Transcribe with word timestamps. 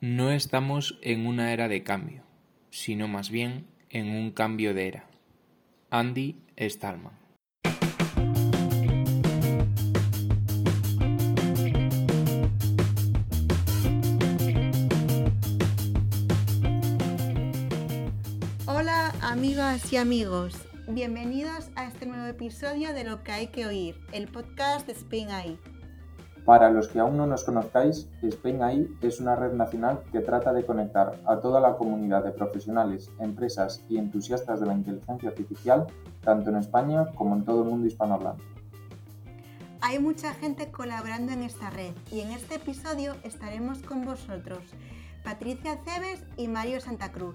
No 0.00 0.30
estamos 0.30 0.98
en 1.00 1.26
una 1.26 1.54
era 1.54 1.68
de 1.68 1.82
cambio, 1.82 2.22
sino 2.68 3.08
más 3.08 3.30
bien 3.30 3.66
en 3.88 4.08
un 4.08 4.30
cambio 4.30 4.74
de 4.74 4.88
era. 4.88 5.06
Andy 5.88 6.36
Stallman 6.58 7.18
Hola 18.66 19.14
amigas 19.22 19.90
y 19.90 19.96
amigos, 19.96 20.58
bienvenidos 20.88 21.70
a 21.74 21.86
este 21.86 22.04
nuevo 22.04 22.26
episodio 22.26 22.92
de 22.92 23.04
Lo 23.04 23.22
que 23.22 23.32
hay 23.32 23.46
que 23.46 23.64
oír, 23.64 23.98
el 24.12 24.28
podcast 24.28 24.86
de 24.86 24.92
Spain 24.92 25.30
AI. 25.30 25.58
Para 26.46 26.70
los 26.70 26.86
que 26.86 27.00
aún 27.00 27.16
no 27.16 27.26
nos 27.26 27.42
conozcáis, 27.42 28.08
Spain 28.22 28.62
AI 28.62 28.88
es 29.02 29.18
una 29.18 29.34
red 29.34 29.52
nacional 29.54 30.04
que 30.12 30.20
trata 30.20 30.52
de 30.52 30.64
conectar 30.64 31.20
a 31.26 31.40
toda 31.40 31.60
la 31.60 31.76
comunidad 31.76 32.22
de 32.22 32.30
profesionales, 32.30 33.10
empresas 33.18 33.82
y 33.88 33.98
entusiastas 33.98 34.60
de 34.60 34.66
la 34.66 34.74
inteligencia 34.74 35.30
artificial, 35.30 35.88
tanto 36.22 36.50
en 36.50 36.58
España 36.58 37.06
como 37.16 37.34
en 37.34 37.44
todo 37.44 37.64
el 37.64 37.70
mundo 37.70 37.88
hispanohablante. 37.88 38.44
Hay 39.80 39.98
mucha 39.98 40.34
gente 40.34 40.70
colaborando 40.70 41.32
en 41.32 41.42
esta 41.42 41.68
red 41.70 41.92
y 42.12 42.20
en 42.20 42.30
este 42.30 42.54
episodio 42.54 43.16
estaremos 43.24 43.82
con 43.82 44.04
vosotros, 44.04 44.60
Patricia 45.24 45.80
Cebes 45.84 46.22
y 46.36 46.46
Mario 46.46 46.80
Santa 46.80 47.10
Cruz. 47.10 47.34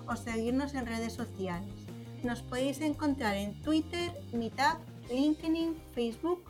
o 0.08 0.16
seguirnos 0.16 0.74
en 0.74 0.86
redes 0.86 1.14
sociales. 1.14 1.74
Nos 2.24 2.41
podéis 2.41 2.80
encontrar 2.82 3.36
en 3.36 3.62
Twitter, 3.62 4.12
Meetup, 4.34 4.80
LinkedIn, 5.10 5.77
Facebook 5.93 6.43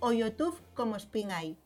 o 0.00 0.12
YouTube 0.12 0.58
como 0.74 0.98
SpainAI. 0.98 1.56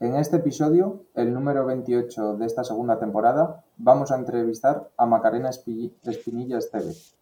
En 0.00 0.14
este 0.14 0.36
episodio, 0.36 1.06
el 1.14 1.34
número 1.34 1.66
28 1.66 2.36
de 2.36 2.46
esta 2.46 2.62
segunda 2.62 3.00
temporada, 3.00 3.64
vamos 3.76 4.12
a 4.12 4.16
entrevistar 4.16 4.88
a 4.96 5.06
Macarena 5.06 5.50
Espinilla 5.50 6.58
Esteves. 6.58 7.16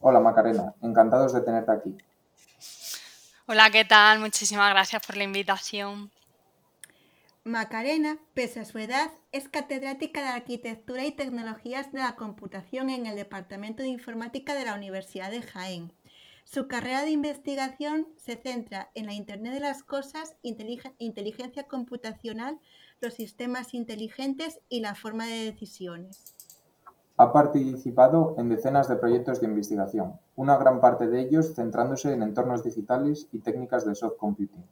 Hola 0.00 0.20
Macarena, 0.20 0.74
encantados 0.82 1.32
de 1.32 1.40
tenerte 1.40 1.72
aquí. 1.72 1.96
Hola, 3.46 3.70
¿qué 3.70 3.86
tal? 3.86 4.20
Muchísimas 4.20 4.68
gracias 4.70 5.06
por 5.06 5.16
la 5.16 5.24
invitación. 5.24 6.10
Macarena, 7.48 8.18
pese 8.34 8.60
a 8.60 8.66
su 8.66 8.76
edad, 8.78 9.10
es 9.32 9.48
catedrática 9.48 10.20
de 10.20 10.28
Arquitectura 10.28 11.06
y 11.06 11.12
Tecnologías 11.12 11.90
de 11.92 12.00
la 12.00 12.14
Computación 12.14 12.90
en 12.90 13.06
el 13.06 13.16
Departamento 13.16 13.82
de 13.82 13.88
Informática 13.88 14.54
de 14.54 14.66
la 14.66 14.74
Universidad 14.74 15.30
de 15.30 15.40
Jaén. 15.40 15.94
Su 16.44 16.68
carrera 16.68 17.04
de 17.04 17.10
investigación 17.10 18.06
se 18.16 18.36
centra 18.36 18.90
en 18.94 19.06
la 19.06 19.14
Internet 19.14 19.54
de 19.54 19.60
las 19.60 19.82
Cosas, 19.82 20.36
inteligencia 20.42 21.62
computacional, 21.66 22.58
los 23.00 23.14
sistemas 23.14 23.72
inteligentes 23.72 24.60
y 24.68 24.80
la 24.80 24.94
forma 24.94 25.26
de 25.26 25.46
decisiones. 25.46 26.34
Ha 27.16 27.32
participado 27.32 28.34
en 28.36 28.50
decenas 28.50 28.90
de 28.90 28.96
proyectos 28.96 29.40
de 29.40 29.46
investigación, 29.46 30.20
una 30.36 30.58
gran 30.58 30.82
parte 30.82 31.06
de 31.06 31.22
ellos 31.22 31.54
centrándose 31.54 32.12
en 32.12 32.22
entornos 32.22 32.62
digitales 32.62 33.26
y 33.32 33.38
técnicas 33.38 33.86
de 33.86 33.94
soft 33.94 34.18
computing 34.18 34.64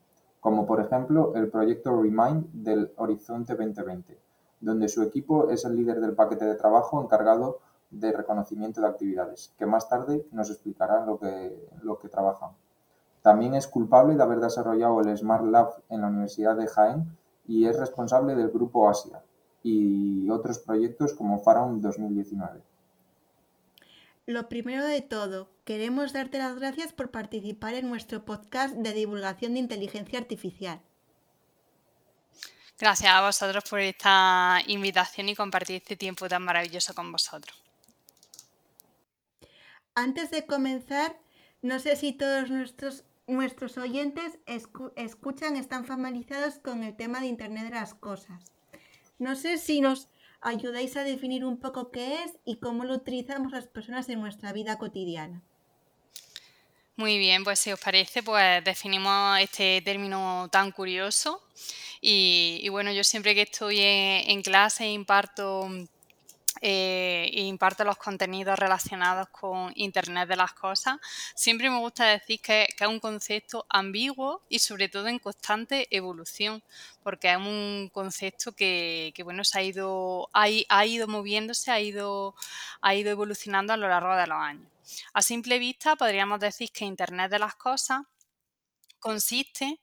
como 0.47 0.64
por 0.64 0.80
ejemplo 0.80 1.33
el 1.34 1.50
proyecto 1.50 2.00
Remind 2.00 2.47
del 2.52 2.92
Horizonte 2.98 3.56
2020, 3.56 4.16
donde 4.61 4.89
su 4.89 5.02
equipo 5.02 5.50
es 5.50 5.64
el 5.64 5.75
líder 5.75 6.00
del 6.00 6.14
paquete 6.14 6.44
de 6.44 6.55
trabajo 6.55 7.02
encargado 7.02 7.58
de 7.91 8.12
reconocimiento 8.12 8.80
de 8.80 8.86
actividades, 8.86 9.52
que 9.58 9.67
más 9.67 9.89
tarde 9.89 10.24
nos 10.30 10.48
explicará 10.48 11.05
lo 11.05 11.19
que, 11.19 11.69
lo 11.83 11.98
que 11.98 12.08
trabajan. 12.08 12.50
También 13.22 13.56
es 13.56 13.67
culpable 13.67 14.14
de 14.14 14.22
haber 14.22 14.39
desarrollado 14.39 15.01
el 15.01 15.18
Smart 15.18 15.45
Lab 15.46 15.83
en 15.89 16.02
la 16.02 16.06
Universidad 16.06 16.55
de 16.55 16.68
Jaén 16.68 17.18
y 17.48 17.67
es 17.67 17.77
responsable 17.77 18.36
del 18.36 18.51
Grupo 18.51 18.89
Asia 18.89 19.24
y 19.64 20.30
otros 20.30 20.61
proyectos 20.61 21.12
como 21.14 21.40
Faraon 21.40 21.80
2019. 21.80 22.62
Lo 24.27 24.48
primero 24.48 24.85
de 24.85 25.03
todo, 25.03 25.53
queremos 25.64 26.13
darte 26.13 26.39
las 26.39 26.57
gracias 26.57 26.92
por 26.92 27.13
participar 27.13 27.75
en 27.75 27.89
nuestro 27.89 28.25
podcast 28.25 28.75
de 28.75 28.92
divulgación 28.92 29.55
de 29.55 29.61
inteligencia 29.61 30.19
artificial. 30.19 30.83
Gracias 32.77 33.11
a 33.11 33.25
vosotros 33.25 33.63
por 33.70 33.79
esta 33.79 34.61
invitación 34.67 35.29
y 35.29 35.36
compartir 35.36 35.77
este 35.77 35.95
tiempo 35.95 36.29
tan 36.29 36.42
maravilloso 36.42 36.92
con 36.92 37.13
vosotros. 37.13 37.57
Antes 39.95 40.33
de 40.33 40.45
comenzar, 40.45 41.17
no 41.63 41.79
sé 41.79 41.95
si 41.95 42.13
todos 42.13 42.51
nuestros, 42.51 43.05
nuestros 43.29 43.79
oyentes 43.79 44.41
escuchan, 44.97 45.57
están 45.57 45.86
familiarizados 45.86 46.59
con 46.59 46.83
el 46.83 46.97
tema 46.97 47.20
de 47.20 47.27
Internet 47.27 47.65
de 47.65 47.70
las 47.70 47.95
Cosas. 47.95 48.42
No 49.19 49.36
sé 49.36 49.57
si 49.57 49.81
nos 49.81 50.09
ayudáis 50.46 50.96
a 50.96 51.02
definir 51.02 51.45
un 51.45 51.58
poco 51.58 51.90
qué 51.90 52.23
es 52.23 52.33
y 52.45 52.57
cómo 52.57 52.84
lo 52.84 52.95
utilizamos 52.95 53.52
las 53.52 53.67
personas 53.67 54.08
en 54.08 54.20
nuestra 54.20 54.52
vida 54.52 54.79
cotidiana. 54.79 55.42
Muy 56.95 57.18
bien, 57.18 57.45
pues 57.45 57.58
si 57.58 57.73
os 57.73 57.80
parece, 57.80 58.23
pues 58.23 58.64
definimos 58.64 59.39
este 59.40 59.83
término 59.83 60.48
tan 60.51 60.70
curioso. 60.70 61.42
Y, 62.01 62.68
bueno, 62.70 62.92
yo 62.92 63.02
siempre 63.02 63.35
que 63.35 63.42
estoy 63.42 63.80
en, 63.80 64.30
en 64.30 64.42
clase 64.42 64.89
imparto 64.89 65.68
eh, 66.61 67.30
e 67.33 67.42
imparto 67.42 67.84
los 67.84 67.96
contenidos 67.96 68.58
relacionados 68.58 69.28
con 69.28 69.72
Internet 69.74 70.28
de 70.28 70.36
las 70.36 70.52
Cosas, 70.52 70.98
siempre 71.34 71.70
me 71.70 71.78
gusta 71.78 72.06
decir 72.06 72.40
que, 72.40 72.68
es 72.78 72.86
un 72.86 73.00
concepto 73.00 73.67
ambiguo 73.68 74.42
y 74.48 74.58
sobre 74.58 74.89
todo 74.89 75.08
en 75.08 75.18
constante 75.18 75.86
evolución, 75.90 76.62
porque 77.02 77.30
es 77.30 77.36
un 77.36 77.90
concepto 77.92 78.52
que, 78.52 79.12
bueno, 79.24 79.44
se 79.44 79.58
ha 79.58 79.62
ido, 79.62 80.28
ha, 80.33 80.46
ha 80.68 80.86
ido 80.86 81.06
moviéndose, 81.08 81.70
ha 81.70 81.80
ido, 81.80 82.34
ha 82.80 82.94
ido 82.94 83.11
evolucionando 83.11 83.73
a 83.73 83.77
lo 83.77 83.88
largo 83.88 84.14
de 84.17 84.27
los 84.27 84.38
años. 84.38 84.70
A 85.12 85.23
simple 85.23 85.58
vista 85.58 85.96
podríamos 85.96 86.40
decir 86.40 86.70
que 86.70 86.84
Internet 86.84 87.30
de 87.30 87.38
las 87.38 87.56
Cosas 87.56 88.02
consiste 88.98 89.80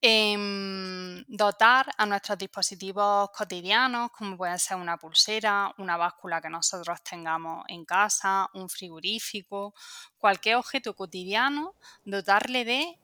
en 0.00 1.24
dotar 1.26 1.90
a 1.96 2.06
nuestros 2.06 2.38
dispositivos 2.38 3.30
cotidianos, 3.30 4.10
como 4.12 4.36
puede 4.36 4.58
ser 4.58 4.76
una 4.76 4.96
pulsera, 4.96 5.74
una 5.78 5.96
báscula 5.96 6.40
que 6.40 6.48
nosotros 6.48 7.02
tengamos 7.02 7.64
en 7.68 7.84
casa, 7.84 8.48
un 8.54 8.68
frigorífico, 8.68 9.74
cualquier 10.18 10.56
objeto 10.56 10.94
cotidiano, 10.94 11.74
dotarle 12.04 12.64
de 12.64 12.98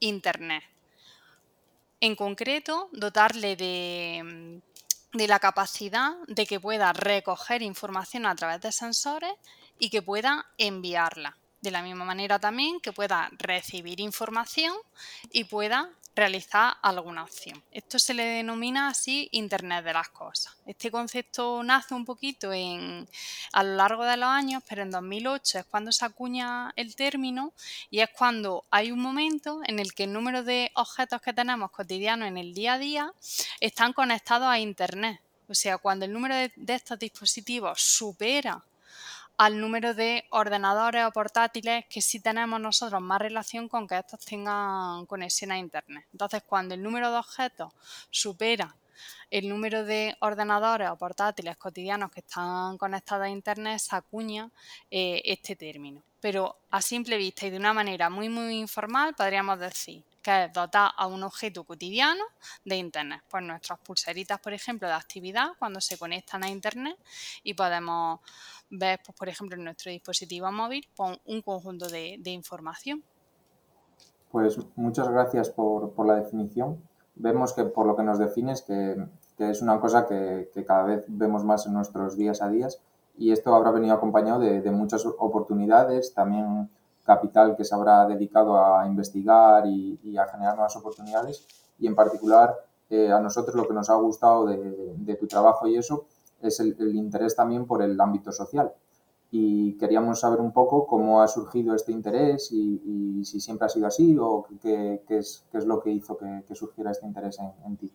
Internet. 0.00 0.62
En 2.00 2.14
concreto, 2.14 2.90
dotarle 2.92 3.56
de, 3.56 4.60
de 5.14 5.28
la 5.28 5.38
capacidad 5.38 6.12
de 6.28 6.46
que 6.46 6.60
pueda 6.60 6.92
recoger 6.92 7.62
información 7.62 8.26
a 8.26 8.34
través 8.34 8.60
de 8.60 8.72
sensores 8.72 9.32
y 9.78 9.88
que 9.88 10.02
pueda 10.02 10.46
enviarla. 10.58 11.38
De 11.62 11.70
la 11.70 11.82
misma 11.82 12.04
manera 12.04 12.38
también 12.38 12.80
que 12.80 12.92
pueda 12.92 13.30
recibir 13.38 14.00
información 14.00 14.74
y 15.32 15.44
pueda 15.44 15.90
realizar 16.16 16.74
alguna 16.80 17.22
acción. 17.22 17.62
Esto 17.70 17.98
se 17.98 18.14
le 18.14 18.24
denomina 18.24 18.88
así 18.88 19.28
Internet 19.32 19.84
de 19.84 19.92
las 19.92 20.08
Cosas. 20.08 20.56
Este 20.64 20.90
concepto 20.90 21.62
nace 21.62 21.94
un 21.94 22.06
poquito 22.06 22.50
a 22.50 23.62
lo 23.62 23.76
largo 23.76 24.04
de 24.04 24.16
los 24.16 24.28
años, 24.28 24.62
pero 24.66 24.82
en 24.82 24.90
2008 24.90 25.58
es 25.58 25.64
cuando 25.66 25.92
se 25.92 26.06
acuña 26.06 26.72
el 26.74 26.96
término 26.96 27.52
y 27.90 28.00
es 28.00 28.08
cuando 28.08 28.64
hay 28.70 28.90
un 28.90 29.00
momento 29.00 29.60
en 29.66 29.78
el 29.78 29.92
que 29.92 30.04
el 30.04 30.12
número 30.14 30.42
de 30.42 30.72
objetos 30.74 31.20
que 31.20 31.34
tenemos 31.34 31.70
cotidianos 31.70 32.28
en 32.28 32.38
el 32.38 32.54
día 32.54 32.74
a 32.74 32.78
día 32.78 33.12
están 33.60 33.92
conectados 33.92 34.48
a 34.48 34.58
Internet. 34.58 35.20
O 35.48 35.54
sea, 35.54 35.76
cuando 35.76 36.06
el 36.06 36.12
número 36.12 36.34
de 36.34 36.74
estos 36.74 36.98
dispositivos 36.98 37.80
supera 37.80 38.64
al 39.36 39.60
número 39.60 39.94
de 39.94 40.24
ordenadores 40.30 41.04
o 41.04 41.10
portátiles 41.12 41.84
que 41.90 42.00
sí 42.00 42.20
tenemos 42.20 42.60
nosotros 42.60 43.00
más 43.02 43.20
relación 43.20 43.68
con 43.68 43.86
que 43.86 43.98
estos 43.98 44.20
tengan 44.20 45.06
conexión 45.06 45.52
a 45.52 45.58
Internet. 45.58 46.06
Entonces, 46.12 46.42
cuando 46.44 46.74
el 46.74 46.82
número 46.82 47.10
de 47.10 47.18
objetos 47.18 47.72
supera 48.10 48.74
el 49.30 49.48
número 49.48 49.84
de 49.84 50.16
ordenadores 50.20 50.88
o 50.88 50.96
portátiles 50.96 51.56
cotidianos 51.56 52.10
que 52.10 52.20
están 52.20 52.78
conectados 52.78 53.26
a 53.26 53.30
Internet, 53.30 53.78
se 53.78 53.94
acuña 53.94 54.50
eh, 54.90 55.20
este 55.24 55.56
término. 55.56 56.02
Pero 56.20 56.56
a 56.70 56.80
simple 56.80 57.16
vista 57.16 57.46
y 57.46 57.50
de 57.50 57.58
una 57.58 57.74
manera 57.74 58.08
muy, 58.08 58.28
muy 58.28 58.58
informal, 58.58 59.14
podríamos 59.14 59.58
decir 59.58 60.02
que 60.26 60.44
es 60.46 60.52
dotar 60.52 60.90
a 60.96 61.06
un 61.06 61.22
objeto 61.22 61.62
cotidiano 61.62 62.24
de 62.64 62.76
Internet. 62.76 63.22
Pues 63.30 63.44
nuestras 63.44 63.78
pulseritas, 63.78 64.40
por 64.40 64.52
ejemplo, 64.52 64.88
de 64.88 64.94
actividad, 64.94 65.50
cuando 65.56 65.80
se 65.80 65.96
conectan 65.96 66.42
a 66.42 66.50
Internet 66.50 66.96
y 67.44 67.54
podemos 67.54 68.18
ver, 68.68 68.98
pues, 69.06 69.16
por 69.16 69.28
ejemplo, 69.28 69.56
en 69.56 69.62
nuestro 69.62 69.92
dispositivo 69.92 70.50
móvil 70.50 70.84
pues, 70.96 71.20
un 71.26 71.42
conjunto 71.42 71.88
de, 71.88 72.18
información. 72.24 73.04
Pues 74.32 74.58
muchas 74.74 75.08
gracias 75.08 75.50
por, 75.50 76.04
la 76.04 76.16
definición. 76.16 76.82
Vemos 77.14 77.52
que 77.52 77.64
por 77.64 77.86
lo 77.86 77.94
que 77.96 78.02
nos 78.02 78.18
defines 78.18 78.62
que, 78.62 78.96
que 79.38 79.50
es 79.50 79.62
una 79.62 79.80
cosa 79.80 80.08
que, 80.08 80.50
cada 80.66 80.82
vez 80.82 81.04
vemos 81.06 81.44
más 81.44 81.66
en 81.66 81.74
nuestros 81.74 82.16
días 82.16 82.42
a 82.42 82.48
días 82.48 82.80
y 83.16 83.30
esto 83.30 83.54
habrá 83.54 83.70
venido 83.70 83.94
acompañado 83.94 84.40
de, 84.40 84.70
muchas 84.72 85.06
oportunidades, 85.06 86.12
también 86.12 86.68
capital 87.06 87.56
que 87.56 87.64
se 87.64 87.74
habrá 87.74 88.06
dedicado 88.06 88.62
a 88.62 88.86
investigar 88.86 89.66
y, 89.66 90.16
a 90.18 90.26
generar 90.26 90.54
nuevas 90.54 90.76
oportunidades 90.76 91.46
y 91.78 91.86
en 91.86 91.94
particular 91.94 92.54
eh, 92.90 93.10
a 93.10 93.20
nosotros 93.20 93.54
lo 93.56 93.66
que 93.66 93.74
nos 93.74 93.88
ha 93.90 93.94
gustado 93.94 94.46
de, 94.46 95.16
tu 95.18 95.26
trabajo 95.26 95.66
y 95.66 95.76
eso 95.76 96.06
es 96.42 96.60
el, 96.60 96.76
interés 96.94 97.34
también 97.34 97.66
por 97.66 97.82
el 97.82 97.98
ámbito 98.00 98.32
social 98.32 98.72
y 99.30 99.76
queríamos 99.76 100.20
saber 100.20 100.40
un 100.40 100.52
poco 100.52 100.86
cómo 100.86 101.22
ha 101.22 101.28
surgido 101.28 101.74
este 101.74 101.92
interés 101.92 102.50
y, 102.52 103.24
si 103.24 103.40
siempre 103.40 103.66
ha 103.66 103.68
sido 103.68 103.86
así 103.86 104.16
o 104.18 104.46
qué, 104.60 105.02
es, 105.08 105.44
qué 105.50 105.58
es, 105.58 105.66
lo 105.66 105.80
que 105.80 105.90
hizo 105.90 106.16
que, 106.16 106.54
surgiera 106.54 106.90
este 106.90 107.06
interés 107.06 107.38
en 107.64 107.76
ti. 107.76 107.92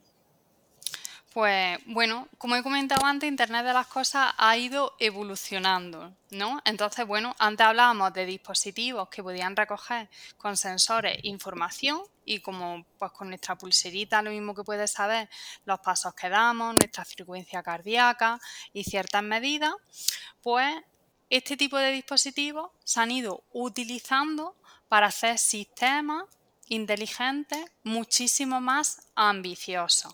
Pues 1.33 1.79
bueno, 1.85 2.27
como 2.37 2.57
he 2.57 2.63
comentado 2.63 3.05
antes, 3.05 3.29
Internet 3.29 3.65
de 3.65 3.71
las 3.71 3.87
Cosas 3.87 4.33
ha 4.37 4.57
ido 4.57 4.97
evolucionando, 4.99 6.13
¿no? 6.31 6.61
Entonces, 6.65 7.07
bueno, 7.07 7.33
antes 7.39 7.65
hablábamos 7.65 8.11
de 8.11 8.25
dispositivos 8.25 9.07
que 9.07 9.23
podían 9.23 9.55
recoger 9.55 10.09
con 10.37 10.57
sensores 10.57 11.19
información 11.23 12.01
y 12.25 12.41
como 12.41 12.85
pues 12.99 13.13
con 13.13 13.29
nuestra 13.29 13.55
pulserita 13.55 14.21
lo 14.21 14.31
mismo 14.31 14.53
que 14.53 14.65
puedes 14.65 14.91
saber 14.91 15.29
los 15.63 15.79
pasos 15.79 16.13
que 16.15 16.27
damos, 16.27 16.75
nuestra 16.75 17.05
frecuencia 17.05 17.63
cardíaca 17.63 18.37
y 18.73 18.83
ciertas 18.83 19.23
medidas, 19.23 19.73
pues 20.41 20.83
este 21.29 21.55
tipo 21.55 21.77
de 21.77 21.93
dispositivos 21.93 22.71
se 22.83 22.99
han 22.99 23.09
ido 23.09 23.45
utilizando 23.53 24.57
para 24.89 25.07
hacer 25.07 25.37
sistemas 25.37 26.25
inteligentes 26.67 27.71
muchísimo 27.83 28.59
más 28.59 29.07
ambiciosos. 29.15 30.13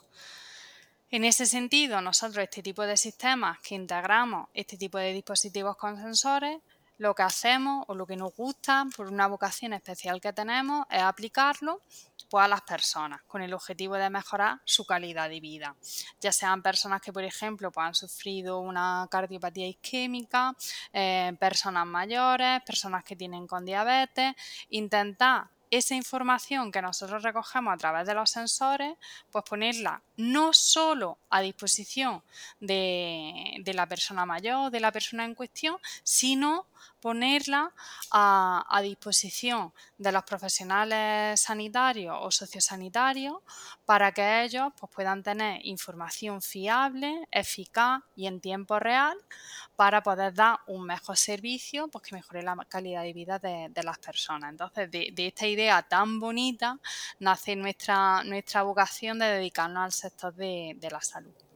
En 1.09 1.23
ese 1.23 1.45
sentido, 1.45 2.01
nosotros 2.01 2.43
este 2.43 2.61
tipo 2.61 2.83
de 2.83 2.97
sistemas 2.97 3.59
que 3.59 3.75
integramos 3.75 4.49
este 4.53 4.75
tipo 4.75 4.97
de 4.97 5.13
dispositivos 5.13 5.77
con 5.77 5.95
sensores, 5.95 6.59
lo 6.97 7.15
que 7.15 7.23
hacemos 7.23 7.85
o 7.87 7.95
lo 7.95 8.05
que 8.05 8.17
nos 8.17 8.35
gusta 8.35 8.85
por 8.95 9.07
una 9.07 9.27
vocación 9.27 9.71
especial 9.71 10.19
que 10.19 10.33
tenemos 10.33 10.85
es 10.89 11.01
aplicarlo 11.01 11.81
pues, 12.29 12.43
a 12.43 12.47
las 12.49 12.61
personas 12.61 13.21
con 13.23 13.41
el 13.41 13.53
objetivo 13.53 13.95
de 13.95 14.09
mejorar 14.09 14.59
su 14.65 14.85
calidad 14.85 15.29
de 15.29 15.39
vida. 15.39 15.77
Ya 16.19 16.33
sean 16.33 16.61
personas 16.61 17.01
que, 17.01 17.13
por 17.13 17.23
ejemplo, 17.23 17.71
pues, 17.71 17.87
han 17.87 17.95
sufrido 17.95 18.59
una 18.59 19.07
cardiopatía 19.09 19.67
isquémica, 19.67 20.55
eh, 20.91 21.37
personas 21.39 21.85
mayores, 21.85 22.61
personas 22.63 23.05
que 23.05 23.15
tienen 23.15 23.47
con 23.47 23.63
diabetes, 23.63 24.33
intentar 24.71 25.47
esa 25.71 25.95
información 25.95 26.71
que 26.71 26.81
nosotros 26.81 27.23
recogemos 27.23 27.73
a 27.73 27.77
través 27.77 28.07
de 28.07 28.13
los 28.13 28.29
sensores, 28.29 28.95
pues 29.31 29.43
ponerla 29.43 30.01
no 30.15 30.53
solo 30.53 31.17
a 31.29 31.41
disposición 31.41 32.23
de, 32.59 33.57
de 33.59 33.73
la 33.73 33.87
persona 33.87 34.25
mayor, 34.25 34.71
de 34.71 34.79
la 34.79 34.91
persona 34.91 35.25
en 35.25 35.35
cuestión, 35.35 35.77
sino 36.03 36.65
ponerla 37.07 37.71
a, 38.11 38.79
disposición 38.83 39.73
de 39.97 40.11
los 40.11 40.23
profesionales 40.23 41.39
sanitarios 41.39 42.17
o 42.19 42.29
sociosanitarios 42.31 43.37
para 43.85 44.11
que 44.11 44.43
ellos 44.43 44.73
pues, 44.77 44.91
puedan 44.93 45.23
tener 45.23 45.65
información 45.65 46.41
fiable, 46.41 47.25
eficaz 47.31 48.01
y 48.17 48.27
en 48.27 48.41
tiempo 48.41 48.77
real 48.77 49.15
para 49.77 50.03
poder 50.03 50.33
dar 50.33 50.59
un 50.67 50.83
mejor 50.85 51.15
servicio 51.15 51.87
pues, 51.87 52.03
que 52.03 52.15
mejore 52.15 52.43
la 52.43 52.57
calidad 52.67 53.03
de 53.03 53.13
vida 53.13 53.39
de, 53.39 53.83
las 53.83 53.99
personas. 53.99 54.51
Entonces, 54.51 54.91
de, 54.91 55.13
esta 55.15 55.47
idea 55.47 55.81
tan 55.83 56.19
bonita 56.19 56.77
nace 57.19 57.55
nuestra, 57.55 58.21
nuestra 58.25 58.63
vocación 58.63 59.17
de 59.17 59.27
dedicarnos 59.27 59.85
al 59.85 59.93
sector 59.93 60.33
de 60.35 60.89
la 60.91 60.99
salud. 60.99 61.46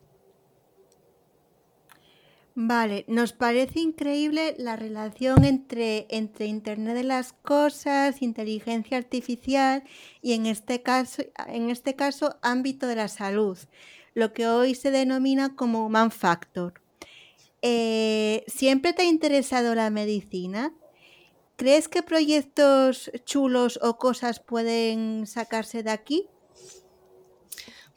Vale, 2.53 3.05
nos 3.07 3.31
parece 3.31 3.79
increíble 3.79 4.55
la 4.57 4.75
relación 4.75 5.45
entre, 5.45 6.05
entre 6.09 6.47
Internet 6.47 6.95
de 6.95 7.03
las 7.03 7.31
Cosas, 7.31 8.21
inteligencia 8.21 8.97
artificial 8.97 9.83
y 10.21 10.33
en 10.33 10.45
este 10.45 10.81
caso, 10.81 11.23
en 11.47 11.69
este 11.69 11.95
caso 11.95 12.35
ámbito 12.41 12.87
de 12.87 12.95
la 12.95 13.07
salud, 13.07 13.57
lo 14.13 14.33
que 14.33 14.47
hoy 14.47 14.75
se 14.75 14.91
denomina 14.91 15.55
como 15.55 15.85
human 15.85 16.11
factor. 16.11 16.81
Eh, 17.61 18.43
¿Siempre 18.47 18.91
te 18.91 19.03
ha 19.03 19.05
interesado 19.05 19.73
la 19.73 19.89
medicina? 19.89 20.73
¿Crees 21.55 21.87
que 21.87 22.03
proyectos 22.03 23.11
chulos 23.23 23.79
o 23.81 23.97
cosas 23.97 24.41
pueden 24.41 25.25
sacarse 25.25 25.83
de 25.83 25.91
aquí? 25.91 26.27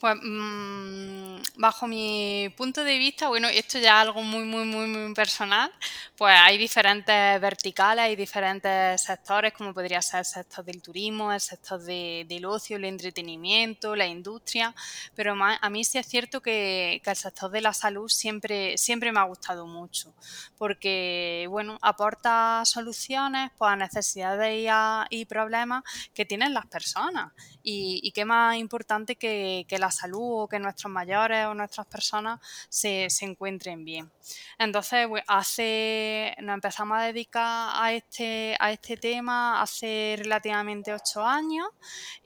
Pues 0.04 0.18
mm, 0.22 1.36
bajo 1.56 1.86
mi 1.86 2.52
punto 2.58 2.84
de 2.84 2.98
vista, 2.98 3.28
bueno, 3.28 3.48
esto 3.48 3.78
ya 3.78 4.02
es 4.02 4.08
algo 4.08 4.22
muy, 4.22 4.44
muy, 4.44 4.66
muy, 4.66 4.86
muy 4.86 5.14
personal, 5.14 5.72
pues 6.14 6.34
hay 6.38 6.58
diferentes 6.58 7.40
verticales, 7.40 8.04
hay 8.04 8.14
diferentes 8.14 9.00
sectores, 9.00 9.54
como 9.54 9.72
podría 9.72 10.02
ser 10.02 10.18
el 10.18 10.24
sector 10.26 10.62
del 10.62 10.82
turismo, 10.82 11.32
el 11.32 11.40
sector 11.40 11.80
del 11.80 12.44
ocio, 12.44 12.76
el 12.76 12.84
entretenimiento, 12.84 13.96
la 13.96 14.06
industria, 14.06 14.74
pero 15.14 15.34
a 15.40 15.70
mí 15.70 15.84
sí 15.84 15.96
es 15.96 16.06
cierto 16.06 16.42
que, 16.42 17.00
el 17.02 17.16
sector 17.16 17.50
de 17.50 17.62
la 17.62 17.72
salud 17.72 18.08
siempre, 18.08 18.76
siempre 18.76 19.10
me 19.10 19.20
ha 19.20 19.24
gustado 19.24 19.66
mucho, 19.66 20.12
porque, 20.58 21.46
bueno, 21.48 21.78
aporta 21.80 22.62
soluciones 22.66 23.52
pues, 23.56 23.70
a 23.70 23.76
necesidades 23.76 24.68
y, 25.10 25.24
problemas 25.24 25.82
que 26.12 26.26
tienen 26.26 26.52
las 26.52 26.66
personas. 26.66 27.32
Y, 27.62 28.12
qué 28.12 28.24
más 28.24 28.56
importante 28.56 29.16
que, 29.16 29.64
que 29.66 29.78
la 29.78 29.90
salud 29.94 30.42
o 30.42 30.48
que 30.48 30.58
nuestros 30.58 30.92
mayores 30.92 31.46
o 31.46 31.54
nuestras 31.54 31.86
personas 31.86 32.40
se, 32.68 33.08
encuentren 33.20 33.84
bien. 33.84 34.10
Entonces, 34.58 35.06
pues, 35.08 35.24
hace, 35.26 36.34
nos 36.40 36.54
empezamos 36.54 36.98
a 36.98 37.02
dedicar 37.04 37.70
a 37.74 37.92
este, 37.92 38.56
a 38.60 38.70
este 38.70 38.96
tema 38.96 39.62
hace 39.62 40.16
relativamente 40.18 40.92
ocho 40.92 41.24
años 41.24 41.68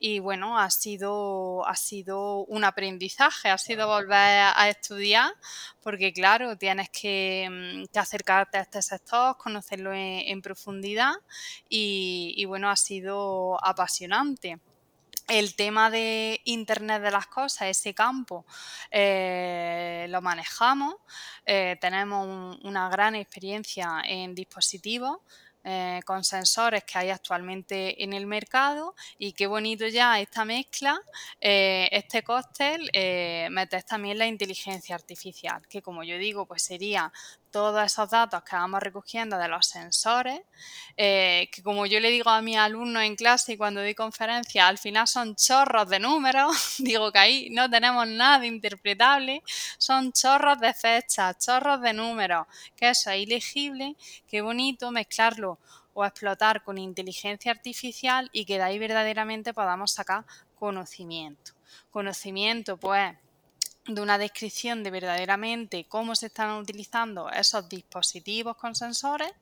y 0.01 0.19
bueno, 0.19 0.59
ha 0.59 0.71
sido, 0.71 1.67
ha 1.67 1.77
sido 1.77 2.45
un 2.47 2.65
aprendizaje, 2.65 3.51
ha 3.51 3.59
sido 3.59 3.87
volver 3.87 4.53
a 4.55 4.69
estudiar 4.69 5.33
porque 5.83 6.13
claro, 6.13 6.57
tienes 6.57 6.91
que, 6.91 7.49
mm, 7.51 7.99
acercarte 7.99 8.59
a 8.59 8.63
este 8.63 8.83
sector, 8.83 9.37
conocerlo 9.37 9.93
en, 9.95 10.43
profundidad 10.43 11.15
y 11.69 12.45
bueno, 12.47 12.71
ha 12.71 12.77
sido 12.77 13.59
apasionante 13.65 14.59
el 15.29 15.55
tema 15.55 15.91
de 15.91 16.41
Internet 16.45 17.03
de 17.03 17.11
las 17.11 17.27
Cosas, 17.27 17.69
ese 17.69 17.95
campo, 17.95 18.47
eh, 18.91 20.07
lo 20.09 20.23
manejamos. 20.23 20.95
Eh, 21.45 21.77
tenemos 21.81 22.59
una 22.63 22.89
gran 22.89 23.15
experiencia 23.15 24.03
en 24.07 24.35
dispositivos. 24.35 25.19
Eh, 25.65 26.01
con 26.07 26.25
sensores 26.25 26.85
que 26.85 26.97
hay 26.97 27.11
actualmente 27.11 28.03
en 28.03 28.15
el 28.15 28.27
mercado 28.27 28.95
y 29.19 29.33
qué 29.33 29.47
bonito 29.49 29.87
ya 29.89 30.19
esta 30.19 30.45
mezcla, 30.45 30.99
este 31.41 32.23
cóctel, 32.23 32.89
metes 33.51 33.85
también 33.85 34.19
la 34.19 34.27
inteligencia 34.27 34.95
artificial, 34.95 35.67
que 35.69 35.83
como 35.83 36.05
yo 36.05 36.17
digo, 36.17 36.47
pues 36.47 36.63
sería 36.63 37.13
todos 37.51 37.85
esos 37.85 38.11
datos 38.11 38.43
que 38.43 38.57
vamos 38.57 38.83
recogiendo 38.83 39.39
de 39.39 39.49
los 39.49 39.67
sensores, 39.67 40.41
eh, 40.97 41.49
que 41.53 41.63
como 41.63 41.87
yo 41.87 42.01
le 42.01 42.11
digo 42.11 42.31
a 42.31 42.43
mis 42.43 42.57
alumnos 42.57 43.03
en 43.03 43.17
clase 43.17 43.53
y 43.53 43.57
cuando 43.57 43.81
doy 43.81 43.95
conferencias, 43.95 44.69
al 44.69 44.79
final 44.79 45.07
son 45.07 45.37
chorros 45.37 45.89
de 45.89 45.99
números, 45.99 46.53
digo 46.79 47.13
que 47.13 47.19
ahí 47.19 47.51
no 47.51 47.69
tenemos 47.69 48.07
nada 48.07 48.47
interpretable, 48.47 49.43
son 49.79 50.13
chorros 50.13 50.61
de 50.61 50.75
fechas, 50.75 51.39
chorros 51.39 51.81
de 51.81 51.93
números, 51.93 52.47
que 52.77 52.91
eso 52.91 53.11
es 53.11 53.23
ilegible, 53.23 53.97
qué 54.27 54.41
bonito 54.41 54.91
mezclarlo 54.91 55.59
o 55.95 56.05
explotar 56.05 56.63
con 56.63 56.79
inteligencia 56.79 57.51
artificial 57.51 58.31
y 58.33 58.45
que 58.45 58.57
de 58.59 58.63
ahí 58.63 58.79
verdaderamente 58.79 59.53
podamos 59.53 59.93
sacar 59.93 60.25
conocimiento. 60.55 61.53
Conocimiento, 61.91 62.77
pues, 62.77 63.17
de 63.89 64.03
una 64.03 64.19
descripción 64.19 64.83
de 64.83 64.91
verdaderamente 64.91 65.87
cómo 65.89 66.15
se 66.15 66.27
están 66.27 66.51
utilizando 66.59 67.31
esos 67.31 67.69
dispositivos 67.71 68.55
con 68.57 68.75
sensores 68.75 69.33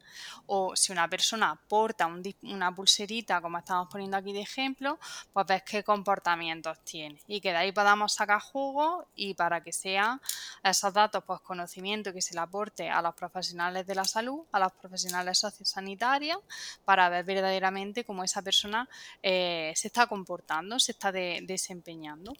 o 0.47 0.77
si 0.77 0.93
una 0.93 1.09
persona 1.09 1.59
porta 1.69 2.09
una 2.43 2.73
pulserita 2.73 3.41
como 3.41 3.59
estamos 3.59 3.89
poniendo 3.91 4.17
aquí 4.17 4.33
de 4.33 4.43
ejemplo 4.43 5.01
pues 5.33 5.47
ves 5.47 5.63
qué 5.65 5.83
comportamientos 5.83 6.79
tiene. 6.85 7.21
Y 7.27 7.41
que 7.41 7.51
de 7.51 7.57
ahí 7.57 7.73
podamos 7.73 8.15
sacar 8.15 8.41
jugo 8.41 9.09
y 9.17 9.35
para 9.35 9.63
que 9.63 9.73
sean 9.73 10.21
esos 10.63 10.93
datos 10.95 11.25
pues 11.25 11.41
conocimiento 11.41 12.13
que 12.13 12.23
se 12.23 12.35
le 12.35 12.41
aporte 12.41 12.89
a 12.89 13.03
los 13.03 13.15
profesionales 13.15 13.85
de 13.85 13.97
la 13.97 14.05
salud 14.05 14.45
a 14.53 14.61
los 14.61 14.73
profesionales 14.73 15.39
sociosanitarios 15.39 16.39
para 16.85 17.09
ver 17.09 17.25
verdaderamente 17.25 18.05
cómo 18.05 18.23
esa 18.23 18.43
persona 18.43 18.89
eh, 19.23 19.73
se 19.75 19.89
está 19.89 20.07
comportando 20.07 20.79
se 20.79 20.93
está 20.93 21.11
desempeñando 21.11 22.33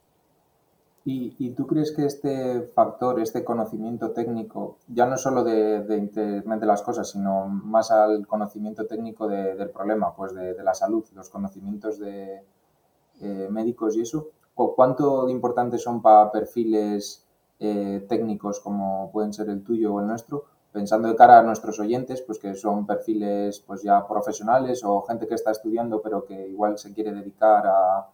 ¿Y, 1.09 1.51
tú 1.51 1.69
crees 1.69 1.93
que 1.93 2.05
este 2.05 2.63
factor, 2.63 3.21
este 3.21 3.45
conocimiento 3.45 4.11
técnico, 4.11 4.79
ya 4.89 5.07
no 5.07 5.17
solo 5.17 5.45
de, 5.45 5.85
de 5.85 5.99
Internet 5.99 6.59
de 6.59 6.67
las 6.67 6.83
cosas, 6.83 7.09
sino 7.09 7.47
más 7.47 7.93
al 7.93 8.27
conocimiento 8.27 8.89
técnico 8.89 9.29
del 9.29 9.71
problema, 9.71 10.17
pues 10.17 10.35
de, 10.35 10.61
la 10.65 10.75
salud, 10.75 11.05
los 11.15 11.31
conocimientos 11.31 12.01
de 12.01 12.43
eh, 13.21 13.49
médicos 13.49 13.97
y 13.97 14.01
eso, 14.01 14.31
¿cuánto 14.53 15.27
de 15.27 15.33
importantes 15.33 15.81
son 15.81 16.03
para 16.03 16.33
perfiles 16.33 17.25
eh, 17.61 18.05
técnicos 18.09 18.59
como 18.59 19.13
pueden 19.13 19.33
ser 19.33 19.49
el 19.49 19.63
tuyo 19.63 19.95
o 19.95 20.01
el 20.01 20.09
nuestro, 20.09 20.47
pensando 20.73 21.07
de 21.07 21.15
cara 21.15 21.39
a 21.39 21.43
nuestros 21.43 21.79
oyentes, 21.79 22.21
pues 22.21 22.41
que 22.41 22.53
son 22.57 22.85
perfiles 22.85 23.61
pues 23.61 23.85
ya 23.85 24.05
profesionales 24.09 24.83
o 24.85 25.03
gente 25.03 25.29
que 25.29 25.37
está 25.37 25.53
estudiando 25.53 26.03
pero 26.03 26.25
que 26.25 26.49
igual 26.49 26.79
se 26.79 26.93
quiere 26.93 27.13
dedicar 27.13 27.65
a, 27.65 28.09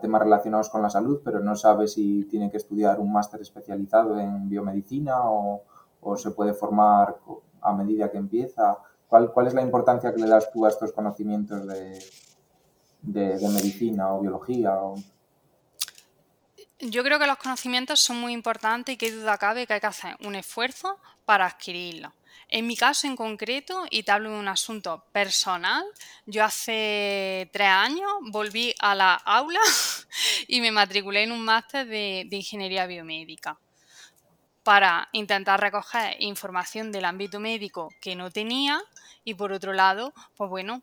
temas 0.00 0.22
relacionados 0.22 0.68
con 0.68 0.82
la 0.82 0.90
salud, 0.90 1.20
pero 1.24 1.40
no 1.40 1.56
sabe 1.56 1.88
si 1.88 2.24
tiene 2.24 2.50
que 2.50 2.58
estudiar 2.58 3.00
un 3.00 3.12
máster 3.12 3.40
especializado 3.40 4.18
en 4.18 4.48
biomedicina 4.48 5.16
o, 5.22 5.62
se 6.16 6.30
puede 6.30 6.54
formar 6.54 7.16
a 7.60 7.72
medida 7.74 8.10
que 8.10 8.18
empieza. 8.18 8.78
¿Cuál, 9.06 9.32
¿Cuál 9.32 9.48
es 9.48 9.54
la 9.54 9.62
importancia 9.62 10.14
que 10.14 10.20
le 10.20 10.28
das 10.28 10.50
tú 10.50 10.64
a 10.64 10.68
estos 10.70 10.92
conocimientos 10.92 11.66
de, 11.66 11.98
de, 13.02 13.48
medicina 13.48 14.14
o 14.14 14.20
biología? 14.20 14.78
Yo 16.78 17.02
creo 17.02 17.18
que 17.18 17.26
los 17.26 17.36
conocimientos 17.36 18.00
son 18.00 18.20
muy 18.20 18.32
importantes 18.32 18.94
y 18.94 18.98
que 18.98 19.12
duda 19.12 19.36
cabe 19.36 19.66
que 19.66 19.74
hay 19.74 19.80
que 19.80 19.86
hacer 19.86 20.16
un 20.24 20.34
esfuerzo 20.34 20.96
para 21.26 21.46
adquirirlos. 21.46 22.12
En 22.48 22.66
mi 22.66 22.76
caso 22.76 23.06
en 23.06 23.14
concreto, 23.14 23.86
y 23.90 24.02
te 24.02 24.10
hablo 24.10 24.30
de 24.30 24.38
un 24.38 24.48
asunto 24.48 25.04
personal, 25.12 25.84
yo 26.26 26.44
hace 26.44 27.48
tres 27.52 27.68
años 27.68 28.10
volví 28.30 28.74
a 28.80 28.94
la 28.96 29.14
aula 29.14 29.60
y 30.48 30.60
me 30.60 30.72
matriculé 30.72 31.22
en 31.22 31.32
un 31.32 31.44
máster 31.44 31.86
de, 31.86 32.26
ingeniería 32.30 32.86
biomédica 32.86 33.58
para 34.64 35.08
intentar 35.12 35.60
recoger 35.60 36.16
información 36.18 36.90
del 36.90 37.04
ámbito 37.04 37.38
médico 37.38 37.88
que 38.00 38.16
no 38.16 38.30
tenía 38.30 38.82
y 39.24 39.34
por 39.34 39.52
otro 39.52 39.72
lado, 39.72 40.12
pues 40.36 40.50
bueno, 40.50 40.82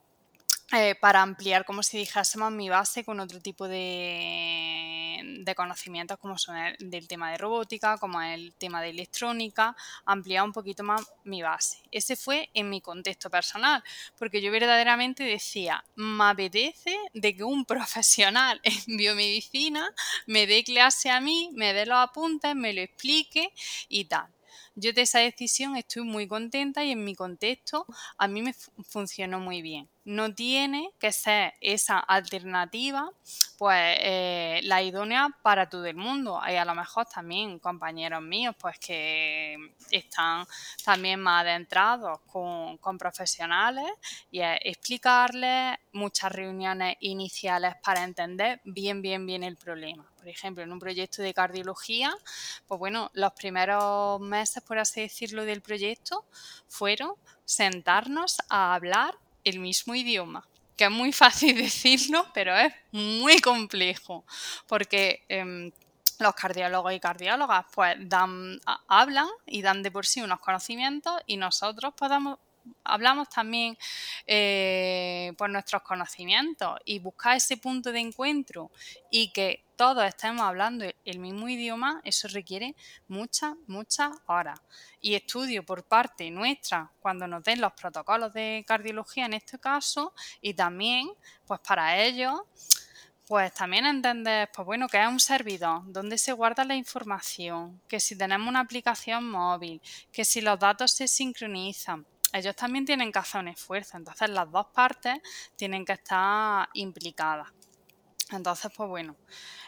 eh, 0.74 0.96
para 0.96 1.22
ampliar, 1.22 1.66
como 1.66 1.84
si 1.84 1.98
dijésemos, 1.98 2.52
mi 2.52 2.70
base 2.70 3.04
con 3.04 3.20
otro 3.20 3.42
tipo 3.42 3.68
de, 3.68 4.97
de 5.24 5.56
conocimientos 5.56 6.18
como 6.18 6.38
son 6.38 6.58
el 6.58 6.76
del 6.80 7.08
tema 7.08 7.32
de 7.32 7.38
robótica, 7.38 7.98
como 7.98 8.22
el 8.22 8.54
tema 8.56 8.82
de 8.82 8.90
electrónica, 8.90 9.76
ampliar 10.06 10.44
un 10.44 10.54
poquito 10.54 10.84
más 10.84 11.02
mi 11.24 11.42
base. 11.42 11.80
Ese 11.92 12.16
fue 12.16 12.50
en 12.54 12.70
mi 12.70 12.82
contexto 12.82 13.30
personal, 13.30 13.84
porque 14.18 14.42
yo 14.42 14.52
verdaderamente 14.52 15.24
decía, 15.24 15.84
me 15.96 16.26
apetece 16.26 16.98
de 17.14 17.36
que 17.36 17.44
un 17.44 17.66
profesional 17.78 18.60
en 18.64 18.98
biomedicina 18.98 19.90
me 20.26 20.48
dé 20.48 20.64
clase 20.64 21.10
a 21.10 21.20
mí, 21.20 21.50
me 21.54 21.74
dé 21.74 21.86
los 21.86 21.98
apuntes, 21.98 22.56
me 22.56 22.74
lo 22.74 22.82
explique 22.82 23.52
y 23.90 24.06
tal. 24.06 24.37
Yo 24.80 24.94
de 24.94 25.02
esa 25.02 25.18
decisión 25.18 25.76
estoy 25.76 26.04
muy 26.04 26.28
contenta 26.28 26.84
y 26.84 26.92
en 26.92 27.04
mi 27.04 27.16
contexto 27.16 27.88
a 28.16 28.28
mí 28.28 28.44
me 28.44 28.54
funcionó 28.54 29.40
muy 29.40 29.64
bien. 29.64 29.90
No 30.06 30.32
tiene 30.36 30.92
que 31.00 31.12
ser 31.12 31.56
esa 31.62 31.98
alternativa 31.98 33.10
pues 33.58 33.98
eh, 34.02 34.60
la 34.66 34.84
idónea 34.84 35.36
para 35.42 35.68
todo 35.68 35.88
el 35.88 35.96
mundo. 35.96 36.40
Hay 36.40 36.58
a 36.58 36.64
lo 36.64 36.76
mejor 36.76 37.08
también 37.08 37.58
compañeros 37.58 38.22
míos 38.22 38.56
pues 38.60 38.78
que 38.78 39.58
están 39.90 40.46
también 40.86 41.22
más 41.22 41.42
adentrados 41.42 42.20
con, 42.28 42.78
con 42.78 43.00
profesionales 43.00 43.88
y 44.30 44.42
explicarles 44.42 45.76
muchas 45.92 46.32
reuniones 46.32 46.98
iniciales 47.00 47.74
para 47.84 48.04
entender 48.04 48.62
bien, 48.64 49.02
bien, 49.02 49.26
bien 49.26 49.42
el 49.42 49.58
problema 49.58 50.08
por 50.28 50.34
ejemplo, 50.34 50.62
en 50.62 50.74
un 50.74 50.80
proyecto 50.80 51.22
de 51.22 51.34
cardiología, 51.34 52.14
pues 52.68 52.80
bueno, 52.80 53.10
los 53.14 53.32
primeros 53.32 54.20
meses, 54.20 54.62
por 54.62 54.78
así 54.78 55.00
decirlo, 55.00 55.46
del 55.46 55.62
proyecto 55.62 56.26
fueron 56.68 57.14
sentarnos 57.46 58.36
a 58.50 58.76
hablar 58.76 59.16
el 59.46 59.60
mismo 59.60 59.96
idioma 59.96 60.46
que 60.76 60.84
es 60.84 60.92
muy 60.92 61.14
fácil 61.24 61.56
decirlo, 61.56 62.28
pero 62.34 62.58
es 62.58 62.74
muy 62.92 63.40
complejo, 63.40 64.26
porque 64.68 65.24
em, 65.30 65.72
los 66.20 66.36
cardiólogos 66.36 66.92
y 66.92 67.00
cardiólogas 67.00 67.66
pues 67.74 67.96
dan, 68.02 68.60
hablan 68.90 69.30
y 69.46 69.62
dan 69.62 69.82
de 69.82 69.92
por 69.92 70.06
sí 70.06 70.22
unos 70.22 70.42
conocimientos 70.42 71.14
y 71.26 71.38
nosotros 71.38 71.94
podemos 71.96 72.38
hablamos 72.84 73.30
también 73.30 73.78
eh, 74.26 75.34
por 75.38 75.50
nuestros 75.50 75.82
conocimientos 75.82 76.80
y 76.86 77.00
buscar 77.00 77.38
ese 77.38 77.58
punto 77.58 77.92
de 77.92 78.00
encuentro 78.00 78.72
y 79.10 79.32
que 79.32 79.64
todos 79.76 80.04
estemos 80.06 80.42
hablando 80.42 80.86
el 81.06 81.20
mismo 81.20 81.48
idioma, 81.48 82.02
eso 82.04 82.28
requiere 82.30 82.76
muchas, 83.08 83.54
muchas 83.68 84.10
horas. 84.26 84.60
Y 85.00 85.14
estudio 85.14 85.64
por 85.64 85.84
parte 85.84 86.32
nuestra 86.32 86.92
cuando 87.00 87.28
nos 87.28 87.44
den 87.44 87.62
los 87.62 87.74
protocolos 87.74 88.34
de 88.34 88.66
cardiología 88.68 89.28
en 89.28 89.36
este 89.36 89.60
caso 89.60 90.14
y 90.42 90.54
también 90.56 91.10
pues 91.46 91.60
para 91.60 92.02
ellos 92.02 92.42
pues 93.28 93.54
también 93.54 93.86
entender, 93.86 94.50
pues 94.56 94.66
bueno, 94.66 94.88
que 94.88 95.02
es 95.02 95.08
un 95.08 95.20
servidor, 95.20 95.82
dónde 95.88 96.18
se 96.18 96.32
guarda 96.32 96.64
la 96.64 96.76
información, 96.76 97.82
que 97.88 98.00
si 98.00 98.18
tenemos 98.18 98.48
una 98.48 98.62
aplicación 98.62 99.30
móvil, 99.30 99.82
que 100.14 100.24
si 100.24 100.40
los 100.40 100.58
datos 100.58 100.92
se 100.92 101.10
sincronizan, 101.10 102.06
ellos 102.38 102.56
también 102.56 102.86
tienen 102.86 103.12
que 103.12 103.20
hacer 103.20 103.42
un 103.42 103.50
esfuerzo. 103.50 103.98
Entonces 103.98 104.30
las 104.30 104.50
dos 104.52 104.68
partes 104.68 105.20
tienen 105.56 105.86
que 105.86 105.94
estar 105.94 106.68
implicadas. 106.74 107.48
Entonces, 108.32 108.72
pues 108.76 108.90
bueno, 108.90 109.16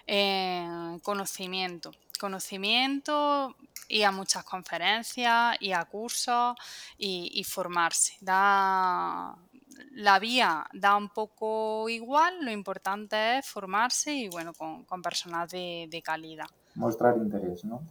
eh, 0.06 0.98
conocimiento. 1.04 1.92
Conocimiento 2.20 3.56
y 3.88 4.04
a 4.04 4.12
muchas 4.12 4.44
conferencias 4.44 5.56
y 5.60 5.72
a 5.72 5.86
cursos 5.86 6.56
y, 6.98 7.44
formarse. 7.46 8.18
Da, 8.20 9.36
la 9.92 10.20
vía 10.20 10.68
da 10.74 10.98
un 10.98 11.10
poco 11.10 11.88
igual, 11.88 12.44
lo 12.44 12.52
importante 12.52 13.38
es 13.38 13.48
formarse 13.48 14.14
y 14.14 14.30
bueno, 14.30 14.54
con, 14.54 14.84
con 14.84 15.02
personas 15.02 15.50
de, 15.50 15.88
de 15.90 16.02
calidad. 16.02 16.48
Mostrar 16.76 17.16
interés, 17.18 17.64
¿no? 17.64 17.82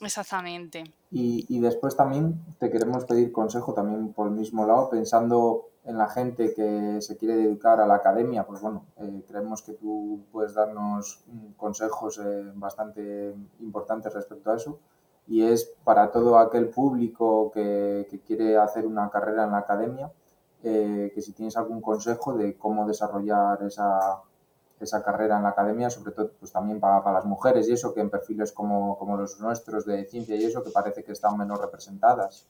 Exactamente. 0.00 0.84
Y, 1.10 1.58
después 1.60 1.96
también 1.96 2.40
te 2.58 2.70
queremos 2.70 3.04
pedir 3.04 3.32
consejo 3.32 3.74
también 3.74 4.12
por 4.12 4.28
el 4.28 4.34
mismo 4.34 4.66
lado, 4.66 4.88
pensando 4.88 5.66
en 5.84 5.98
la 5.98 6.08
gente 6.08 6.54
que 6.54 7.00
se 7.00 7.16
quiere 7.16 7.36
dedicar 7.36 7.80
a 7.80 7.86
la 7.86 7.96
academia, 7.96 8.46
pues 8.46 8.60
bueno, 8.60 8.86
eh, 8.96 9.24
creemos 9.26 9.62
que 9.62 9.72
tú 9.72 10.20
puedes 10.30 10.54
darnos 10.54 11.24
consejos 11.56 12.18
eh, 12.18 12.52
bastante 12.54 13.34
importantes 13.60 14.12
respecto 14.12 14.50
a 14.50 14.56
eso. 14.56 14.78
Y 15.26 15.42
es 15.42 15.72
para 15.84 16.10
todo 16.10 16.38
aquel 16.38 16.68
público 16.68 17.50
que, 17.52 18.06
que 18.10 18.20
quiere 18.20 18.56
hacer 18.56 18.86
una 18.86 19.10
carrera 19.10 19.44
en 19.44 19.52
la 19.52 19.58
academia, 19.58 20.10
eh, 20.62 21.10
que 21.14 21.22
si 21.22 21.32
tienes 21.32 21.56
algún 21.56 21.80
consejo 21.80 22.34
de 22.34 22.56
cómo 22.56 22.86
desarrollar 22.86 23.62
esa, 23.62 24.22
esa 24.84 25.02
carrera 25.02 25.36
en 25.36 25.42
la 25.42 25.50
academia, 25.50 25.90
sobre 25.90 26.12
todo 26.12 26.32
pues 26.38 26.52
también 26.52 26.80
para, 26.80 27.02
para, 27.02 27.16
las 27.16 27.24
mujeres 27.24 27.68
y 27.68 27.72
eso, 27.72 27.94
que 27.94 28.00
en 28.00 28.10
perfiles 28.10 28.52
como, 28.52 28.98
como 28.98 29.16
los 29.16 29.38
nuestros 29.40 29.84
de 29.84 30.04
ciencia 30.06 30.36
y 30.36 30.44
eso, 30.44 30.62
que 30.62 30.70
parece 30.70 31.04
que 31.04 31.12
están 31.12 31.36
menos 31.36 31.60
representadas. 31.60 32.46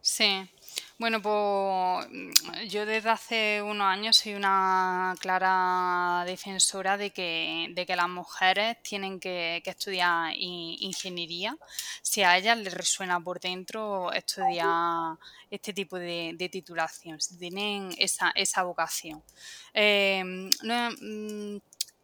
Sí, 0.00 0.50
bueno, 1.00 1.22
pues 1.22 2.70
yo 2.70 2.84
desde 2.84 3.08
hace 3.08 3.62
unos 3.62 3.86
años 3.86 4.18
soy 4.18 4.34
una 4.34 5.14
clara 5.18 6.24
defensora 6.26 6.98
de 6.98 7.10
que, 7.10 7.68
de 7.74 7.86
que 7.86 7.96
las 7.96 8.08
mujeres 8.10 8.76
tienen 8.82 9.18
que, 9.18 9.62
estudiar 9.64 10.34
ingeniería. 10.36 11.56
Si 12.02 12.22
a 12.22 12.36
ellas 12.36 12.58
les 12.58 12.74
resuena 12.74 13.18
por 13.18 13.40
dentro 13.40 14.12
estudiar 14.12 15.16
este 15.50 15.72
tipo 15.72 15.96
de, 15.96 16.48
titulación, 16.52 17.18
si 17.18 17.38
tienen 17.38 17.94
esa, 17.96 18.30
esa 18.34 18.62
vocación. 18.62 19.22
Eh, 19.72 20.22
mm, 20.22 21.56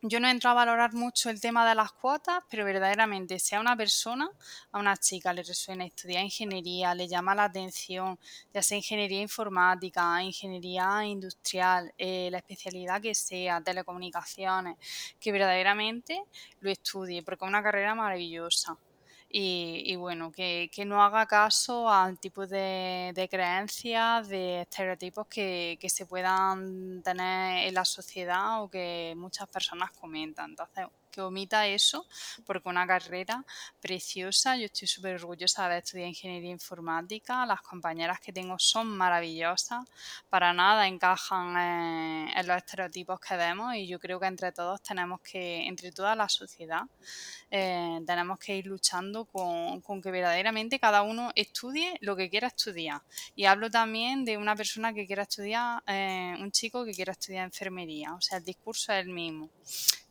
yo 0.02 0.20
no 0.20 0.28
entro 0.28 0.50
a 0.50 0.54
valorar 0.54 0.92
mucho 0.94 1.30
el 1.30 1.40
tema 1.40 1.68
de 1.68 1.74
las 1.74 1.92
cuotas, 1.92 2.44
pero 2.50 2.64
verdaderamente 2.64 3.38
si 3.38 3.54
a 3.54 3.60
una 3.60 3.76
persona, 3.76 4.30
a 4.72 4.78
una 4.78 4.96
chica 4.96 5.32
le 5.32 5.42
resuena 5.42 5.86
estudiar 5.86 6.22
ingeniería, 6.22 6.94
le 6.94 7.08
llama 7.08 7.34
la 7.34 7.44
atención, 7.44 8.18
ya 8.52 8.62
sea 8.62 8.76
ingeniería 8.76 9.20
informática, 9.20 10.22
ingeniería 10.22 11.04
industrial, 11.04 11.92
eh, 11.98 12.28
la 12.30 12.38
especialidad 12.38 13.00
que 13.00 13.14
sea, 13.14 13.60
telecomunicaciones, 13.62 14.76
que 15.18 15.32
verdaderamente 15.32 16.22
lo 16.60 16.70
estudie, 16.70 17.22
porque 17.22 17.44
es 17.44 17.48
una 17.48 17.62
carrera 17.62 17.94
maravillosa 17.94 18.76
y, 19.28 19.96
bueno, 19.96 20.32
que, 20.32 20.70
no 20.86 21.02
haga 21.02 21.26
caso 21.26 21.90
al 21.90 22.18
tipo 22.18 22.46
de, 22.46 23.28
creencias, 23.30 24.28
de 24.28 24.62
estereotipos 24.62 25.26
que, 25.26 25.78
que, 25.80 25.90
se 25.90 26.06
puedan 26.06 27.02
tener 27.02 27.66
en 27.68 27.74
la 27.74 27.84
sociedad 27.84 28.62
o 28.62 28.70
que 28.70 29.14
muchas 29.16 29.48
personas 29.48 29.90
comentan. 29.92 30.50
Entonces, 30.50 30.86
que 31.16 31.22
omita 31.22 31.66
eso, 31.66 32.06
porque 32.44 32.68
una 32.68 32.86
carrera 32.86 33.42
preciosa, 33.80 34.56
yo 34.58 34.66
estoy 34.66 34.86
súper 34.86 35.14
orgullosa 35.14 35.62
de 35.62 35.66
haber 35.66 35.78
estudiado 35.78 36.10
ingeniería 36.10 36.50
informática, 36.50 37.46
las 37.46 37.62
compañeras 37.62 38.20
que 38.20 38.34
tengo 38.34 38.58
son 38.58 38.88
maravillosas, 38.88 39.86
para 40.28 40.52
nada 40.52 40.86
encajan 40.86 41.56
en, 42.36 42.46
los 42.46 42.56
estereotipos 42.58 43.18
que 43.18 43.34
vemos 43.36 43.74
y 43.74 43.86
yo 43.86 43.98
creo 43.98 44.20
que 44.20 44.26
entre 44.26 44.52
todos 44.52 44.82
tenemos 44.82 45.20
que, 45.22 45.66
entre 45.66 45.90
toda 45.90 46.14
la 46.14 46.28
sociedad, 46.28 46.82
eh, 47.50 47.98
tenemos 48.06 48.38
que 48.38 48.56
ir 48.58 48.66
luchando 48.66 49.24
con, 49.24 49.80
con, 49.80 50.02
que 50.02 50.10
verdaderamente 50.10 50.78
cada 50.78 51.00
uno 51.02 51.32
estudie 51.34 51.96
lo 52.02 52.14
que 52.14 52.28
quiera 52.28 52.48
estudiar. 52.48 53.00
Y 53.34 53.46
hablo 53.46 53.70
también 53.70 54.24
de 54.24 54.36
una 54.36 54.54
persona 54.54 54.92
que 54.92 55.06
quiera 55.06 55.22
estudiar, 55.22 55.82
eh, 55.86 56.34
un 56.38 56.52
chico 56.52 56.84
que 56.84 56.92
quiera 56.92 57.12
estudiar 57.12 57.44
enfermería, 57.46 58.14
o 58.14 58.20
sea, 58.20 58.38
el 58.38 58.44
discurso 58.44 58.92
es 58.92 59.00
el 59.00 59.08
mismo 59.08 59.48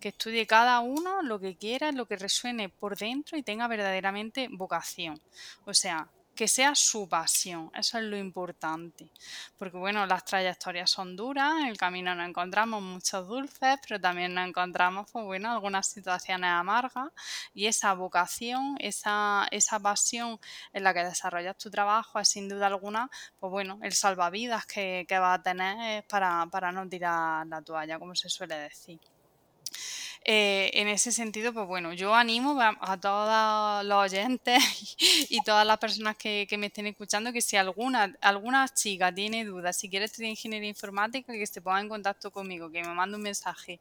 que 0.05 0.09
estudie 0.09 0.45
cada 0.45 0.81
uno 0.81 1.23
lo 1.23 1.39
que 1.39 1.57
quiera, 1.57 1.91
lo 1.91 2.05
que 2.05 2.15
resuene 2.15 2.69
por 2.69 2.95
dentro 2.95 3.39
y 3.39 3.41
tenga 3.41 3.67
verdaderamente 3.67 4.47
vocación. 4.51 5.19
O 5.65 5.73
sea, 5.73 6.07
que 6.35 6.47
sea 6.47 6.75
su 6.75 7.09
pasión, 7.09 7.71
eso 7.73 7.97
es 7.97 8.03
lo 8.03 8.15
importante. 8.15 9.09
Porque 9.57 9.77
bueno, 9.77 10.05
las 10.05 10.23
trayectorias 10.23 10.91
son 10.91 11.15
duras, 11.15 11.53
en 11.59 11.69
el 11.69 11.77
camino 11.77 12.13
nos 12.13 12.29
encontramos 12.29 12.83
muchos 12.83 13.27
dulces, 13.27 13.79
pero 13.81 13.99
también 13.99 14.35
nos 14.35 14.47
encontramos, 14.47 15.09
pues 15.11 15.25
bueno, 15.25 15.51
algunas 15.51 15.87
situaciones 15.87 16.51
amargas 16.51 17.09
y 17.55 17.65
esa 17.65 17.91
vocación, 17.95 18.75
esa, 18.79 19.47
esa 19.49 19.79
pasión 19.79 20.39
en 20.71 20.83
la 20.83 20.93
que 20.93 21.03
desarrollas 21.03 21.57
tu 21.57 21.71
trabajo 21.71 22.19
es 22.19 22.27
sin 22.27 22.47
duda 22.47 22.67
alguna, 22.67 23.09
pues 23.39 23.49
bueno, 23.49 23.79
el 23.81 23.93
salvavidas 23.93 24.67
que, 24.67 25.05
que 25.09 25.17
vas 25.17 25.39
a 25.39 25.41
tener 25.41 26.05
para, 26.05 26.45
para 26.51 26.71
no 26.71 26.87
tirar 26.87 27.47
la 27.47 27.59
toalla, 27.63 27.97
como 27.97 28.13
se 28.13 28.29
suele 28.29 28.55
decir. 28.55 28.99
Eh, 30.27 30.71
en 30.73 30.87
ese 30.87 31.11
sentido, 31.11 31.53
pues 31.53 31.67
bueno, 31.67 31.93
yo 31.93 32.15
animo 32.15 32.59
a, 32.59 32.99
todos 32.99 33.85
los 33.85 34.11
oyentes 34.11 34.57
y, 35.29 35.39
todas 35.43 35.67
las 35.67 35.77
personas 35.77 36.17
que, 36.17 36.47
me 36.57 36.65
estén 36.65 36.87
escuchando 36.87 37.31
que 37.31 37.41
si 37.41 37.57
alguna, 37.57 38.17
alguna 38.21 38.67
chica 38.69 39.13
tiene 39.13 39.45
dudas, 39.45 39.77
si 39.77 39.87
quiere 39.87 40.05
estudiar 40.05 40.31
ingeniería 40.31 40.67
informática, 40.67 41.31
que 41.31 41.45
se 41.45 41.61
ponga 41.61 41.79
en 41.79 41.89
contacto 41.89 42.31
conmigo, 42.31 42.71
que 42.71 42.81
me 42.81 42.95
mande 42.95 43.17
un 43.17 43.21
mensaje 43.21 43.79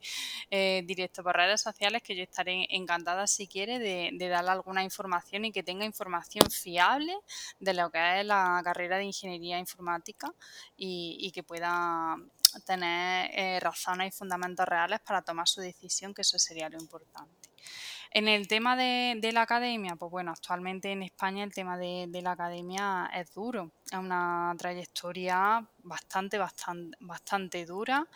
eh, 0.50 0.82
directo 0.84 1.22
por 1.22 1.34
redes 1.34 1.62
sociales, 1.62 2.02
que 2.02 2.14
yo 2.14 2.22
estaré 2.24 2.66
encantada 2.68 3.26
si 3.26 3.46
quiere 3.46 3.78
de, 3.78 4.28
darle 4.28 4.50
alguna 4.50 4.84
información 4.84 5.46
y 5.46 5.52
que 5.52 5.62
tenga 5.62 5.86
información 5.86 6.50
fiable 6.50 7.14
de 7.58 7.72
lo 7.72 7.90
que 7.90 8.20
es 8.20 8.26
la 8.26 8.60
carrera 8.62 8.98
de 8.98 9.04
ingeniería 9.04 9.58
informática 9.58 10.34
y 10.76 11.30
que 11.32 11.42
pueda 11.42 12.18
tener 12.60 13.30
eh, 13.32 13.60
razones 13.60 14.14
y 14.14 14.16
fundamentos 14.16 14.66
reales 14.66 15.00
para 15.00 15.22
tomar 15.22 15.48
su 15.48 15.60
decisión, 15.60 16.14
que 16.14 16.22
eso 16.22 16.38
sería 16.38 16.68
lo 16.68 16.78
importante. 16.78 17.50
En 18.10 18.28
el 18.28 18.46
tema 18.46 18.76
de, 18.76 19.30
la 19.32 19.42
academia, 19.42 19.96
pues 19.96 20.08
bueno, 20.08 20.30
actualmente 20.30 20.92
en 20.92 21.02
España 21.02 21.42
el 21.42 21.52
tema 21.52 21.76
de, 21.76 22.08
la 22.22 22.32
academia 22.32 23.10
es 23.12 23.32
duro, 23.34 23.72
es 23.90 23.98
una 23.98 24.54
trayectoria 24.56 25.66
bastante, 25.78 26.38
bastante, 26.38 26.96
bastante 27.00 27.66
dura. 27.66 28.06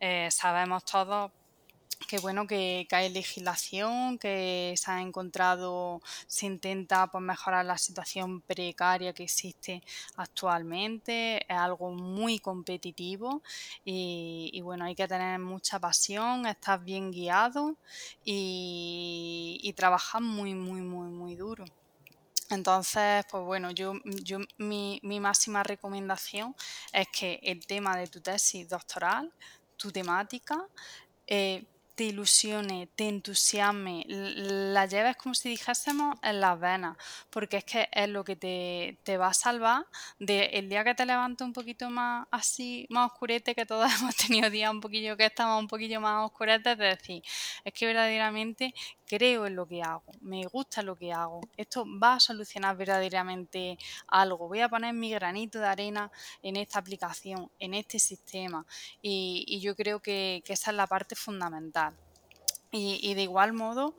Eh, 0.00 0.28
sabemos 0.30 0.86
todos 0.86 1.30
que 2.08 2.18
bueno 2.18 2.46
que, 2.46 2.86
hay 2.90 3.10
legislación, 3.10 4.18
que 4.18 4.74
se 4.76 4.90
ha 4.90 5.00
encontrado, 5.00 6.00
se 6.26 6.46
intenta 6.46 7.06
pues, 7.08 7.22
mejorar 7.22 7.64
la 7.64 7.78
situación 7.78 8.40
precaria 8.42 9.12
que 9.12 9.24
existe 9.24 9.82
actualmente, 10.16 11.44
es 11.50 11.58
algo 11.58 11.90
muy 11.90 12.38
competitivo 12.38 13.42
y, 13.84 14.60
bueno, 14.62 14.84
hay 14.84 14.94
que 14.94 15.08
tener 15.08 15.38
mucha 15.38 15.78
pasión, 15.78 16.46
estar 16.46 16.82
bien 16.82 17.10
guiado 17.10 17.76
y, 18.24 19.72
trabajar 19.76 20.20
muy, 20.20 20.54
muy, 20.54 20.82
muy, 20.82 21.08
muy 21.08 21.34
duro. 21.34 21.64
Entonces, 22.50 23.24
pues 23.30 23.42
bueno, 23.44 23.70
yo, 23.70 23.94
yo 24.04 24.38
mi, 24.58 25.00
máxima 25.02 25.62
recomendación 25.62 26.54
es 26.92 27.08
que 27.08 27.40
el 27.42 27.66
tema 27.66 27.96
de 27.96 28.06
tu 28.06 28.20
tesis 28.20 28.68
doctoral, 28.68 29.32
tu 29.76 29.90
temática, 29.90 30.62
eh, 31.26 31.64
te 32.02 32.06
ilusione, 32.06 32.88
te 32.96 33.06
entusiasme, 33.06 34.04
la 34.08 34.86
lleves 34.86 35.16
como 35.16 35.36
si 35.36 35.50
dijésemos 35.50 36.16
en 36.24 36.40
las 36.40 36.58
venas, 36.58 36.96
porque 37.30 37.58
es 37.58 37.64
que 37.64 37.88
es 37.92 38.08
lo 38.08 38.24
que 38.24 38.34
te, 38.34 39.16
va 39.16 39.28
a 39.28 39.34
salvar 39.34 39.86
de 40.18 40.64
día 40.68 40.82
que 40.82 40.96
te 40.96 41.06
levantes 41.06 41.46
un 41.46 41.52
poquito 41.52 41.90
más 41.90 42.26
así, 42.32 42.86
más 42.90 43.12
oscurete, 43.12 43.54
que 43.54 43.66
todos 43.66 43.88
hemos 44.00 44.16
tenido 44.16 44.50
días 44.50 44.72
un 44.72 44.80
poquillo 44.80 45.16
que 45.16 45.26
estamos 45.26 45.60
un 45.60 45.68
poquillo 45.68 46.00
más 46.00 46.26
oscuretes, 46.26 46.76
de 46.76 46.86
decir, 46.86 47.22
es 47.64 47.72
que 47.72 47.86
verdaderamente 47.86 48.74
creo 49.12 49.44
en 49.44 49.56
lo 49.56 49.66
que 49.66 49.82
hago, 49.82 50.04
me 50.22 50.46
gusta 50.46 50.80
lo 50.80 50.96
que 50.96 51.12
hago, 51.12 51.42
esto 51.58 51.84
va 52.02 52.14
a 52.14 52.20
solucionar 52.20 52.78
verdaderamente 52.78 53.76
algo, 54.06 54.48
voy 54.48 54.60
a 54.60 54.70
poner 54.70 54.94
mi 54.94 55.10
granito 55.10 55.58
de 55.58 55.66
arena 55.66 56.10
en 56.42 56.56
esta 56.56 56.78
aplicación, 56.78 57.50
en 57.58 57.74
este 57.74 57.98
sistema 57.98 58.64
y, 59.02 59.60
yo 59.60 59.76
creo 59.76 60.00
que, 60.00 60.42
esa 60.46 60.70
es 60.70 60.76
la 60.78 60.86
parte 60.86 61.14
fundamental. 61.14 61.94
Y, 62.70 63.12
de 63.12 63.22
igual 63.22 63.52
modo, 63.52 63.96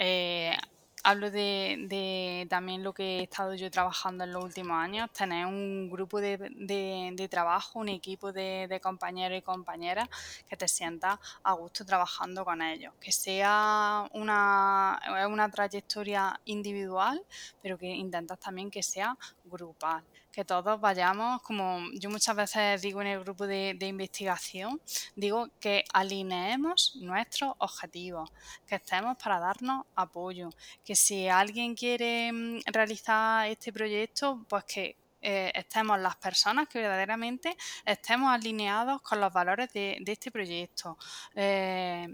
eh, 0.00 0.56
hablo 1.04 1.30
de, 1.30 2.46
también 2.48 2.82
lo 2.82 2.92
que 2.92 3.20
he 3.20 3.22
estado 3.22 3.54
yo 3.54 3.70
trabajando 3.70 4.24
en 4.24 4.32
los 4.32 4.42
últimos 4.42 4.76
años, 4.76 5.10
tener 5.12 5.46
un 5.46 5.90
grupo 5.90 6.20
de, 6.20 7.28
trabajo, 7.30 7.78
un 7.78 7.90
equipo 7.90 8.32
de, 8.32 8.80
compañeros 8.82 9.38
y 9.38 9.42
compañeras 9.42 10.08
que 10.48 10.56
te 10.56 10.66
sientas 10.66 11.18
a 11.42 11.52
gusto 11.52 11.84
trabajando 11.84 12.44
con 12.44 12.62
ellos, 12.62 12.92
que 13.00 13.12
sea 13.12 14.08
una, 14.12 14.98
una 15.28 15.50
trayectoria 15.50 16.40
individual, 16.46 17.22
pero 17.62 17.78
que 17.78 17.86
intentas 17.86 18.40
también 18.40 18.70
que 18.70 18.82
sea 18.82 19.16
grupal 19.54 20.04
que 20.34 20.44
todos 20.44 20.80
vayamos, 20.80 21.40
como 21.42 21.78
yo 21.92 22.10
muchas 22.10 22.34
veces 22.34 22.82
digo 22.82 23.00
en 23.00 23.06
el 23.06 23.20
grupo 23.20 23.46
de, 23.46 23.76
investigación, 23.80 24.80
digo 25.14 25.48
que 25.60 25.84
alineemos 25.92 26.96
nuestros 26.96 27.54
objetivos, 27.58 28.32
que 28.66 28.74
estemos 28.74 29.16
para 29.16 29.38
darnos 29.38 29.86
apoyo, 29.94 30.50
que 30.84 30.96
si 30.96 31.28
alguien 31.28 31.76
quiere 31.76 32.32
mm, 32.32 32.60
realizar 32.66 33.48
este 33.48 33.72
proyecto, 33.72 34.44
pues 34.48 34.64
que 34.64 34.96
eh, 35.22 35.52
estemos 35.54 35.98
las 36.00 36.16
personas 36.16 36.68
que 36.68 36.80
verdaderamente 36.80 37.56
estemos 37.86 38.30
alineados 38.30 39.00
con 39.02 39.20
los 39.20 39.32
valores 39.32 39.72
de, 39.72 40.02
este 40.04 40.32
proyecto. 40.32 40.98
Eh, 41.34 42.12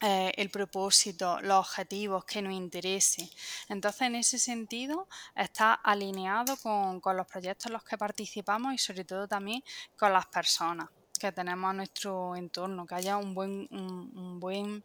eh, 0.00 0.32
el 0.36 0.50
propósito, 0.50 1.40
los 1.40 1.60
objetivos 1.60 2.24
que 2.24 2.42
nos 2.42 2.52
interese. 2.52 3.30
Entonces, 3.68 4.02
en 4.02 4.16
ese 4.16 4.38
sentido, 4.38 5.08
está 5.36 5.74
alineado 5.74 6.56
con, 6.56 7.00
los 7.16 7.26
proyectos 7.26 7.66
en 7.66 7.74
los 7.74 7.84
que 7.84 7.96
participamos 7.96 8.74
y 8.74 8.78
sobre 8.78 9.04
todo 9.04 9.28
también 9.28 9.62
con 9.96 10.12
las 10.12 10.26
personas 10.26 10.88
que 11.18 11.30
tenemos 11.30 11.70
a 11.70 11.72
nuestro 11.72 12.34
entorno, 12.34 12.86
que 12.86 12.96
haya 12.96 13.16
un 13.16 13.34
buen, 13.34 13.68
un, 13.70 14.40
buen 14.40 14.84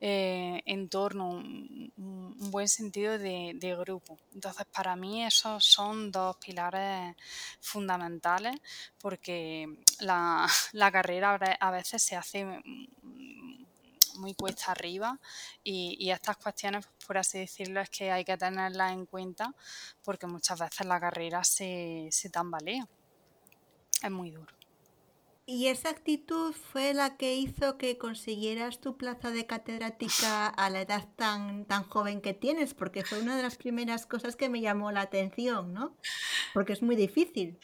eh, 0.00 0.62
entorno, 0.66 1.30
un, 1.30 2.50
buen 2.50 2.68
sentido 2.68 3.18
de, 3.18 3.76
grupo. 3.80 4.18
Entonces, 4.34 4.66
para 4.66 4.94
mí 4.96 5.24
esos 5.24 5.64
son 5.64 6.12
dos 6.12 6.36
pilares 6.36 7.16
fundamentales 7.60 8.60
porque 9.00 9.66
la 10.00 10.46
carrera 10.92 11.34
a 11.58 11.70
veces 11.70 12.02
se 12.02 12.16
hace 12.16 12.46
muy 14.16 14.34
cuesta 14.34 14.72
arriba 14.72 15.18
y, 15.64 16.10
estas 16.10 16.36
cuestiones, 16.36 16.88
por 17.06 17.18
así 17.18 17.38
decirlo, 17.38 17.80
es 17.80 17.90
que 17.90 18.10
hay 18.10 18.24
que 18.24 18.36
tenerlas 18.36 18.92
en 18.92 19.06
cuenta 19.06 19.54
porque 20.04 20.26
muchas 20.26 20.58
veces 20.58 20.86
la 20.86 21.00
carrera 21.00 21.44
se, 21.44 22.08
se 22.10 22.30
tambalea. 22.30 22.88
Es 24.02 24.10
muy 24.10 24.30
duro. 24.30 24.52
¿Y 25.44 25.66
esa 25.66 25.90
actitud 25.90 26.52
fue 26.52 26.94
la 26.94 27.16
que 27.16 27.34
hizo 27.34 27.76
que 27.76 27.98
consiguieras 27.98 28.80
tu 28.80 28.96
plaza 28.96 29.30
de 29.32 29.46
catedrática 29.46 30.46
a 30.46 30.70
la 30.70 30.82
edad 30.82 31.08
tan, 31.16 31.64
tan 31.64 31.82
joven 31.82 32.20
que 32.20 32.32
tienes? 32.32 32.74
Porque 32.74 33.04
fue 33.04 33.20
una 33.20 33.36
de 33.36 33.42
las 33.42 33.56
primeras 33.56 34.06
cosas 34.06 34.36
que 34.36 34.48
me 34.48 34.60
llamó 34.60 34.92
la 34.92 35.00
atención, 35.00 35.74
¿no? 35.74 35.96
Porque 36.54 36.72
es 36.72 36.82
muy 36.82 36.94
difícil. 36.94 37.58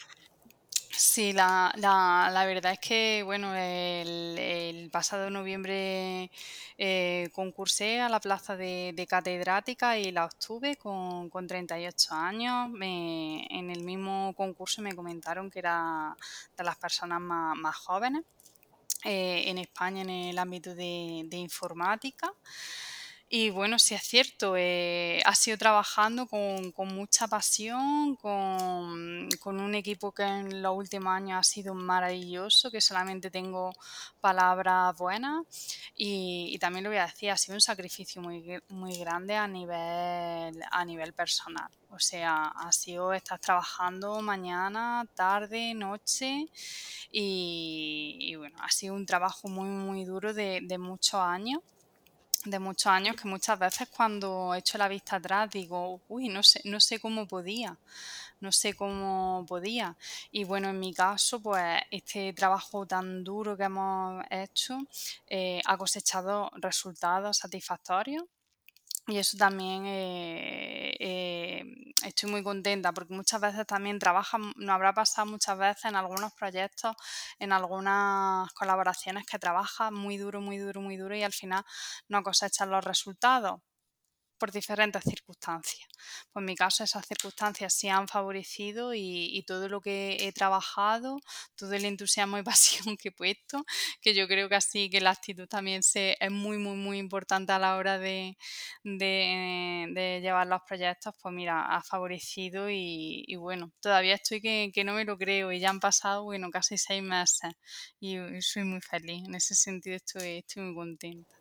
Sí, 1.01 1.33
la, 1.33 1.73
la, 1.77 2.29
la, 2.33 2.45
verdad 2.45 2.73
es 2.73 2.81
que, 2.81 3.23
bueno, 3.25 3.55
el, 3.55 4.91
pasado 4.91 5.31
noviembre 5.31 6.29
eh, 6.77 7.31
concursé 7.33 8.01
a 8.01 8.09
la 8.09 8.19
plaza 8.19 8.57
de, 8.57 9.07
catedrática 9.09 9.97
y 9.97 10.11
la 10.11 10.25
obtuve 10.25 10.75
con, 10.75 11.31
con 11.31 11.47
38 11.47 12.15
años. 12.15 12.71
en 12.81 13.71
el 13.71 13.85
mismo 13.85 14.35
concurso 14.37 14.83
me 14.83 14.97
comentaron 14.97 15.51
que 15.53 15.61
era 15.61 16.17
de 16.57 16.65
las 16.65 16.77
personas 16.77 17.21
más, 17.21 17.77
jóvenes 17.77 18.25
eh, 19.05 19.45
en 19.47 19.59
España 19.59 20.03
en 20.03 20.11
el 20.11 20.39
ámbito 20.39 20.75
de, 20.75 21.23
de 21.27 21.37
informática. 21.37 22.33
Y 23.31 23.51
bueno, 23.51 23.79
sí 23.79 23.95
es 23.95 24.05
cierto, 24.05 24.55
eh, 24.57 25.21
ha 25.27 25.35
sido 25.35 25.59
trabajando 25.59 26.27
con, 26.27 26.73
mucha 26.89 27.29
pasión, 27.29 28.17
con, 28.17 29.29
un 29.45 29.75
equipo 29.75 30.13
que 30.13 30.23
en 30.23 30.63
los 30.63 30.75
últimos 30.75 31.13
años 31.13 31.39
ha 31.39 31.43
sido 31.43 31.75
maravilloso, 31.75 32.71
que 32.71 32.81
solamente 32.81 33.31
tengo 33.31 33.75
palabras 34.23 34.97
buenas. 34.97 35.45
Y, 35.95 36.59
también 36.59 36.85
lo 36.85 36.91
voy 36.91 36.99
a 36.99 37.07
decir, 37.07 37.31
ha 37.31 37.37
sido 37.37 37.57
un 37.57 37.61
sacrificio 37.61 38.23
muy, 38.23 38.63
muy 38.69 38.97
grande 38.99 39.37
a 39.37 39.47
nivel, 39.47 40.63
a 40.71 40.85
nivel 40.87 41.13
personal. 41.13 41.71
O 41.91 41.99
sea, 41.99 42.47
ha 42.47 42.73
sido 42.73 43.13
estar 43.13 43.39
trabajando 43.39 44.23
mañana, 44.23 45.05
tarde, 45.15 45.75
noche 45.75 46.47
y, 47.13 48.35
bueno, 48.37 48.57
ha 48.63 48.71
sido 48.71 48.95
un 48.95 49.05
trabajo 49.05 49.49
muy, 49.49 49.69
muy 49.69 50.05
duro 50.07 50.33
de, 50.33 50.61
de 50.63 50.79
muchos 50.79 51.21
años 51.21 51.61
de 52.45 52.59
muchos 52.59 52.87
años 52.87 53.17
que 53.17 53.29
muchas 53.29 53.59
veces 53.59 53.89
cuando 53.89 54.55
echo 54.55 54.79
la 54.79 54.89
vista 54.89 55.17
atrás 55.17 55.51
digo, 55.51 56.01
uy, 56.09 56.29
no 56.29 56.43
sé, 56.43 56.61
no 56.65 56.81
sé 56.81 57.01
cómo 57.01 57.27
podía, 57.27 57.77
no 58.41 58.53
sé 58.53 58.75
cómo 58.75 59.45
podía. 59.49 59.97
Y 60.31 60.45
bueno, 60.45 60.69
en 60.69 60.79
mi 60.79 60.95
caso, 60.95 61.41
pues 61.41 61.81
este 61.91 62.33
trabajo 62.33 62.87
tan 62.87 63.25
duro 63.25 63.57
que 63.57 63.65
hemos 63.65 64.25
hecho 64.31 64.79
eh, 65.27 65.61
ha 65.65 65.77
cosechado 65.77 66.51
resultados 66.57 67.39
satisfactorios 67.39 68.25
y 69.09 69.19
eso 69.19 69.37
también 69.39 69.85
eh, 69.87 70.95
eh, 71.01 71.65
estoy 72.05 72.31
muy 72.31 72.43
contenta 72.43 72.93
porque 72.93 73.15
muchas 73.15 73.41
veces 73.41 73.67
también 73.67 73.99
trabaja, 73.99 74.39
nos 74.39 74.69
habrá 74.69 74.93
pasado 74.93 75.27
muchas 75.27 75.59
veces 75.59 75.87
en 75.87 75.97
algunos 75.97 76.33
proyectos, 76.35 76.95
en 77.39 77.53
algunas 77.53 78.53
colaboraciones 78.53 79.25
que 79.27 79.39
trabaja 79.39 79.91
muy 79.91 80.19
duro, 80.19 80.41
muy 80.43 80.59
duro, 80.59 80.83
muy 80.83 80.97
duro 80.97 81.17
y 81.17 81.23
al 81.23 81.33
final 81.33 81.65
no 82.09 82.23
cosechan 82.23 82.71
los 82.71 82.85
resultados 82.85 83.61
por 84.39 84.53
diferentes 84.53 85.03
circunstancias. 85.05 85.89
Pues 86.33 86.43
en 86.43 86.47
mi 86.47 86.55
caso 86.55 86.85
esas 86.85 87.07
circunstancias 87.07 87.75
sí 87.75 87.89
han 87.89 88.09
favorecido 88.09 88.95
y, 88.95 89.45
todo 89.47 89.69
lo 89.69 89.81
que 89.81 90.17
he 90.21 90.33
trabajado, 90.33 91.21
todo 91.57 91.73
el 91.73 91.85
entusiasmo 91.85 92.39
y 92.39 92.43
pasión 92.93 92.97
que 92.97 93.09
he 93.09 93.13
puesto, 93.13 93.65
que 94.01 94.15
yo 94.15 94.29
creo 94.29 94.49
que 94.49 94.57
así 94.57 94.91
que 94.91 95.01
la 95.01 95.11
actitud 95.11 95.47
también 95.49 95.83
se, 95.83 96.17
es 96.21 96.31
muy, 96.31 96.59
muy, 96.59 96.77
muy 96.77 96.99
importante 96.99 97.53
a 97.53 97.59
la 97.59 97.77
hora 97.77 97.99
de, 97.99 98.37
llevar 98.85 100.47
los 100.47 100.63
proyectos, 100.67 101.15
pues 101.21 101.35
mira, 101.35 101.67
ha 101.67 101.83
favorecido 101.83 102.69
y, 102.71 103.35
bueno, 103.37 103.73
todavía 103.81 104.15
estoy 104.15 104.41
que, 104.41 104.85
no 104.85 104.95
me 104.95 105.05
lo 105.05 105.19
creo 105.19 105.53
y 105.53 105.61
ya 105.61 105.71
han 105.71 105.81
pasado, 105.81 106.25
bueno, 106.25 106.51
casi 106.51 106.79
seis 106.79 107.03
meses 107.03 107.53
y, 108.01 108.17
soy 108.41 108.65
muy 108.65 108.81
feliz. 108.81 109.25
En 109.27 109.35
ese 109.35 109.55
sentido 109.55 109.97
estoy, 109.97 110.39
estoy 110.39 110.63
muy 110.65 110.75
contenta. 110.75 111.38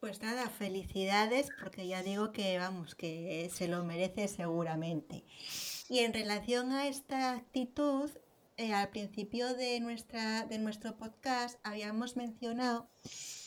Pues 0.00 0.22
nada, 0.22 0.48
felicidades, 0.48 1.50
porque 1.60 1.86
ya 1.86 2.02
digo 2.02 2.32
que 2.32 2.58
vamos, 2.58 2.94
que 2.94 3.50
se 3.52 3.68
lo 3.68 3.84
merece 3.84 4.28
seguramente. 4.28 5.24
Y 5.90 5.98
en 5.98 6.14
relación 6.14 6.72
a 6.72 6.88
esta 6.88 7.32
actitud, 7.34 8.10
eh, 8.56 8.72
al 8.72 8.88
principio 8.88 9.52
de, 9.52 9.78
nuestra, 9.80 10.46
de 10.46 10.58
nuestro 10.58 10.96
podcast 10.96 11.58
habíamos 11.64 12.16
mencionado 12.16 12.88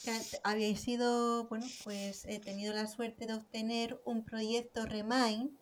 que 0.03 0.11
habéis 0.43 0.81
sido, 0.81 1.47
bueno, 1.47 1.65
pues 1.83 2.23
he 2.25 2.37
tenido 2.39 2.71
la 2.71 2.85
suerte 2.85 3.25
de 3.25 3.33
obtener 3.33 3.99
un 4.05 4.23
proyecto 4.23 4.85
Remind 4.85 5.57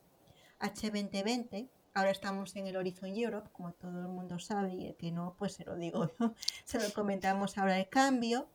H2020. 0.59 1.69
Ahora 1.93 2.11
estamos 2.11 2.53
en 2.57 2.67
el 2.67 2.75
Horizon 2.75 3.15
Europe, 3.15 3.49
como 3.53 3.71
todo 3.71 3.97
el 3.97 4.09
mundo 4.09 4.39
sabe, 4.39 4.75
y 4.75 4.87
el 4.87 4.95
que 4.97 5.13
no, 5.13 5.35
pues 5.39 5.53
se 5.53 5.63
lo 5.63 5.77
digo 5.77 6.09
yo, 6.19 6.33
se 6.65 6.85
lo 6.85 6.93
comentamos 6.93 7.57
ahora 7.57 7.79
el 7.79 7.87
cambio. 7.87 8.49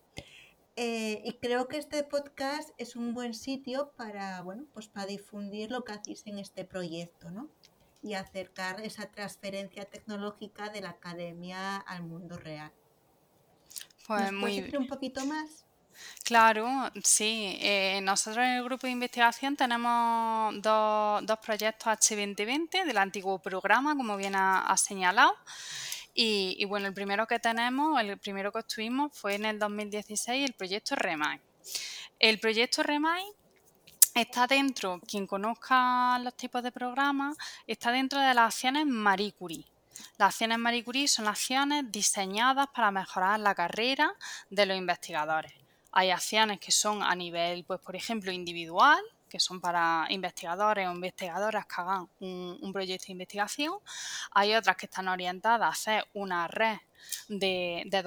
Eh, 0.79 1.23
y 1.25 1.33
creo 1.35 1.69
que 1.69 1.79
este 1.79 2.05
podcast 2.05 2.69
es 2.77 2.97
un 2.97 3.15
buen 3.15 3.33
sitio 3.33 3.93
para, 3.97 4.43
bueno, 4.43 4.65
pues 4.75 4.89
para 4.89 5.07
difundir 5.07 5.71
lo 5.71 5.85
que 5.85 5.93
hacéis 5.93 6.27
en 6.27 6.39
este 6.39 6.67
proyecto, 6.67 7.31
¿no? 7.31 7.49
Y 8.03 8.13
acercar 8.13 8.83
esa 8.83 9.07
transferencia 9.11 9.87
tecnológica 9.87 10.69
de 10.69 10.83
la 10.83 10.91
academia 10.91 11.79
al 11.79 12.03
mundo 12.03 12.37
real. 12.37 12.71
Pues 14.07 14.31
muy 14.33 14.61
decir 14.61 14.79
un 14.79 14.87
poquito 14.87 15.25
más? 15.25 15.65
Claro, 16.23 16.69
sí. 17.03 17.57
Eh, 17.59 18.01
nosotros 18.03 18.45
en 18.45 18.57
el 18.57 18.65
grupo 18.65 18.87
de 18.87 18.93
investigación 18.93 19.57
tenemos 19.57 20.61
dos, 20.61 21.25
dos 21.25 21.39
proyectos 21.39 21.87
H2020 21.87 22.85
del 22.85 22.99
antiguo 22.99 23.39
programa, 23.39 23.97
como 23.97 24.19
bien 24.19 24.35
ha 24.37 24.77
señalado. 24.77 25.35
Y, 26.19 26.65
bueno, 26.65 26.87
el 26.87 26.95
primero 26.95 27.27
que 27.27 27.39
tenemos, 27.39 28.01
el 28.01 28.19
primero 28.19 28.51
que 28.51 28.61
estuvimos 28.61 29.13
fue 29.13 29.35
en 29.35 29.45
el 29.45 29.59
2016, 29.59 30.49
el 30.49 30.55
proyecto 30.55 30.97
REMAI. 30.97 31.39
El 32.19 32.41
proyecto 32.41 32.83
REMAI 32.83 33.23
está 34.15 34.47
dentro, 34.47 34.99
quien 35.07 35.27
conozca 35.27 36.19
los 36.21 36.35
tipos 36.35 36.63
de 36.63 36.73
programas, 36.73 37.37
está 37.67 37.93
dentro 37.93 38.19
de 38.19 38.33
las 38.33 38.55
acciones 38.55 38.87
Marie 38.87 39.33
Curie. 39.33 39.67
Las 40.17 40.29
acciones 40.29 40.57
Marie 40.59 40.85
Curie 40.85 41.07
son 41.07 41.29
acciones 41.29 41.85
diseñadas 41.93 42.69
para 42.75 42.91
mejorar 42.91 43.39
la 43.39 43.55
carrera 43.55 44.15
de 44.49 44.65
los 44.65 44.79
investigadores. 44.79 45.53
Hay 45.93 46.09
acciones 46.09 46.61
que 46.61 46.73
son 46.73 47.03
a 47.03 47.15
nivel, 47.15 47.65
pues 47.65 47.81
por 47.81 47.95
ejemplo, 47.95 48.33
individual, 48.33 49.03
que 49.29 49.41
son 49.41 49.61
para 49.61 50.07
investigadores 50.11 50.89
o 50.89 50.93
investigadoras 50.93 51.67
que 51.67 51.81
hagan 51.81 52.09
un, 52.21 52.73
proyecto 52.73 53.07
de 53.07 53.13
investigación. 53.13 53.75
Hay 54.33 54.55
otras 54.55 54.77
que 54.77 54.87
están 54.87 55.09
orientadas 55.09 55.67
a 55.67 55.69
hacer 55.69 56.05
una 56.15 56.49
red 56.49 56.79
de, 57.29 57.83
de 57.87 58.05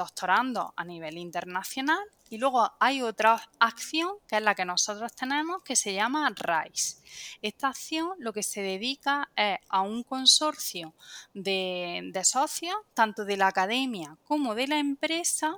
a 0.75 0.83
nivel 0.83 1.17
internacional. 1.17 1.99
Y 2.29 2.37
luego 2.37 2.71
hay 2.79 3.01
otra 3.01 3.41
acción 3.59 4.17
que 4.27 4.37
es 4.37 4.43
la 4.43 4.53
que 4.53 4.63
nosotros 4.63 5.13
tenemos 5.15 5.63
que 5.63 5.75
se 5.75 5.93
llama 5.93 6.29
RISE. 6.29 6.97
Esta 7.41 7.69
acción 7.69 8.11
lo 8.19 8.33
que 8.33 8.43
se 8.43 8.61
dedica 8.61 9.29
es 9.35 9.57
a 9.67 9.81
un 9.81 10.03
consorcio 10.03 10.93
de, 11.33 12.11
de 12.13 12.23
socios, 12.23 12.75
tanto 12.93 13.25
de 13.25 13.37
la 13.37 13.47
academia 13.47 14.15
como 14.25 14.53
de 14.53 14.67
la 14.67 14.77
empresa, 14.77 15.57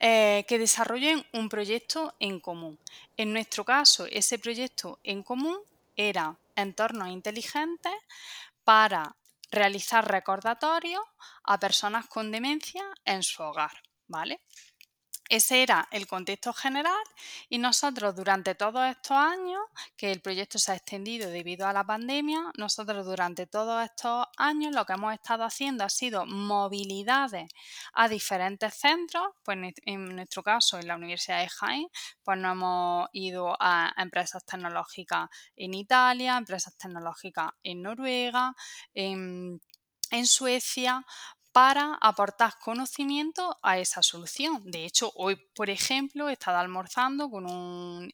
eh, 0.00 0.44
que 0.48 0.58
desarrollen 0.58 1.24
un 1.34 1.48
proyecto 1.50 2.14
en 2.18 2.40
común. 2.40 2.78
En 3.18 3.32
nuestro 3.32 3.64
caso, 3.64 4.06
ese 4.10 4.38
proyecto 4.38 4.98
en 5.04 5.22
común 5.22 5.58
era 5.94 6.36
entornos 6.56 7.08
inteligentes 7.08 7.92
para 8.64 9.14
realizar 9.50 10.10
recordatorios 10.10 11.02
a 11.44 11.58
personas 11.58 12.06
con 12.06 12.30
demencia 12.30 12.82
en 13.04 13.22
su 13.22 13.42
hogar, 13.42 13.72
¿vale? 14.08 14.40
Ese 15.30 15.62
era 15.62 15.86
el 15.92 16.08
contexto 16.08 16.52
general 16.52 17.04
y 17.48 17.58
nosotros 17.58 18.16
durante 18.16 18.56
todos 18.56 18.84
estos 18.90 19.16
años, 19.16 19.60
que 19.96 20.10
el 20.10 20.20
proyecto 20.20 20.58
se 20.58 20.72
ha 20.72 20.74
extendido 20.74 21.30
debido 21.30 21.68
a 21.68 21.72
la 21.72 21.84
pandemia, 21.84 22.50
nosotros 22.56 23.06
durante 23.06 23.46
todos 23.46 23.84
estos 23.84 24.26
años 24.36 24.74
lo 24.74 24.84
que 24.84 24.94
hemos 24.94 25.14
estado 25.14 25.44
haciendo 25.44 25.84
ha 25.84 25.88
sido 25.88 26.26
movilidades 26.26 27.48
a 27.92 28.08
diferentes 28.08 28.74
centros, 28.74 29.28
pues 29.44 29.56
en 29.86 30.16
nuestro 30.16 30.42
caso 30.42 30.80
en 30.80 30.88
la 30.88 30.96
Universidad 30.96 31.42
de 31.42 31.48
Jaén, 31.48 31.86
pues 32.24 32.36
nos 32.36 32.52
hemos 32.52 33.08
ido 33.12 33.56
a 33.60 33.94
empresas 33.98 34.44
tecnológicas 34.44 35.28
en 35.54 35.74
Italia, 35.74 36.38
empresas 36.38 36.76
tecnológicas 36.76 37.50
en 37.62 37.82
Noruega, 37.82 38.56
en 38.94 39.60
en 40.10 40.26
Suecia 40.26 41.04
para 41.52 41.98
aportar 42.00 42.58
conocimiento 42.58 43.58
a 43.62 43.78
esa 43.78 44.02
solución. 44.02 44.62
De 44.70 44.84
hecho, 44.84 45.12
hoy, 45.16 45.36
por 45.54 45.68
ejemplo, 45.68 46.28
he 46.28 46.34
estado 46.34 46.58
almorzando 46.58 47.28
con 47.30 47.50
un, 47.50 48.10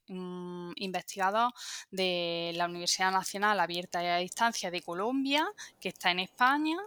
investigador 0.76 1.52
de 1.90 2.52
la 2.54 2.66
Universidad 2.66 3.12
Nacional 3.12 3.60
Abierta 3.60 4.02
y 4.02 4.06
a 4.06 4.16
Distancia 4.16 4.70
de 4.70 4.82
Colombia, 4.82 5.46
que 5.80 5.90
está 5.90 6.10
en 6.10 6.20
España, 6.20 6.78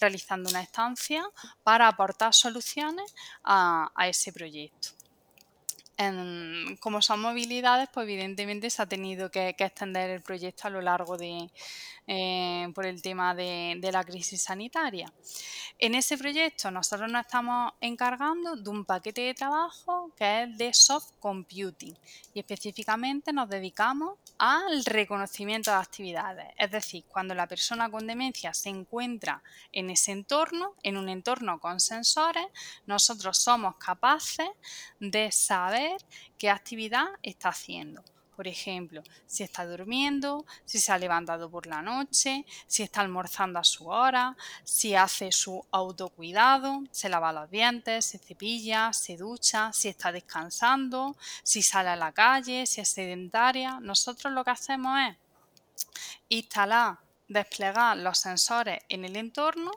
realizando 0.00 0.50
una 0.50 0.62
estancia 0.62 1.24
para 1.62 1.88
aportar 1.88 2.34
soluciones 2.34 3.14
a 3.44 3.90
ese 4.06 4.32
proyecto 4.32 4.97
como 6.80 7.02
son 7.02 7.20
movilidades, 7.20 7.88
pues 7.92 8.04
evidentemente 8.04 8.70
se 8.70 8.82
ha 8.82 8.86
tenido 8.86 9.30
que, 9.30 9.48
extender 9.48 10.10
el 10.10 10.22
proyecto 10.22 10.68
a 10.68 10.70
lo 10.70 10.80
largo 10.80 11.16
de, 11.16 11.50
eh, 12.06 12.68
por 12.74 12.86
el 12.86 13.02
tema 13.02 13.34
de, 13.34 13.80
la 13.92 14.04
crisis 14.04 14.42
sanitaria. 14.42 15.12
En 15.78 15.94
ese 15.94 16.16
proyecto 16.16 16.70
nosotros 16.70 17.10
nos 17.10 17.22
estamos 17.22 17.72
encargando 17.80 18.54
de 18.54 18.70
un 18.70 18.84
paquete 18.84 19.22
de 19.22 19.34
trabajo 19.34 20.12
que 20.16 20.44
es 20.44 20.58
de 20.58 20.72
soft 20.72 21.12
computing 21.18 21.96
y 22.32 22.38
específicamente 22.38 23.32
nos 23.32 23.48
dedicamos 23.48 24.18
al 24.38 24.84
reconocimiento 24.84 25.70
de 25.70 25.76
actividades. 25.76 26.46
Es 26.56 26.70
decir, 26.70 27.04
cuando 27.08 27.34
la 27.34 27.48
persona 27.48 27.90
con 27.90 28.06
demencia 28.06 28.54
se 28.54 28.68
encuentra 28.68 29.42
en 29.72 29.90
ese 29.90 30.12
entorno, 30.12 30.74
en 30.82 30.96
un 30.96 31.08
entorno 31.08 31.58
con 31.60 31.80
sensores, 31.80 32.46
nosotros 32.86 33.38
somos 33.38 33.76
capaces 33.76 34.48
de 35.00 35.32
saber 35.32 35.96
qué 36.38 36.50
actividad 36.50 37.06
está 37.22 37.48
haciendo. 37.48 38.02
Por 38.38 38.46
ejemplo, 38.46 39.02
si 39.26 39.42
está 39.42 39.66
durmiendo, 39.66 40.46
si 40.64 40.78
se 40.78 40.92
ha 40.92 40.96
levantado 40.96 41.50
por 41.50 41.66
la 41.66 41.82
noche, 41.82 42.46
si 42.68 42.84
está 42.84 43.00
almorzando 43.00 43.58
a 43.58 43.64
su 43.64 43.88
hora, 43.88 44.36
si 44.62 44.94
hace 44.94 45.32
su 45.32 45.66
autocuidado, 45.72 46.84
se 46.92 47.08
lava 47.08 47.32
los 47.32 47.50
dientes, 47.50 48.04
se 48.04 48.18
cepilla, 48.20 48.92
se 48.92 49.16
ducha, 49.16 49.72
si 49.72 49.88
está 49.88 50.12
descansando, 50.12 51.16
si 51.42 51.62
sale 51.62 51.88
a 51.88 51.96
la 51.96 52.12
calle, 52.12 52.64
si 52.64 52.80
es 52.80 52.88
sedentaria. 52.90 53.80
Nosotros 53.80 54.32
lo 54.32 54.44
que 54.44 54.52
hacemos 54.52 54.96
es 55.00 55.16
instalar, 56.28 56.98
desplegar 57.26 57.96
los 57.96 58.18
sensores 58.18 58.78
en 58.88 59.04
el 59.04 59.16
entorno 59.16 59.72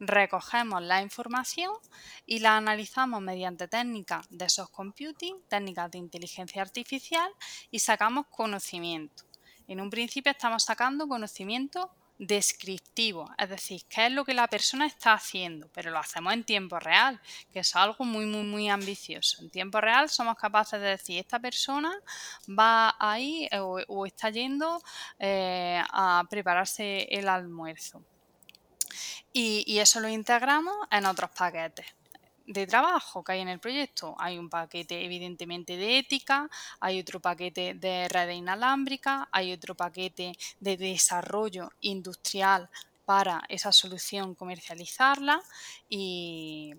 recogemos 0.00 0.82
la 0.82 1.02
información 1.02 1.72
y 2.26 2.38
la 2.38 2.56
analizamos 2.56 3.20
mediante 3.20 3.68
técnicas 3.68 4.26
de 4.30 4.48
soft 4.48 4.70
computing, 4.70 5.42
técnicas 5.48 5.90
de 5.90 5.98
inteligencia 5.98 6.62
artificial 6.62 7.30
y 7.70 7.78
sacamos 7.80 8.26
conocimiento. 8.28 9.24
En 9.66 9.80
un 9.80 9.90
principio 9.90 10.32
estamos 10.32 10.64
sacando 10.64 11.08
conocimiento 11.08 11.90
descriptivo, 12.18 13.30
es 13.38 13.48
decir, 13.48 13.82
qué 13.88 14.06
es 14.06 14.12
lo 14.12 14.24
que 14.24 14.34
la 14.34 14.48
persona 14.48 14.86
está 14.86 15.12
haciendo, 15.12 15.68
pero 15.72 15.90
lo 15.90 15.98
hacemos 15.98 16.32
en 16.32 16.42
tiempo 16.42 16.80
real, 16.80 17.20
que 17.52 17.60
es 17.60 17.76
algo 17.76 18.04
muy, 18.04 18.26
muy, 18.26 18.42
muy 18.42 18.68
ambicioso. 18.68 19.40
En 19.42 19.50
tiempo 19.50 19.80
real 19.80 20.08
somos 20.08 20.36
capaces 20.36 20.80
de 20.80 20.88
decir, 20.88 21.18
esta 21.18 21.38
persona 21.38 21.92
va 22.48 22.96
ahí 22.98 23.46
eh, 23.52 23.60
o, 23.60 24.06
está 24.06 24.30
yendo 24.30 24.82
eh, 25.18 25.80
a 25.90 26.24
prepararse 26.28 27.06
el 27.10 27.28
almuerzo 27.28 28.02
y, 29.40 29.78
eso 29.78 30.00
lo 30.00 30.08
integramos 30.08 30.74
en 30.90 31.06
otros 31.06 31.30
paquetes. 31.30 31.86
de 32.46 32.66
trabajo 32.66 33.22
que 33.22 33.32
hay 33.32 33.40
en 33.40 33.48
el 33.48 33.58
proyecto. 33.58 34.16
Hay 34.18 34.38
un 34.38 34.48
paquete 34.48 35.04
evidentemente 35.04 35.76
de 35.76 35.98
ética, 35.98 36.48
hay 36.80 36.98
otro 36.98 37.20
paquete 37.20 37.74
de 37.74 38.08
red 38.08 38.30
inalámbrica, 38.30 39.28
hay 39.30 39.52
otro 39.52 39.74
paquete 39.74 40.32
de 40.58 40.76
desarrollo 40.78 41.70
industrial 41.82 42.70
para 43.04 43.42
esa 43.50 43.70
solución 43.70 44.34
comercializarla 44.34 45.42
y, 45.90 46.74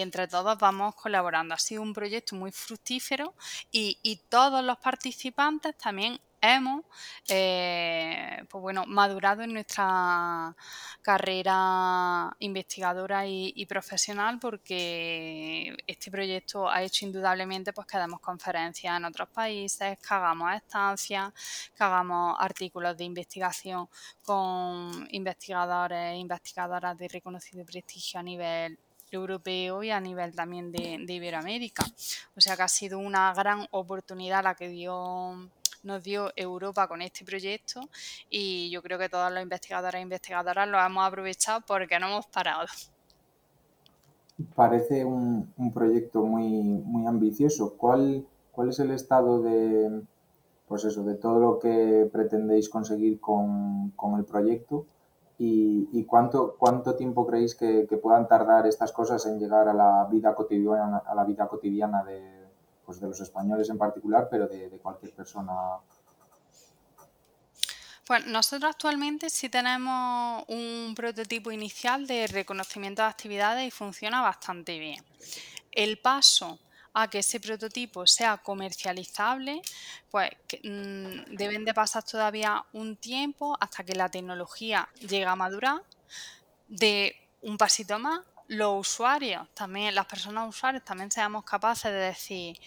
entre 0.00 0.26
todos 0.26 0.58
vamos 0.58 0.94
colaborando. 0.94 1.54
Ha 1.54 1.58
sido 1.58 1.82
un 1.82 1.92
proyecto 1.92 2.34
muy 2.34 2.50
fructífero 2.50 3.34
y, 3.70 3.98
y 4.02 4.16
todos 4.16 4.64
los 4.64 4.78
participantes 4.78 5.76
también 5.76 6.18
hemos 6.42 6.84
eh, 7.28 8.44
pues 8.50 8.60
bueno, 8.60 8.84
madurado 8.86 9.42
en 9.42 9.52
nuestra 9.54 10.54
carrera 11.00 12.34
investigadora 12.40 13.26
y, 13.26 13.64
profesional 13.66 14.38
porque 14.40 15.74
este 15.86 16.10
proyecto 16.10 16.68
ha 16.68 16.82
hecho 16.82 17.06
indudablemente 17.06 17.72
pues, 17.72 17.86
que 17.86 17.96
demos 17.96 18.20
conferencias 18.20 18.96
en 18.96 19.04
otros 19.04 19.28
países, 19.28 19.98
que 19.98 20.14
hagamos 20.14 20.52
estancias, 20.54 21.32
que 21.76 21.84
hagamos 21.84 22.36
artículos 22.38 22.96
de 22.96 23.04
investigación 23.04 23.88
con 24.24 25.08
investigadores 25.12 26.12
e 26.12 26.16
investigadoras 26.16 26.98
de 26.98 27.08
reconocido 27.08 27.64
prestigio 27.64 28.20
a 28.20 28.22
nivel 28.22 28.78
europeo 29.16 29.82
y 29.82 29.90
a 29.90 30.00
nivel 30.00 30.34
también 30.34 30.72
de, 30.72 30.98
de 31.04 31.12
Iberoamérica. 31.12 31.84
O 32.36 32.40
sea 32.40 32.56
que 32.56 32.62
ha 32.62 32.68
sido 32.68 32.98
una 32.98 33.32
gran 33.34 33.66
oportunidad 33.70 34.42
la 34.42 34.54
que 34.54 34.68
dio 34.68 35.48
nos 35.82 36.02
dio 36.02 36.30
Europa 36.36 36.86
con 36.86 37.02
este 37.02 37.24
proyecto 37.24 37.80
y 38.30 38.70
yo 38.70 38.82
creo 38.82 38.98
que 38.98 39.08
todos 39.08 39.32
los 39.32 39.42
investigadores 39.42 39.98
e 39.98 40.02
investigadoras 40.02 40.68
lo 40.68 40.78
hemos 40.78 41.06
aprovechado 41.06 41.60
porque 41.66 41.98
no 41.98 42.06
hemos 42.06 42.26
parado. 42.26 42.66
Parece 44.54 45.04
un, 45.04 45.52
proyecto 45.74 46.22
muy, 46.22 46.48
muy 46.48 47.06
ambicioso. 47.06 47.74
¿Cuál, 47.76 48.24
¿Cuál 48.50 48.70
es 48.70 48.78
el 48.78 48.90
estado 48.90 49.42
de, 49.42 50.02
pues 50.66 50.84
eso, 50.84 51.04
de 51.04 51.14
todo 51.14 51.38
lo 51.38 51.58
que 51.58 52.08
pretendéis 52.12 52.68
conseguir 52.68 53.20
con, 53.20 53.92
el 54.18 54.24
proyecto? 54.24 54.86
¿Y, 55.38 56.04
cuánto, 56.04 56.54
cuánto 56.56 56.94
tiempo 56.94 57.26
creéis 57.26 57.56
que, 57.56 57.86
puedan 58.00 58.28
tardar 58.28 58.66
estas 58.66 58.92
cosas 58.92 59.26
en 59.26 59.40
llegar 59.40 59.68
a 59.68 59.74
la 59.74 60.06
vida 60.10 60.34
cotidiana, 60.34 61.02
a 61.04 61.14
la 61.14 61.24
vida 61.24 61.48
cotidiana 61.48 62.04
de, 62.04 62.42
pues 62.84 63.00
de 63.00 63.08
los 63.08 63.20
españoles 63.20 63.68
en 63.70 63.78
particular, 63.78 64.28
pero 64.30 64.46
de, 64.46 64.78
cualquier 64.82 65.12
persona. 65.12 65.52
Pues 68.06 68.26
nosotros 68.26 68.70
actualmente 68.70 69.30
sí 69.30 69.48
tenemos 69.48 70.44
un 70.48 70.92
prototipo 70.94 71.50
inicial 71.50 72.06
de 72.06 72.26
reconocimiento 72.26 73.02
de 73.02 73.08
actividades 73.08 73.66
y 73.66 73.70
funciona 73.70 74.22
bastante 74.22 74.78
bien. 74.78 75.02
El 75.70 75.98
paso 75.98 76.58
a 76.94 77.08
que 77.08 77.18
ese 77.20 77.40
prototipo 77.40 78.06
sea 78.06 78.36
comercializable, 78.38 79.62
pues 80.10 80.30
mm, 80.62 81.34
deben 81.36 81.64
de 81.64 81.74
pasar 81.74 82.02
todavía 82.04 82.64
un 82.72 82.96
tiempo 82.96 83.56
hasta 83.60 83.84
que 83.84 83.94
la 83.94 84.10
tecnología 84.10 84.88
llegue 85.00 85.24
a 85.24 85.36
madurar. 85.36 85.82
De 86.68 87.14
un 87.42 87.58
pasito 87.58 87.98
más, 87.98 88.20
los 88.48 88.80
usuarios, 88.80 89.48
también 89.54 89.94
las 89.94 90.06
personas 90.06 90.48
usuarios, 90.48 90.84
también 90.84 91.10
seamos 91.10 91.44
capaces 91.44 91.90
de 91.90 91.98
decir 91.98 92.58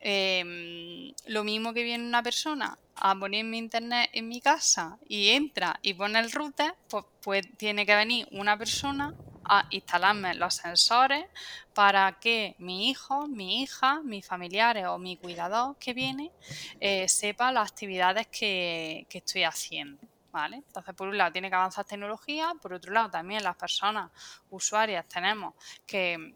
em, 0.00 1.12
lo 1.26 1.44
mismo 1.44 1.72
que 1.72 1.82
viene 1.82 2.04
una 2.04 2.22
persona 2.22 2.76
a 2.96 3.14
poner 3.14 3.44
mi 3.44 3.58
internet 3.58 4.10
en 4.12 4.28
mi 4.28 4.40
casa 4.40 4.98
y 5.08 5.28
entra 5.28 5.78
y 5.82 5.94
pone 5.94 6.18
el 6.18 6.32
router, 6.32 6.74
pues, 6.88 7.04
pues 7.22 7.46
tiene 7.56 7.86
que 7.86 7.94
venir 7.94 8.28
una 8.32 8.56
persona 8.58 9.14
a 9.44 9.66
instalarme 9.70 10.34
los 10.34 10.54
sensores 10.54 11.26
para 11.74 12.18
que 12.20 12.54
mi 12.58 12.90
hijo, 12.90 13.26
mi 13.26 13.62
hija, 13.62 14.00
mis 14.02 14.26
familiares 14.26 14.86
o 14.86 14.98
mi 14.98 15.16
cuidador 15.16 15.76
que 15.78 15.94
viene 15.94 16.32
eh, 16.80 17.08
sepa 17.08 17.52
las 17.52 17.70
actividades 17.70 18.26
que 18.28 19.06
estoy 19.10 19.44
haciendo. 19.44 20.00
Entonces, 20.32 20.94
por 20.94 21.08
un 21.08 21.18
lado, 21.18 21.32
tiene 21.32 21.48
que 21.48 21.56
avanzar 21.56 21.84
tecnología, 21.84 22.52
por 22.60 22.72
otro 22.72 22.92
lado, 22.92 23.10
también 23.10 23.42
las 23.42 23.56
personas 23.56 24.10
usuarias 24.50 25.06
tenemos 25.08 25.54
que, 25.86 26.34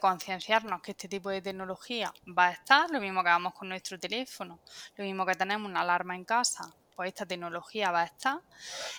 concienciarnos 0.00 0.80
que 0.80 0.92
este 0.92 1.06
tipo 1.06 1.28
de 1.28 1.42
tecnología 1.42 2.14
va 2.26 2.46
a 2.46 2.52
estar, 2.52 2.90
lo 2.90 2.98
mismo 2.98 3.22
que 3.22 3.28
vamos 3.28 3.52
con 3.52 3.68
nuestro 3.68 3.98
teléfono, 3.98 4.60
lo 4.96 5.04
mismo 5.04 5.26
que 5.26 5.34
tenemos 5.34 5.68
una 5.68 5.82
alarma 5.82 6.16
en 6.16 6.24
casa, 6.24 6.74
pues 6.94 7.08
esta 7.08 7.26
tecnología 7.26 7.90
va 7.90 8.02
a 8.02 8.06
estar 8.06 8.40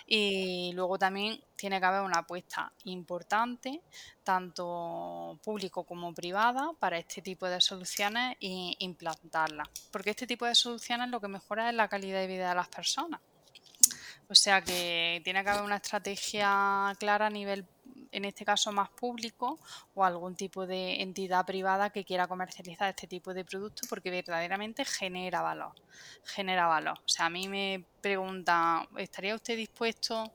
y 0.05 0.71
luego 0.73 0.97
también 0.97 1.41
tiene 1.55 1.79
que 1.79 1.85
haber 1.85 2.01
una 2.01 2.19
apuesta 2.19 2.71
importante, 2.85 3.81
tanto 4.23 5.39
público 5.43 5.83
como 5.83 6.13
privada, 6.13 6.71
para 6.79 6.97
este 6.97 7.21
tipo 7.21 7.47
de 7.47 7.61
soluciones 7.61 8.37
e 8.41 8.75
implantarlas. 8.79 9.67
Porque 9.91 10.11
este 10.11 10.27
tipo 10.27 10.45
de 10.45 10.55
soluciones 10.55 11.09
lo 11.09 11.21
que 11.21 11.27
mejora 11.27 11.69
es 11.69 11.75
la 11.75 11.87
calidad 11.87 12.19
de 12.19 12.27
vida 12.27 12.49
de 12.49 12.55
las 12.55 12.67
personas. 12.67 13.21
O 14.29 14.35
sea 14.35 14.61
que 14.61 15.21
tiene 15.23 15.43
que 15.43 15.49
haber 15.49 15.63
una 15.63 15.75
estrategia 15.77 16.93
clara 16.97 17.27
a 17.27 17.29
nivel, 17.29 17.65
en 18.13 18.25
este 18.25 18.45
caso, 18.45 18.71
más 18.71 18.89
público 18.89 19.59
o 19.95 20.05
algún 20.05 20.35
tipo 20.35 20.65
de 20.65 21.01
entidad 21.01 21.45
privada 21.45 21.89
que 21.89 22.05
quiera 22.05 22.27
comercializar 22.27 22.89
este 22.89 23.07
tipo 23.07 23.33
de 23.33 23.43
productos 23.43 23.87
porque 23.87 24.11
verdaderamente 24.11 24.85
genera 24.85 25.41
valor. 25.41 25.73
Genera 26.23 26.67
valor. 26.67 26.99
O 26.99 27.09
sea, 27.09 27.25
a 27.25 27.29
mí 27.29 27.47
me 27.47 27.83
pregunta, 28.01 28.87
¿estaría 28.97 29.35
usted 29.35 29.57
dispuesto 29.57 30.33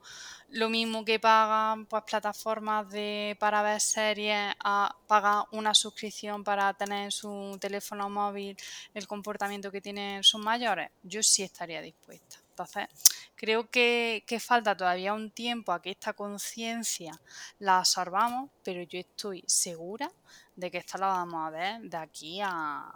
lo 0.50 0.68
mismo 0.68 1.04
que 1.04 1.20
pagan 1.20 1.86
pues, 1.86 2.02
plataformas 2.04 2.90
de, 2.90 3.36
para 3.38 3.62
ver 3.62 3.80
series 3.80 4.54
a 4.64 4.94
pagar 5.06 5.44
una 5.52 5.74
suscripción 5.74 6.42
para 6.42 6.74
tener 6.74 7.04
en 7.04 7.10
su 7.10 7.56
teléfono 7.60 8.08
móvil 8.10 8.56
el 8.94 9.06
comportamiento 9.06 9.70
que 9.70 9.80
tienen 9.80 10.24
sus 10.24 10.40
mayores? 10.40 10.90
Yo 11.02 11.22
sí 11.22 11.42
estaría 11.42 11.80
dispuesta. 11.80 12.47
Entonces, 12.58 12.88
creo 13.36 13.70
que, 13.70 14.24
falta 14.40 14.76
todavía 14.76 15.14
un 15.14 15.30
tiempo 15.30 15.70
a 15.72 15.80
que 15.80 15.90
esta 15.90 16.12
conciencia 16.12 17.12
la 17.60 17.78
absorbamos, 17.78 18.50
pero 18.64 18.82
yo 18.82 18.98
estoy 18.98 19.44
segura 19.46 20.10
de 20.56 20.70
que 20.70 20.78
esto 20.78 20.98
lo 20.98 21.06
vamos 21.06 21.46
a 21.46 21.50
ver 21.50 21.80
de 21.82 21.96
aquí 21.96 22.40
a 22.42 22.90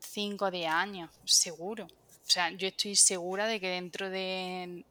5 0.00 0.44
o 0.46 0.50
10 0.50 0.70
años, 0.70 1.10
seguro. 1.24 1.84
O 1.84 2.28
sea, 2.28 2.50
yo 2.50 2.66
estoy 2.68 2.96
segura 2.96 3.46
de 3.46 3.60
que 3.60 3.68
dentro 3.68 4.08
de, 4.08 4.84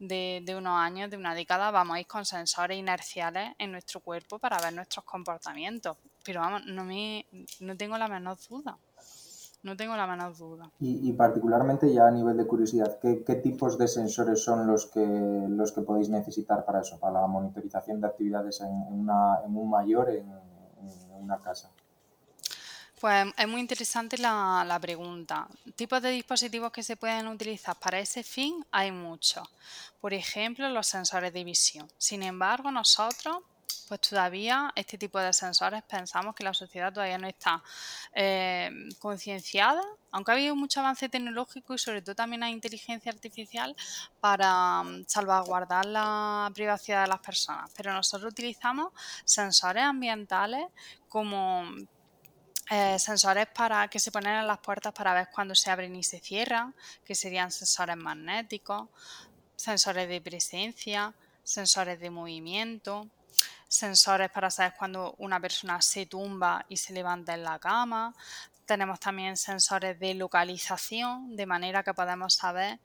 unos 0.00 0.78
años, 0.78 1.08
de 1.08 1.16
una 1.16 1.34
década, 1.36 1.70
vamos 1.70 1.96
a 1.96 2.00
ir 2.00 2.06
con 2.06 2.26
sensores 2.26 2.76
inerciales 2.76 3.54
en 3.58 3.70
nuestro 3.70 4.00
cuerpo 4.00 4.40
para 4.40 4.58
ver 4.58 4.72
nuestros 4.72 5.04
comportamientos. 5.04 5.96
Pero 6.24 6.40
vamos, 6.40 6.66
no, 6.66 6.84
me, 6.84 7.24
no 7.60 7.76
tengo 7.76 7.96
la 7.96 8.08
menor 8.08 8.38
duda. 8.48 8.76
No 9.62 9.76
tengo 9.76 9.96
la 9.96 10.08
menor 10.08 10.36
duda. 10.36 10.70
Y, 10.80 11.12
particularmente 11.12 11.92
ya 11.92 12.08
a 12.08 12.10
nivel 12.10 12.36
de 12.36 12.46
curiosidad, 12.46 12.98
¿qué, 13.00 13.34
tipos 13.36 13.78
de 13.78 13.86
sensores 13.86 14.42
son 14.42 14.66
los 14.66 14.86
que, 14.86 15.06
los 15.48 15.70
que 15.70 15.82
podéis 15.82 16.08
necesitar 16.08 16.64
para 16.64 16.80
eso, 16.80 16.98
para 16.98 17.20
la 17.20 17.26
monitorización 17.28 18.00
de 18.00 18.08
actividades 18.08 18.60
en, 18.60 18.68
un 18.68 19.70
mayor, 19.70 20.10
en, 20.10 20.26
una 21.20 21.38
casa? 21.38 21.70
Pues 23.00 23.26
es 23.36 23.48
muy 23.48 23.60
interesante 23.60 24.18
la, 24.18 24.64
la, 24.66 24.80
pregunta. 24.80 25.46
Tipos 25.76 26.02
de 26.02 26.10
dispositivos 26.10 26.72
que 26.72 26.82
se 26.82 26.96
pueden 26.96 27.28
utilizar 27.28 27.76
para 27.76 28.00
ese 28.00 28.24
fin 28.24 28.64
hay 28.72 28.90
muchos. 28.90 29.48
Por 30.00 30.12
ejemplo, 30.12 30.68
los 30.70 30.88
sensores 30.88 31.32
de 31.32 31.44
visión. 31.44 31.88
Sin 31.98 32.24
embargo, 32.24 32.70
nosotros 32.72 33.38
pues 33.88 34.00
todavía 34.00 34.72
este 34.76 34.98
tipo 34.98 35.18
de 35.18 35.32
sensores 35.32 35.82
pensamos 35.82 36.34
que 36.34 36.44
la 36.44 36.54
sociedad 36.54 36.92
todavía 36.92 37.18
no 37.18 37.26
está 37.26 37.62
eh, 38.14 38.70
concienciada, 38.98 39.82
aunque 40.10 40.30
ha 40.30 40.34
habido 40.34 40.56
mucho 40.56 40.80
avance 40.80 41.08
tecnológico 41.08 41.74
y 41.74 41.78
sobre 41.78 42.02
todo 42.02 42.14
también 42.14 42.42
hay 42.42 42.52
inteligencia 42.52 43.12
artificial 43.12 43.74
para 44.20 44.82
mm, 44.82 45.04
salvaguardar 45.06 45.86
la 45.86 46.50
privacidad 46.54 47.02
de 47.02 47.08
las 47.08 47.20
personas. 47.20 47.70
Pero 47.76 47.92
nosotros 47.92 48.32
utilizamos 48.32 48.92
sensores 49.24 49.82
ambientales 49.82 50.66
como 51.08 51.64
eh, 52.70 52.98
sensores 52.98 53.46
para 53.48 53.88
que 53.88 53.98
se 53.98 54.10
ponen 54.10 54.36
en 54.36 54.46
las 54.46 54.58
puertas 54.58 54.92
para 54.92 55.12
ver 55.12 55.28
cuándo 55.30 55.54
se 55.54 55.70
abren 55.70 55.94
y 55.96 56.02
se 56.02 56.20
cierran, 56.20 56.74
que 57.04 57.14
serían 57.14 57.50
sensores 57.50 57.96
magnéticos, 57.96 58.88
sensores 59.56 60.08
de 60.08 60.20
presencia, 60.20 61.14
sensores 61.42 62.00
de 62.00 62.10
movimiento, 62.10 63.08
sensores 63.72 64.30
para 64.30 64.50
saber 64.50 64.74
cuando 64.78 65.14
una 65.16 65.40
persona 65.40 65.80
se 65.80 66.04
tumba 66.04 66.64
y 66.68 66.76
se 66.76 66.92
levanta 66.92 67.32
en 67.32 67.42
la 67.42 67.58
cama. 67.58 68.14
Tenemos 68.66 69.00
también 69.00 69.36
sensores 69.36 69.98
de 69.98 70.12
localización, 70.14 71.34
de 71.34 71.46
manera 71.46 71.82
que 71.82 71.94
podemos 71.94 72.34
saber 72.34 72.78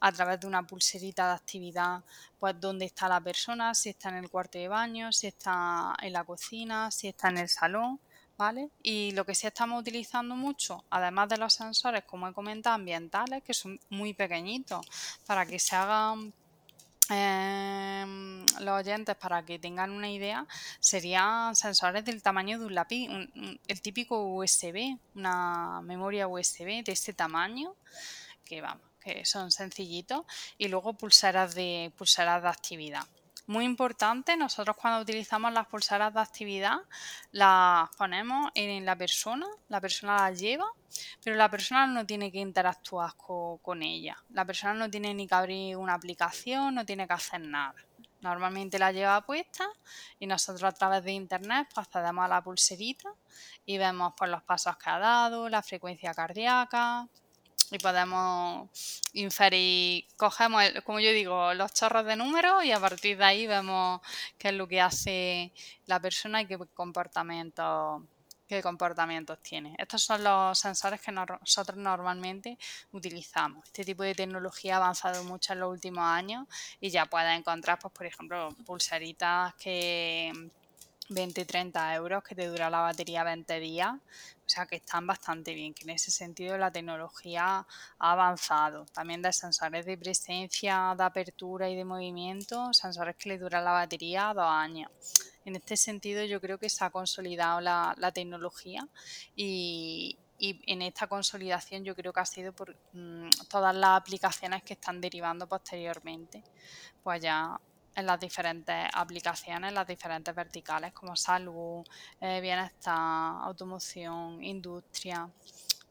a 0.00 0.10
través 0.10 0.40
de 0.40 0.46
una 0.46 0.66
pulserita 0.66 1.28
de 1.28 1.34
actividad 1.34 2.02
pues 2.38 2.58
dónde 2.58 2.86
está 2.86 3.06
la 3.06 3.20
persona, 3.20 3.74
si 3.74 3.90
está 3.90 4.08
en 4.08 4.16
el 4.16 4.30
cuarto 4.30 4.58
de 4.58 4.68
baño, 4.68 5.12
si 5.12 5.26
está 5.26 5.94
en 6.00 6.14
la 6.14 6.24
cocina, 6.24 6.90
si 6.90 7.08
está 7.08 7.28
en 7.28 7.38
el 7.38 7.48
salón. 7.48 8.00
¿Vale? 8.38 8.70
Y 8.82 9.10
lo 9.10 9.26
que 9.26 9.34
sí 9.34 9.46
estamos 9.46 9.82
utilizando 9.82 10.34
mucho, 10.34 10.82
además 10.88 11.28
de 11.28 11.36
los 11.36 11.52
sensores, 11.52 12.04
como 12.04 12.26
he 12.26 12.32
comentado, 12.32 12.76
ambientales, 12.76 13.42
que 13.42 13.52
son 13.52 13.78
muy 13.90 14.14
pequeñitos, 14.14 14.80
para 15.26 15.44
que 15.44 15.58
se 15.58 15.76
hagan 15.76 16.32
Em, 17.10 18.46
los 18.60 18.80
oyentes 18.80 19.16
para 19.16 19.44
que 19.44 19.58
tengan 19.58 19.90
una 19.90 20.08
idea, 20.08 20.46
serían 20.78 21.56
sensores 21.56 22.04
del 22.04 22.22
tamaño 22.22 22.58
de 22.60 22.66
un 22.66 22.74
lápiz, 22.74 23.08
el 23.66 23.80
típico 23.82 24.22
USB, 24.36 24.96
una 25.16 25.80
memoria 25.82 26.28
USB 26.28 26.84
de 26.84 26.92
este 26.92 27.12
tamaño, 27.12 27.74
que 28.44 28.60
vamos, 28.60 28.86
que 29.00 29.24
son 29.24 29.50
sencillitos, 29.50 30.24
y 30.56 30.68
luego 30.68 30.92
pulseras 30.92 31.54
de, 31.56 31.92
pulseras 31.96 32.42
de 32.42 32.48
actividad. 32.48 33.06
Muy 33.46 33.64
importante, 33.64 34.36
nosotros 34.36 34.76
cuando 34.76 35.00
utilizamos 35.00 35.52
las 35.52 35.66
pulseras 35.66 36.12
de 36.14 36.20
actividad 36.20 36.78
las 37.32 37.88
ponemos 37.96 38.50
en 38.54 38.84
la 38.84 38.96
persona, 38.96 39.46
la 39.68 39.80
persona 39.80 40.16
las 40.16 40.38
lleva, 40.38 40.66
pero 41.22 41.36
la 41.36 41.50
persona 41.50 41.86
no 41.86 42.06
tiene 42.06 42.30
que 42.30 42.38
interactuar 42.38 43.14
con, 43.16 43.82
ella. 43.82 44.16
La 44.30 44.44
persona 44.44 44.74
no 44.74 44.90
tiene 44.90 45.14
ni 45.14 45.26
que 45.26 45.34
abrir 45.34 45.76
una 45.76 45.94
aplicación, 45.94 46.74
no 46.74 46.84
tiene 46.84 47.06
que 47.06 47.14
hacer 47.14 47.40
nada. 47.40 47.74
Normalmente 48.20 48.78
la 48.78 48.92
lleva 48.92 49.24
puesta 49.24 49.66
y 50.18 50.26
nosotros 50.26 50.64
a 50.64 50.72
través 50.72 51.02
de 51.04 51.12
internet 51.12 51.68
pues, 51.74 51.86
accedemos 51.86 52.24
a 52.24 52.28
la 52.28 52.42
pulserita 52.42 53.08
y 53.64 53.78
vemos 53.78 54.12
pues, 54.16 54.30
los 54.30 54.42
pasos 54.42 54.76
que 54.76 54.90
ha 54.90 54.98
dado, 54.98 55.48
la 55.48 55.62
frecuencia 55.62 56.12
cardíaca, 56.12 57.08
y 57.70 57.78
podemos 57.78 58.68
inferir, 59.12 60.06
cogemos, 60.16 60.64
como 60.84 61.00
yo 61.00 61.12
digo, 61.12 61.54
los 61.54 61.72
chorros 61.72 62.04
de 62.04 62.16
números 62.16 62.64
y 62.64 62.72
a 62.72 62.80
partir 62.80 63.16
de 63.16 63.24
ahí 63.24 63.46
vemos 63.46 64.00
qué 64.38 64.48
es 64.48 64.54
lo 64.54 64.66
que 64.66 64.80
hace 64.80 65.52
la 65.86 66.00
persona 66.00 66.42
y 66.42 66.46
qué 66.46 66.58
comportamientos 66.74 68.02
qué 68.50 68.62
comportamientos 68.62 69.38
tiene. 69.38 69.76
Estos 69.78 70.02
son 70.02 70.24
los 70.24 70.58
sensores 70.58 71.00
que 71.00 71.12
nosotros 71.12 71.76
normalmente 71.76 72.58
utilizamos. 72.90 73.64
Este 73.64 73.84
tipo 73.84 74.02
de 74.02 74.12
tecnología 74.12 74.74
ha 74.74 74.78
avanzado 74.78 75.22
mucho 75.22 75.52
en 75.52 75.60
los 75.60 75.70
últimos 75.70 76.02
años 76.02 76.48
y 76.80 76.90
ya 76.90 77.06
puedes 77.06 77.38
encontrar, 77.38 77.78
pues, 77.78 77.94
por 77.94 78.06
ejemplo, 78.06 78.48
pulseritas 78.66 79.54
que 79.54 80.50
20, 81.10 81.44
30 81.44 81.94
euros 81.96 82.22
que 82.22 82.34
te 82.34 82.46
dura 82.46 82.70
la 82.70 82.80
batería 82.80 83.24
20 83.24 83.60
días. 83.60 83.94
O 83.94 84.52
sea 84.52 84.66
que 84.66 84.76
están 84.76 85.06
bastante 85.06 85.54
bien, 85.54 85.74
que 85.74 85.84
en 85.84 85.90
ese 85.90 86.10
sentido 86.10 86.56
la 86.58 86.72
tecnología 86.72 87.66
ha 87.98 88.12
avanzado. 88.12 88.86
También 88.86 89.22
de 89.22 89.32
sensores 89.32 89.86
de 89.86 89.96
presencia, 89.98 90.94
de 90.96 91.04
apertura 91.04 91.68
y 91.68 91.76
de 91.76 91.84
movimiento, 91.84 92.72
sensores 92.72 93.16
que 93.16 93.28
le 93.28 93.38
duran 93.38 93.64
la 93.64 93.72
batería 93.72 94.32
dos 94.34 94.48
años. 94.48 94.90
En 95.44 95.56
este 95.56 95.76
sentido 95.76 96.24
yo 96.24 96.40
creo 96.40 96.58
que 96.58 96.68
se 96.68 96.84
ha 96.84 96.90
consolidado 96.90 97.60
la, 97.60 98.12
tecnología 98.12 98.86
y, 99.36 100.18
en 100.38 100.80
esta 100.80 101.06
consolidación 101.06 101.84
yo 101.84 101.94
creo 101.94 102.14
que 102.14 102.20
ha 102.20 102.24
sido 102.24 102.54
por 102.54 102.74
mm, 102.94 103.28
todas 103.50 103.74
las 103.74 104.00
aplicaciones 104.00 104.62
que 104.62 104.72
están 104.72 105.00
derivando 105.00 105.46
posteriormente. 105.46 106.42
Pues 107.02 107.20
ya 107.22 107.60
en 107.94 108.06
las 108.06 108.20
diferentes 108.20 108.86
aplicaciones, 108.94 109.72
las 109.72 109.86
diferentes 109.86 110.34
verticales 110.34 110.92
como 110.92 111.16
salud, 111.16 111.84
eh, 112.20 112.40
bienestar, 112.40 113.42
automoción, 113.42 114.42
industria, 114.42 115.28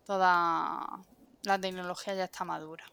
toda 0.06 0.86
la 1.44 1.60
tecnología 1.60 2.16
ya 2.16 2.26
está 2.26 2.44
madura. 2.44 2.84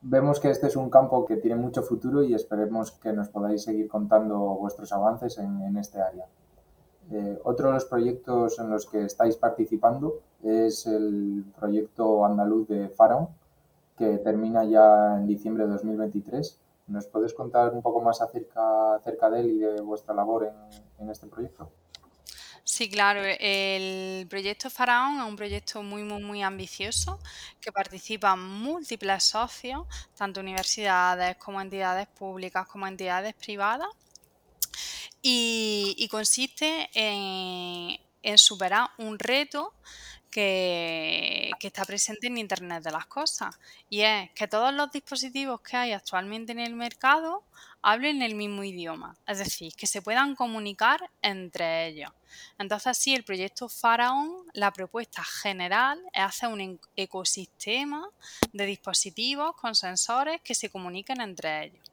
Vemos 0.00 0.40
que 0.40 0.50
este 0.50 0.68
es 0.68 0.76
un 0.76 0.88
campo 0.88 1.26
que 1.26 1.36
tiene 1.36 1.56
mucho 1.56 1.82
futuro 1.82 2.22
y 2.22 2.34
esperemos 2.34 2.92
que 2.92 3.12
nos 3.12 3.28
podáis 3.28 3.62
seguir 3.62 3.88
contando 3.88 4.38
vuestros 4.38 4.92
avances 4.92 5.38
en, 5.38 5.76
este 5.76 6.00
área. 6.00 6.26
Eh, 7.10 7.38
otro 7.44 7.68
de 7.68 7.74
los 7.74 7.84
proyectos 7.84 8.58
en 8.58 8.70
los 8.70 8.86
que 8.86 9.04
estáis 9.04 9.36
participando 9.36 10.20
es 10.42 10.86
el 10.86 11.44
proyecto 11.58 12.24
andaluz 12.24 12.68
de 12.68 12.88
Faraón, 12.88 13.28
que 13.98 14.18
termina 14.18 14.64
ya 14.64 15.16
en 15.18 15.26
diciembre 15.26 15.64
de 15.64 15.72
2023 15.72 16.60
¿Nos 16.86 17.06
puedes 17.06 17.34
contar 17.34 17.72
un 17.72 17.82
poco 17.82 18.00
más 18.00 18.20
acerca, 18.20 19.30
de 19.30 19.40
él 19.40 19.46
y 19.50 19.58
de 19.58 19.80
vuestra 19.80 20.14
labor 20.14 20.52
en, 20.98 21.10
este 21.10 21.26
proyecto? 21.26 21.70
Sí, 22.62 22.88
claro. 22.88 23.22
El 23.24 24.26
proyecto 24.28 24.70
Faraón 24.70 25.18
es 25.20 25.26
un 25.26 25.36
proyecto 25.36 25.82
muy, 25.82 26.04
muy, 26.04 26.22
muy 26.22 26.42
ambicioso 26.42 27.18
que 27.60 27.72
participan 27.72 28.40
múltiples 28.40 29.24
socios, 29.24 29.84
tanto 30.16 30.40
universidades 30.40 31.36
como 31.38 31.60
entidades 31.60 32.06
públicas 32.06 32.68
como 32.68 32.86
entidades 32.86 33.34
privadas. 33.34 33.88
Y, 35.22 36.06
consiste 36.08 36.88
en 36.94 38.38
superar 38.38 38.90
un 38.98 39.18
reto 39.18 39.72
que, 40.36 41.50
está 41.62 41.84
presente 41.86 42.26
en 42.26 42.36
Internet 42.36 42.84
de 42.84 42.92
las 42.92 43.06
Cosas. 43.06 43.58
Y 43.88 44.02
es 44.02 44.30
que 44.32 44.46
todos 44.46 44.72
los 44.74 44.92
dispositivos 44.92 45.62
que 45.62 45.78
hay 45.78 45.92
actualmente 45.92 46.52
en 46.52 46.60
el 46.60 46.74
mercado 46.74 47.42
hablen 47.80 48.20
el 48.20 48.34
mismo 48.34 48.62
idioma, 48.62 49.16
es 49.26 49.38
decir, 49.38 49.72
que 49.74 49.86
se 49.86 50.02
puedan 50.02 50.36
comunicar 50.36 51.10
entre 51.22 51.86
ellos. 51.86 52.10
Entonces, 52.58 52.88
así 52.88 53.14
el 53.14 53.24
proyecto 53.24 53.68
Faraón, 53.68 54.30
la 54.52 54.72
propuesta 54.72 55.24
general 55.24 56.00
es 56.12 56.22
hacer 56.22 56.50
un 56.50 56.78
ecosistema 56.94 58.06
de 58.52 58.66
dispositivos 58.66 59.56
con 59.56 59.74
sensores 59.74 60.42
que 60.42 60.54
se 60.54 60.68
comuniquen 60.68 61.20
entre 61.22 61.64
ellos. 61.64 61.90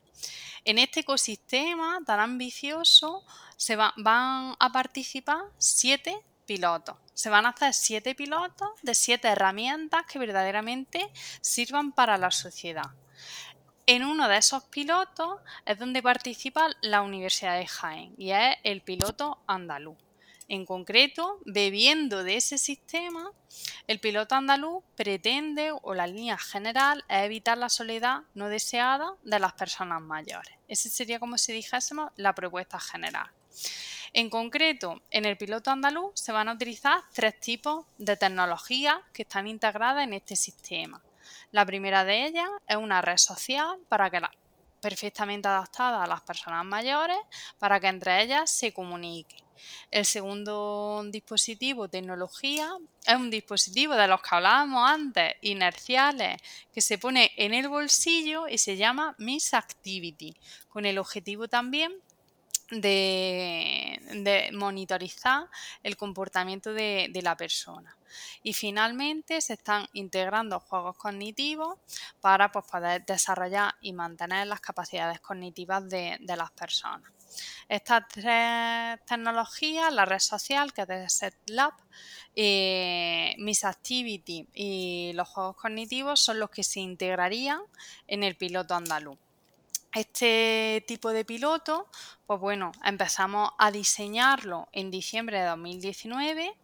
En 0.65 0.79
este 0.79 0.99
ecosistema 0.99 1.99
tan 2.06 2.19
ambicioso 2.19 3.23
se 3.56 3.75
van 3.77 4.56
a 4.60 4.71
participar 4.71 5.43
siete 5.58 6.21
pilotos. 6.45 6.97
Se 7.13 7.29
van 7.29 7.45
a 7.45 7.49
hacer 7.49 7.73
siete 7.73 8.15
pilotos 8.15 8.69
de 8.82 8.95
siete 8.95 9.27
herramientas 9.27 10.06
que 10.06 10.19
verdaderamente 10.19 11.10
sirvan 11.41 11.91
para 11.91 12.17
la 12.17 12.32
sociedad. 12.32 12.91
En 13.86 14.06
uno 14.06 14.29
de 14.29 14.38
esos 14.38 14.63
pilotos 14.63 15.41
es 15.65 15.77
donde 15.77 16.01
participa 16.01 16.69
la 16.82 17.01
Universidad 17.01 17.58
de 17.58 17.67
Jaén 17.67 18.15
y 18.17 18.32
es 18.32 18.56
el 18.63 18.82
piloto 18.82 19.39
andaluz. 19.45 19.97
En 20.47 20.65
concreto, 20.65 21.39
bebiendo 21.45 22.23
de 22.23 22.36
ese 22.36 22.58
sistema, 22.58 23.32
el 23.88 23.99
piloto 23.99 24.36
andaluz 24.36 24.84
pretende, 24.95 25.71
o 25.82 25.93
la 25.93 26.08
línea 26.08 26.38
general, 26.38 27.03
es 27.08 27.23
evitar 27.23 27.58
la 27.58 27.69
soledad 27.69 28.21
no 28.34 28.49
deseada 28.49 29.15
de 29.23 29.39
las 29.39 29.53
personas 29.53 30.01
mayores. 30.01 30.53
Esa 30.67 30.89
sería, 30.89 31.19
como 31.19 31.38
si 31.38 31.53
dijésemos, 31.53 32.12
la 32.15 32.36
propuesta 32.36 32.79
general. 32.79 33.29
En 34.15 34.30
concreto, 34.30 35.02
en 35.10 35.26
el 35.26 35.38
piloto 35.38 35.71
andaluz 35.71 36.12
se 36.13 36.32
van 36.32 36.47
a 36.47 36.54
utilizar 36.54 37.02
tres 37.13 37.39
tipos 37.39 37.88
de 37.97 38.15
tecnologías 38.15 38.97
que 39.12 39.23
están 39.23 39.47
integradas 39.47 40.04
en 40.04 40.13
este 40.13 40.36
sistema. 40.36 41.02
La 41.52 41.65
primera 41.65 42.06
de 42.06 42.28
ellas 42.28 42.49
es 42.67 42.78
una 42.78 43.02
red 43.02 43.17
social 43.17 43.80
para 43.89 44.12
que 44.12 44.19
la, 44.19 44.32
perfectamente 44.80 45.47
adaptada 45.47 46.04
a 46.04 46.08
las 46.08 46.21
personas 46.21 46.63
mayores 46.63 47.17
para 47.58 47.80
que 47.80 47.88
entre 47.88 48.21
ellas 48.21 48.52
se 48.52 48.71
comuniquen. 48.71 49.39
El 49.89 50.06
segundo 50.06 51.04
dispositivo, 51.08 51.88
tecnología, 51.88 52.69
es 53.08 53.15
un 53.15 53.32
dispositivo 53.32 53.95
de 53.95 54.08
los 54.08 54.21
que 54.21 54.36
hablábamos 54.36 54.91
antes, 54.91 55.34
inerciales, 55.41 56.39
que 56.71 56.82
se 56.82 56.99
pone 56.99 57.32
en 57.36 57.56
el 57.56 57.67
bolsillo 57.67 58.47
y 58.47 58.60
se 58.60 58.78
llama 58.78 59.15
Miss 59.17 59.56
Activity, 59.56 60.36
con 60.69 60.86
el 60.86 60.99
objetivo 60.99 61.47
también 61.47 61.93
de, 62.71 64.49
monitorizar 64.54 65.49
el 65.82 65.97
comportamiento 65.97 66.73
de, 66.73 67.19
la 67.21 67.36
persona. 67.36 67.95
Y 68.43 68.54
finalmente 68.54 69.41
se 69.41 69.54
están 69.54 69.88
integrando 69.93 70.60
juegos 70.60 70.97
cognitivos 70.97 71.80
para 72.21 72.52
pues, 72.52 72.65
poder 72.65 73.06
desarrollar 73.06 73.73
y 73.82 73.93
mantener 73.93 74.47
las 74.47 74.62
capacidades 74.62 75.19
cognitivas 75.19 75.88
de, 75.89 76.19
las 76.19 76.52
personas. 76.52 77.12
Estas 77.67 78.08
tres 78.10 78.99
tecnologías, 79.06 79.91
la 79.91 80.06
red 80.06 80.19
social, 80.19 80.71
que 80.73 80.82
es 80.84 80.88
de 80.88 81.10
SetLab, 81.10 81.73
eh, 82.36 83.36
Miss 83.39 83.63
Activity 83.63 84.47
y 84.54 85.12
los 85.13 85.28
juegos 85.28 85.56
cognitivos 85.56 86.19
son 86.19 86.39
los 86.39 86.49
que 86.49 86.63
se 86.63 86.80
integrarían 86.80 87.62
en 88.08 88.23
el 88.23 88.36
piloto 88.36 88.76
andaluz. 88.76 89.17
Este 89.93 90.84
tipo 90.88 91.12
de 91.12 91.23
piloto, 91.23 91.88
pues 92.25 92.39
bueno, 92.39 92.71
empezamos 92.84 93.51
a 93.60 93.69
diseñarlo 93.69 94.67
en 94.71 94.89
diciembre 94.89 95.39
de 95.39 95.45
2019 95.45 96.58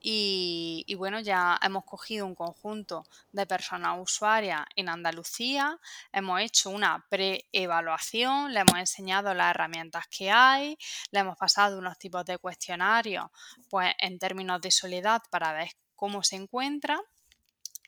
y, 0.00 0.94
bueno, 0.96 1.20
ya 1.20 1.58
hemos 1.60 1.84
cogido 1.84 2.24
un 2.24 2.34
conjunto 2.34 3.04
de 3.32 3.44
personas 3.44 3.98
usuarias 4.00 4.64
en 4.76 4.88
Andalucía, 4.88 5.78
hemos 6.10 6.40
hecho 6.40 6.70
una 6.70 7.04
pre-evaluación, 7.10 8.54
le 8.54 8.60
hemos 8.60 8.78
enseñado 8.78 9.34
las 9.34 9.50
herramientas 9.50 10.06
que 10.08 10.30
hay, 10.30 10.78
le 11.10 11.20
hemos 11.20 11.36
pasado 11.36 11.76
unos 11.76 11.98
tipos 11.98 12.24
de 12.24 12.38
cuestionarios, 12.38 13.26
pues 13.68 13.92
en 13.98 14.18
términos 14.18 14.58
de 14.62 14.70
soledad 14.70 15.20
para 15.28 15.52
ver 15.52 15.68
cómo 15.94 16.22
se 16.22 16.36
encuentra 16.36 16.98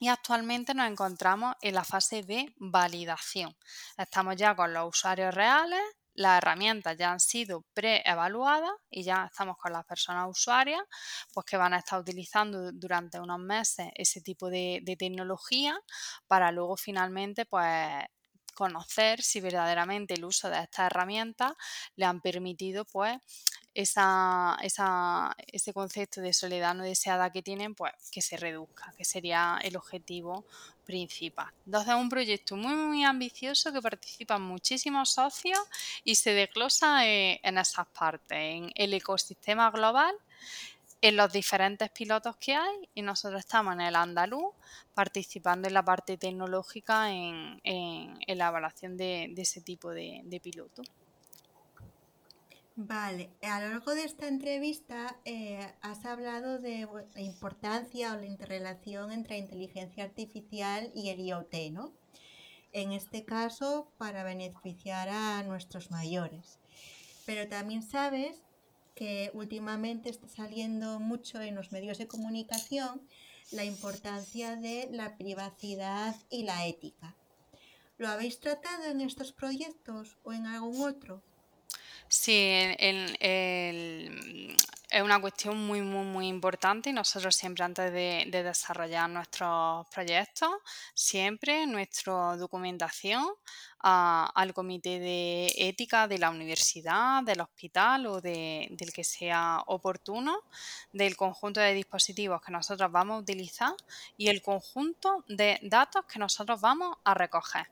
y 0.03 0.09
actualmente 0.09 0.75
nos 0.75 0.91
encontramos 0.91 1.55
en 1.61 1.77
la 1.77 1.85
fase 1.85 2.25
de 2.25 2.53
validación. 2.57 3.57
Estamos 3.97 4.35
ya 4.35 4.57
con 4.57 4.75
los 4.75 4.89
usuarios 4.89 5.33
reales, 5.33 5.81
las 6.15 6.39
herramientas 6.39 6.99
ya 6.99 7.13
han 7.13 7.21
sido 7.21 7.65
preevaluadas 7.73 8.73
y 8.91 9.05
ya 9.05 9.27
estamos 9.31 9.57
con 9.59 9.73
las 9.73 9.85
personas 9.87 10.29
usuarias 10.29 10.83
pues 11.33 11.47
que 11.47 11.57
van 11.57 11.73
a 11.73 11.79
estar 11.79 12.01
utilizando 12.01 12.73
durante 12.73 13.21
unos 13.21 13.39
meses 13.39 13.91
ese 13.95 14.21
tipo 14.21 14.51
de, 14.51 14.83
tecnología 14.99 15.79
para 16.27 16.51
luego 16.51 16.77
finalmente 16.77 17.47
pues 17.47 18.05
conocer 18.57 19.23
si 19.23 19.41
verdaderamente 19.41 20.15
el 20.15 20.25
uso 20.25 20.51
de 20.51 20.65
estas 20.65 20.87
herramientas 20.87 21.53
le 21.95 22.07
han 22.07 22.21
permitido 22.21 22.85
pues 22.87 23.19
esa, 23.75 24.57
ese 24.61 25.73
concepto 25.73 26.21
de 26.21 26.33
soledad 26.33 26.75
no 26.75 26.85
deseada 26.85 27.31
que 27.31 27.43
tienen, 27.43 27.75
pues 27.75 27.93
que 28.11 28.23
se 28.23 28.37
reduzca, 28.37 28.93
que 28.97 29.05
sería 29.05 29.59
el 29.63 29.77
objetivo 29.77 30.45
principal. 30.85 31.53
Entonces 31.65 31.95
es 31.95 32.01
un 32.01 32.09
proyecto 32.09 32.57
muy, 32.57 32.75
muy 32.75 33.05
ambicioso 33.05 33.73
que 33.73 33.81
participan 33.81 34.43
muchísimos 34.43 35.11
socios 35.11 35.61
y 36.05 36.15
se 36.17 36.35
desglosa 36.35 37.07
en, 37.07 37.59
esas 37.59 37.87
partes, 37.87 38.39
en 38.39 38.73
el 38.75 38.95
ecosistema 38.95 39.71
global 39.71 40.15
en 41.03 41.17
los 41.17 41.33
diferentes 41.33 41.91
pilotos 41.91 42.37
que 42.37 42.55
hay 42.55 42.89
y 42.95 43.03
nosotros 43.03 43.41
estamos 43.41 43.75
en 43.75 43.81
el 43.81 43.97
andaluz 43.97 44.55
participando 44.95 45.67
en 45.67 45.75
la 45.75 45.85
parte 45.85 46.17
tecnológica 46.17 47.11
en, 47.11 47.61
la 48.29 48.49
evaluación 48.49 48.97
de, 48.97 49.35
ese 49.37 49.61
tipo 49.63 49.91
de, 49.91 50.41
piloto. 50.41 50.83
Vale, 52.75 53.29
a 53.43 53.61
lo 53.61 53.69
largo 53.69 53.95
de 53.95 54.05
esta 54.05 54.27
entrevista 54.29 55.19
eh, 55.27 55.61
has 55.83 56.07
hablado 56.07 56.59
de 56.59 56.89
la 57.15 57.21
importancia 57.21 58.15
o 58.15 58.17
la 58.17 58.25
interrelación 58.25 59.13
entre 59.13 59.37
inteligencia 59.37 60.05
artificial 60.05 60.91
y 60.95 61.11
el 61.11 61.21
IoT, 61.21 61.55
¿no? 61.71 61.93
En 62.73 62.93
este 62.93 63.27
caso, 63.27 63.93
para 63.99 64.25
beneficiar 64.25 65.11
a 65.11 65.43
nuestros 65.43 65.91
mayores. 65.91 66.59
Pero 67.27 67.47
también 67.47 67.83
sabes 67.83 68.41
que 68.95 69.31
últimamente 69.35 70.09
está 70.09 70.29
saliendo 70.29 70.99
mucho 70.99 71.43
en 71.43 71.55
los 71.55 71.73
medios 71.73 71.99
de 71.99 72.09
comunicación 72.09 73.07
la 73.51 73.65
importancia 73.65 74.57
de 74.57 74.89
la 74.91 75.19
privacidad 75.19 76.17
y 76.31 76.45
la 76.45 76.67
ética. 76.67 77.15
¿Lo 77.99 78.09
habéis 78.09 78.41
tratado 78.41 78.87
en 78.87 79.03
estos 79.03 79.33
proyectos 79.33 80.17
o 80.23 80.33
en 80.33 80.47
algún 80.47 80.81
otro? 80.89 81.23
Sí, 82.15 82.35
el, 82.79 83.17
es 84.91 85.03
una 85.03 85.19
cuestión 85.19 85.57
muy, 85.67 85.81
muy, 85.81 86.05
muy 86.05 86.29
importante 86.29 86.91
y 86.91 86.93
nosotros 86.93 87.35
siempre 87.35 87.65
antes 87.65 87.91
de, 87.91 88.29
desarrollar 88.31 89.09
nuestros 89.09 89.87
proyectos, 89.89 90.51
siempre 90.93 91.67
nuestra 91.67 92.37
documentación 92.37 93.27
al 93.79 94.53
comité 94.53 95.01
de 95.01 95.55
ética 95.57 96.07
de 96.07 96.19
la 96.19 96.29
universidad, 96.29 97.23
del 97.23 97.41
hospital 97.41 98.07
o 98.07 98.21
del 98.21 98.93
que 98.93 99.05
sea 99.05 99.63
oportuno, 99.67 100.39
del 100.93 101.17
conjunto 101.17 101.61
de 101.61 101.73
dispositivos 101.73 102.43
que 102.43 102.53
nosotros 102.53 102.93
vamos 102.93 103.17
a 103.17 103.21
utilizar 103.21 103.73
y 104.19 104.29
el 104.29 104.43
conjunto 104.43 105.25
de 105.29 105.59
datos 105.63 106.05
que 106.05 106.19
nosotros 106.19 106.61
vamos 106.61 106.95
a 107.05 107.15
recoger 107.15 107.69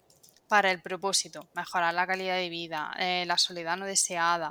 para 0.51 0.73
el 0.73 0.83
propósito, 0.83 1.47
mejorar 1.55 1.95
la 1.95 2.09
calidad 2.09 2.35
de 2.35 2.49
vida, 2.49 2.93
eh, 2.99 3.25
la 3.25 3.39
soledad 3.39 3.77
no 3.77 3.87
deseada, 3.87 4.51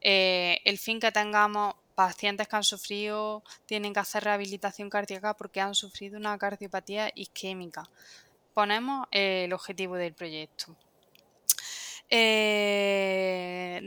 eh, 0.00 0.60
el 0.64 0.78
fin 0.78 1.00
que 1.00 1.10
tengamos 1.10 1.74
pacientes 1.96 2.46
que 2.46 2.54
han 2.54 2.62
sufrido, 2.62 3.42
tienen 3.66 3.92
que 3.92 3.98
hacer 3.98 4.22
rehabilitación 4.22 4.88
cardíaca 4.88 5.34
porque 5.34 5.60
han 5.60 5.74
sufrido 5.74 6.18
una 6.18 6.38
cardiopatía 6.38 7.10
isquémica. 7.16 7.82
Ponemos 8.54 9.08
eh, 9.10 9.46
el 9.46 9.52
objetivo 9.52 9.96
del 9.96 10.14
proyecto. 10.14 10.76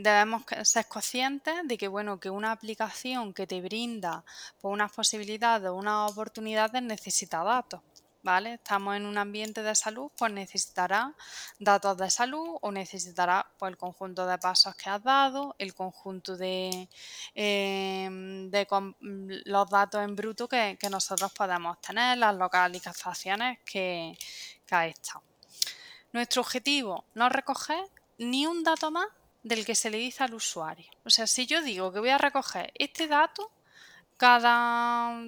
debemos 0.06 0.42
ser 0.64 0.86
conscientes 0.86 1.54
de 1.64 1.78
que 1.78 1.88
bueno 1.88 2.20
que 2.20 2.28
una 2.28 2.52
aplicación 2.52 3.32
que 3.32 3.46
te 3.46 3.60
brinda 3.62 4.22
pues, 4.60 4.72
unas 4.72 4.92
posibilidades 4.92 5.68
o 5.70 5.74
unas 5.74 6.10
oportunidades 6.12 6.82
necesita 6.82 7.42
datos 7.42 7.80
¿vale? 8.24 8.54
Estamos 8.54 8.96
en 8.96 9.06
un 9.06 9.18
ambiente 9.18 9.62
de 9.62 9.74
salud, 9.74 10.10
pues 10.16 10.32
necesitará 10.32 11.14
datos 11.58 11.96
de 11.98 12.10
salud 12.10 12.56
o 12.62 12.72
necesitará 12.72 13.46
pues, 13.58 13.70
el 13.70 13.76
conjunto 13.76 14.26
de 14.26 14.38
pasos 14.38 14.74
que 14.74 14.90
has 14.90 15.02
dado, 15.02 15.54
el 15.58 15.74
conjunto 15.74 16.36
de, 16.36 16.88
em, 17.34 18.50
de 18.50 18.66
los 19.44 19.70
datos 19.70 20.02
en 20.02 20.16
bruto 20.16 20.48
que, 20.48 20.76
nosotros 20.90 21.32
podemos 21.32 21.80
tener, 21.80 22.18
las 22.18 22.34
localizaciones 22.34 23.58
que, 23.64 24.16
que 24.66 24.74
ha 24.74 24.86
estado. 24.86 25.22
Nuestro 26.12 26.42
objetivo, 26.42 27.04
no 27.14 27.28
recoger 27.28 27.84
ni 28.18 28.46
un 28.46 28.62
dato 28.62 28.90
más 28.90 29.08
del 29.42 29.66
que 29.66 29.74
se 29.74 29.90
le 29.90 29.98
dice 29.98 30.24
al 30.24 30.34
usuario. 30.34 30.90
O 31.04 31.10
sea, 31.10 31.26
si 31.26 31.46
yo 31.46 31.60
digo 31.62 31.92
que 31.92 32.00
voy 32.00 32.10
a 32.10 32.18
recoger 32.18 32.72
este 32.74 33.06
dato 33.06 33.50
cada 34.16 35.20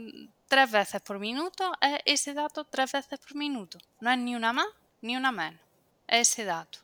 tres 0.49 0.71
veces 0.71 1.01
por 1.03 1.19
minuto 1.19 1.73
es 1.81 2.01
ese 2.05 2.35
dato 2.35 2.65
tres 2.65 2.93
veces 2.93 3.19
por 3.19 3.35
minuto. 3.35 3.79
No 4.01 4.11
es 4.11 4.19
ni 4.19 4.35
una 4.35 4.53
más 4.53 4.67
ni 5.03 5.17
una 5.17 5.33
menos. 5.33 5.61
Es 6.07 6.31
ese 6.31 6.45
dato. 6.45 6.79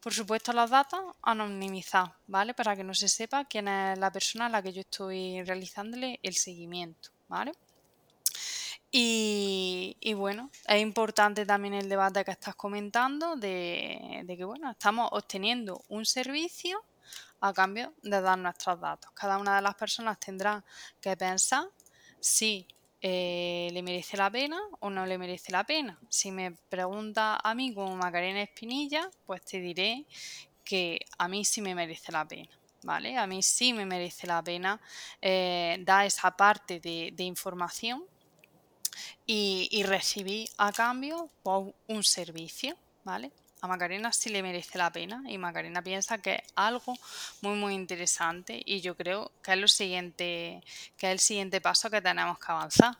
Por 0.00 0.12
supuesto, 0.12 0.52
los 0.52 0.68
datos 0.68 1.14
anonimizados, 1.22 2.10
¿vale? 2.26 2.54
Para 2.54 2.74
que 2.74 2.82
no 2.82 2.92
se 2.92 3.08
sepa 3.08 3.44
quién 3.44 3.68
es 3.68 3.96
la 3.98 4.10
persona 4.10 4.46
a 4.46 4.48
la 4.48 4.60
que 4.60 4.72
yo 4.72 4.80
estoy 4.80 5.42
realizándole 5.44 6.18
el 6.24 6.34
seguimiento, 6.34 7.10
¿vale? 7.28 7.52
Y, 8.90 10.12
bueno, 10.14 10.50
es 10.66 10.82
importante 10.82 11.46
también 11.46 11.74
el 11.74 11.88
debate 11.88 12.24
que 12.24 12.32
estás 12.32 12.56
comentando 12.56 13.36
de 13.36 14.24
que, 14.26 14.44
bueno, 14.44 14.70
estamos 14.70 15.08
obteniendo 15.12 15.82
un 15.88 16.04
servicio 16.04 16.84
a 17.40 17.52
cambio 17.52 17.94
de 18.02 18.20
dar 18.20 18.38
nuestros 18.38 18.80
datos. 18.80 19.10
Cada 19.12 19.38
una 19.38 19.56
de 19.56 19.62
las 19.62 19.76
personas 19.76 20.18
tendrá 20.18 20.62
que 21.00 21.16
pensar 21.16 21.68
si 22.22 22.66
eh, 23.00 23.68
le 23.72 23.82
merece 23.82 24.16
la 24.16 24.30
pena 24.30 24.60
o 24.78 24.88
no 24.88 25.04
le 25.04 25.18
merece 25.18 25.50
la 25.50 25.64
pena. 25.64 25.98
Si 26.08 26.30
me 26.30 26.52
pregunta 26.52 27.36
a 27.42 27.52
mí 27.52 27.74
como 27.74 27.96
Macarena 27.96 28.42
Espinilla, 28.42 29.10
pues 29.26 29.44
te 29.44 29.58
diré 29.58 30.06
que 30.64 31.00
a 31.18 31.26
mí 31.26 31.44
sí 31.44 31.60
me 31.60 31.74
merece 31.74 32.12
la 32.12 32.26
pena. 32.26 32.50
¿Vale? 32.84 33.16
A 33.16 33.26
mí 33.28 33.42
sí 33.42 33.72
me 33.72 33.86
merece 33.86 34.26
la 34.26 34.42
pena 34.42 34.80
eh, 35.20 35.76
dar 35.80 36.04
esa 36.04 36.36
parte 36.36 36.80
de, 36.80 37.22
información 37.22 38.04
y, 39.24 39.68
y, 39.70 39.84
recibir 39.84 40.48
a 40.58 40.72
cambio 40.72 41.30
pues, 41.44 41.72
un 41.86 42.02
servicio, 42.02 42.76
¿vale? 43.04 43.30
A 43.62 43.68
Macarena 43.68 44.12
sí 44.12 44.28
le 44.28 44.42
merece 44.42 44.76
la 44.76 44.90
pena 44.90 45.22
y 45.26 45.38
Macarena 45.38 45.82
piensa 45.82 46.18
que 46.18 46.34
es 46.34 46.42
algo 46.56 46.94
muy 47.42 47.54
muy 47.54 47.74
interesante 47.74 48.60
y 48.64 48.80
yo 48.80 48.96
creo 48.96 49.30
que 49.40 49.52
es 49.52 49.58
lo 49.58 49.68
siguiente, 49.68 50.62
que 50.98 51.06
es 51.06 51.12
el 51.12 51.20
siguiente 51.20 51.60
paso 51.60 51.88
que 51.88 52.02
tenemos 52.02 52.38
que 52.40 52.50
avanzar. 52.50 52.96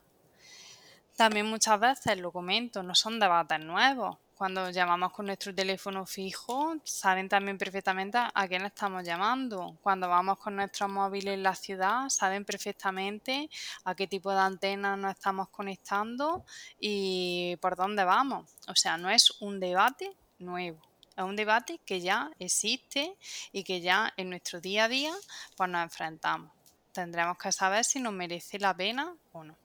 También 1.17 1.47
muchas 1.47 1.79
veces 1.81 2.19
lo 2.19 2.31
comento, 2.31 2.83
no 2.83 2.95
son 2.95 3.19
debates 3.19 3.59
nuevos. 3.59 4.17
Cuando 4.37 4.71
llamamos 4.71 5.13
con 5.13 5.27
nuestro 5.27 5.55
teléfono 5.55 6.07
fijo, 6.07 6.75
saben 6.85 7.29
también 7.29 7.59
perfectamente 7.59 8.19
a 8.19 8.49
quién 8.49 8.65
estamos 8.65 9.05
llamando. 9.05 9.77
Cuando 9.83 10.09
vamos 10.09 10.39
con 10.39 10.57
nuestros 10.57 10.89
móviles 10.89 11.35
en 11.35 11.43
la 11.43 11.55
ciudad, 11.55 12.09
saben 12.09 12.45
perfectamente 12.45 13.51
a 13.85 13.95
qué 13.95 14.07
tipo 14.07 14.33
de 14.33 14.41
antenas 14.41 14.97
nos 14.97 15.13
estamos 15.13 15.49
conectando 15.49 16.45
y 16.81 17.57
por 17.61 17.77
dónde 17.77 18.05
vamos. 18.05 18.49
O 18.69 18.75
sea, 18.75 18.97
no 18.97 19.11
es 19.11 19.33
un 19.41 19.61
debate 19.61 20.17
nuevo. 20.43 20.81
Es 21.17 21.25
un 21.25 21.37
debate 21.37 21.81
que 21.85 22.01
ya 22.01 22.31
existe 22.39 23.17
y 23.53 23.65
que 23.65 23.81
ya 23.81 24.13
en 24.17 24.31
nuestro 24.31 24.61
día 24.61 24.85
a 24.85 24.89
día 24.89 25.13
pues 25.57 25.71
nos 25.71 25.83
enfrentamos. 25.83 26.51
Tendremos 26.93 27.39
que 27.39 27.53
saber 27.53 27.85
si 27.85 28.01
nos 28.01 28.13
merece 28.13 28.59
la 28.59 28.77
pena 28.77 29.15
o 29.33 29.45
no. 29.45 29.57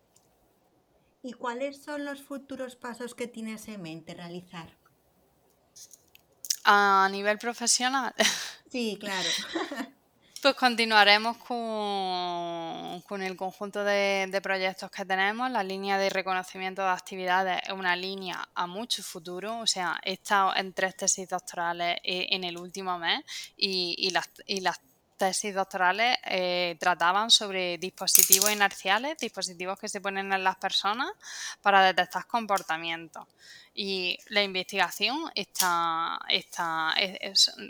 ¿Y 1.24 1.34
cuáles 1.34 1.82
son 1.82 2.06
los 2.06 2.22
futuros 2.22 2.76
pasos 2.76 3.16
que 3.16 3.28
tienes 3.28 3.68
en 3.68 3.82
mente 3.82 4.14
realizar? 4.14 4.78
A 6.64 7.08
nivel 7.12 7.38
profesional. 7.38 8.14
Sí, 8.70 8.98
claro. 9.00 9.30
Pues 10.48 10.56
continuaremos 10.56 11.36
con, 11.40 13.22
el 13.22 13.36
conjunto 13.36 13.84
de, 13.84 14.40
proyectos 14.42 14.90
que 14.90 15.04
tenemos. 15.04 15.52
La 15.52 15.62
línea 15.62 15.98
de 15.98 16.10
reconocimiento 16.10 16.84
de 16.84 16.88
actividades 16.88 17.60
es 17.68 17.74
una 17.74 17.98
línea 17.98 18.48
a 18.56 18.66
mucho 18.66 19.04
futuro. 19.04 19.60
O 19.60 19.68
sea, 19.68 20.00
he 20.06 20.14
estado 20.14 20.56
en 20.56 20.72
tres 20.72 20.96
tesis 20.96 21.28
doctorales 21.28 21.98
eh, 22.02 22.28
en 22.30 22.46
el 22.46 22.58
último 22.58 22.98
mes 22.98 23.26
y, 23.58 24.10
las, 24.12 24.30
y 24.46 24.62
las 24.62 24.80
tesis 25.18 25.54
doctorales 25.54 26.18
eh, 26.24 26.78
trataban 26.80 27.30
sobre 27.32 27.78
dispositivos 27.78 28.52
inerciales, 28.52 29.18
dispositivos 29.18 29.80
que 29.80 29.90
se 29.90 30.00
ponen 30.00 30.32
en 30.32 30.44
las 30.44 30.58
personas 30.58 31.12
para 31.62 31.82
detectar 31.82 32.28
comportamientos. 32.28 33.26
Y 33.80 34.18
la 34.30 34.42
investigación 34.42 35.30
está, 35.36 36.18
está, 36.30 36.96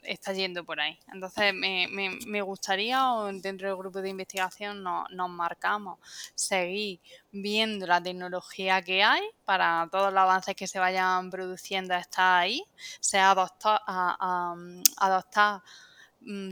está 0.03 0.31
yendo 0.31 0.63
por 0.63 0.79
ahí. 0.79 0.97
Entonces, 1.11 1.53
me, 1.53 1.89
me, 2.25 2.41
gustaría, 2.41 3.03
dentro 3.41 3.67
del 3.67 3.75
grupo 3.75 4.01
de 4.01 4.09
investigación 4.09 4.81
nos, 4.83 5.09
nos 5.09 5.29
marcamos, 5.29 5.99
seguir 6.33 7.01
viendo 7.29 7.85
la 7.85 8.01
tecnología 8.01 8.81
que 8.81 9.03
hay 9.03 9.23
para 9.43 9.89
todos 9.91 10.13
los 10.13 10.21
avances 10.21 10.55
que 10.55 10.65
se 10.65 10.79
vayan 10.79 11.29
produciendo, 11.29 11.93
está 11.93 12.39
ahí, 12.39 12.63
sea 13.01 13.31
adoptar, 13.31 13.81
a, 13.85 14.55
adoptar 14.95 15.61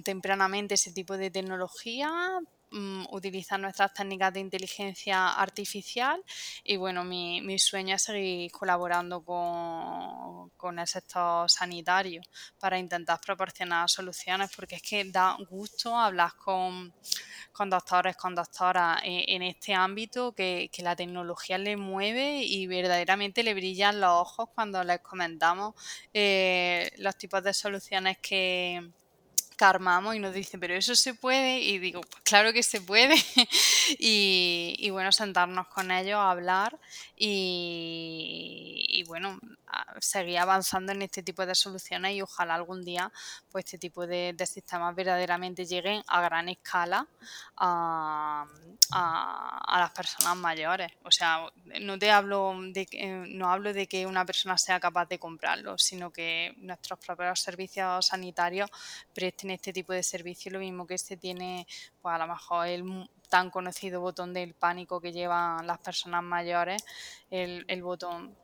tempranamente 0.04 0.76
ese 0.76 0.92
tipo 0.92 1.18
de 1.18 1.30
tecnología, 1.32 2.10
mm, 2.72 3.06
utilizar 3.12 3.60
nuestras 3.60 3.94
técnicas 3.94 4.34
de 4.34 4.40
inteligencia 4.40 5.34
artificial 5.34 6.22
y 6.64 6.78
bueno, 6.78 7.04
mi, 7.04 7.60
sueño 7.60 7.96
es 7.96 8.04
seguir 8.04 8.52
colaborando 8.52 9.24
con, 9.24 10.80
el 10.80 10.88
sector 10.88 11.50
sanitario 11.50 12.22
para 12.60 12.80
intentar 12.80 13.20
proporcionar 13.22 13.88
soluciones 13.90 14.50
porque 14.56 14.76
es 14.76 14.82
que 14.82 15.04
da 15.06 15.38
gusto 15.50 15.96
hablar 15.96 16.32
con, 16.38 16.94
con 17.52 17.70
doctores, 17.70 18.16
con 18.18 18.34
doctoras 18.34 19.00
en, 19.04 19.44
este 19.44 19.74
ámbito 19.74 20.34
que, 20.34 20.70
que, 20.74 20.82
la 20.84 20.96
tecnología 20.96 21.58
le 21.60 21.78
mueve 21.78 22.44
y 22.44 22.66
verdaderamente 22.66 23.44
le 23.44 23.54
brillan 23.54 24.02
los 24.02 24.12
ojos 24.12 24.50
cuando 24.56 24.84
les 24.84 25.02
comentamos 25.02 25.76
eh, 26.14 26.92
los 26.98 27.16
tipos 27.18 27.44
de 27.44 27.54
soluciones 27.54 28.18
que 28.18 28.92
armamos 29.64 30.16
y 30.16 30.20
nos 30.20 30.34
dicen, 30.34 30.60
pero 30.60 30.74
eso 30.74 30.96
se 30.96 31.14
puede, 31.14 31.60
y 31.60 31.80
digo, 31.80 32.02
pues 32.02 32.24
claro 32.24 32.52
que 32.52 32.64
se 32.64 32.82
puede, 32.82 33.16
y, 34.00 34.90
bueno, 34.92 35.12
sentarnos 35.12 35.68
con 35.68 35.92
ellos 35.92 36.18
a 36.18 36.32
hablar 36.32 36.78
y, 37.16 39.04
bueno, 39.08 39.40
seguir 40.00 40.40
avanzando 40.40 40.92
en 40.92 41.02
este 41.02 41.24
tipo 41.24 41.46
de 41.46 41.56
soluciones 41.56 42.14
y 42.14 42.22
ojalá 42.22 42.56
algún 42.56 42.84
día 42.84 43.12
pues 43.52 43.66
este 43.66 43.78
tipo 43.78 44.06
de, 44.06 44.36
sistemas 44.46 44.96
verdaderamente 44.96 45.66
lleguen 45.66 46.04
a 46.08 46.22
gran 46.22 46.50
escala 46.50 47.08
a, 47.58 48.46
las 49.78 49.92
personas 49.92 50.36
mayores. 50.38 50.92
O 51.04 51.12
sea, 51.12 51.48
no 51.82 51.98
te 51.98 52.12
hablo 52.12 52.54
de 52.72 52.86
no 53.28 53.52
hablo 53.52 53.74
de 53.74 53.88
que 53.88 54.06
una 54.06 54.26
persona 54.26 54.58
sea 54.58 54.80
capaz 54.80 55.08
de 55.08 55.20
comprarlo, 55.20 55.78
sino 55.78 56.12
que 56.12 56.54
nuestros 56.58 57.00
propios 57.00 57.40
servicios 57.40 58.08
sanitarios 58.08 58.70
presten 59.14 59.52
este 59.52 59.74
tipo 59.74 59.94
de 59.94 60.04
servicio, 60.04 60.52
lo 60.52 60.60
mismo 60.60 60.86
que 60.88 60.96
este 60.96 61.18
tiene, 61.18 61.68
pues 62.02 62.16
a 62.16 62.18
lo 62.20 62.28
mejor 62.28 62.68
el 62.68 63.10
tan 63.30 63.50
conocido 63.50 64.02
botón 64.02 64.34
del 64.34 64.54
pánico 64.54 65.02
que 65.02 65.12
llevan 65.12 65.66
las 65.66 65.80
personas 65.80 66.24
mayores, 66.24 66.86
el, 67.30 67.66
el 67.68 67.82
botón 67.82 68.36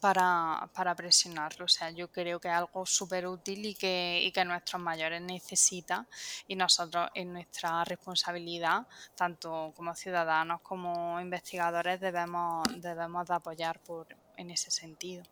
para, 0.00 0.68
para, 0.74 0.94
presionarlo. 0.94 1.64
O 1.64 1.68
sea, 1.68 1.90
yo 1.90 2.08
creo 2.08 2.40
que 2.40 2.48
es 2.48 2.54
algo 2.54 2.86
súper 2.86 3.26
útil 3.26 3.66
y 3.66 3.74
que, 3.74 4.20
y 4.22 4.32
que 4.32 4.44
nuestros 4.44 4.80
mayores 4.80 5.20
necesitan 5.22 6.06
y 6.46 6.56
nosotros 6.56 7.10
en 7.14 7.32
nuestra 7.32 7.84
responsabilidad, 7.84 8.86
tanto 9.14 9.72
como 9.76 9.94
ciudadanos 9.94 10.60
como 10.62 11.20
investigadores, 11.20 12.00
debemos, 12.00 12.64
debemos 12.80 13.26
de 13.26 13.34
apoyar 13.34 13.80
por, 13.80 14.06
en 14.36 14.50
ese 14.50 14.70
sentido. 14.70 15.22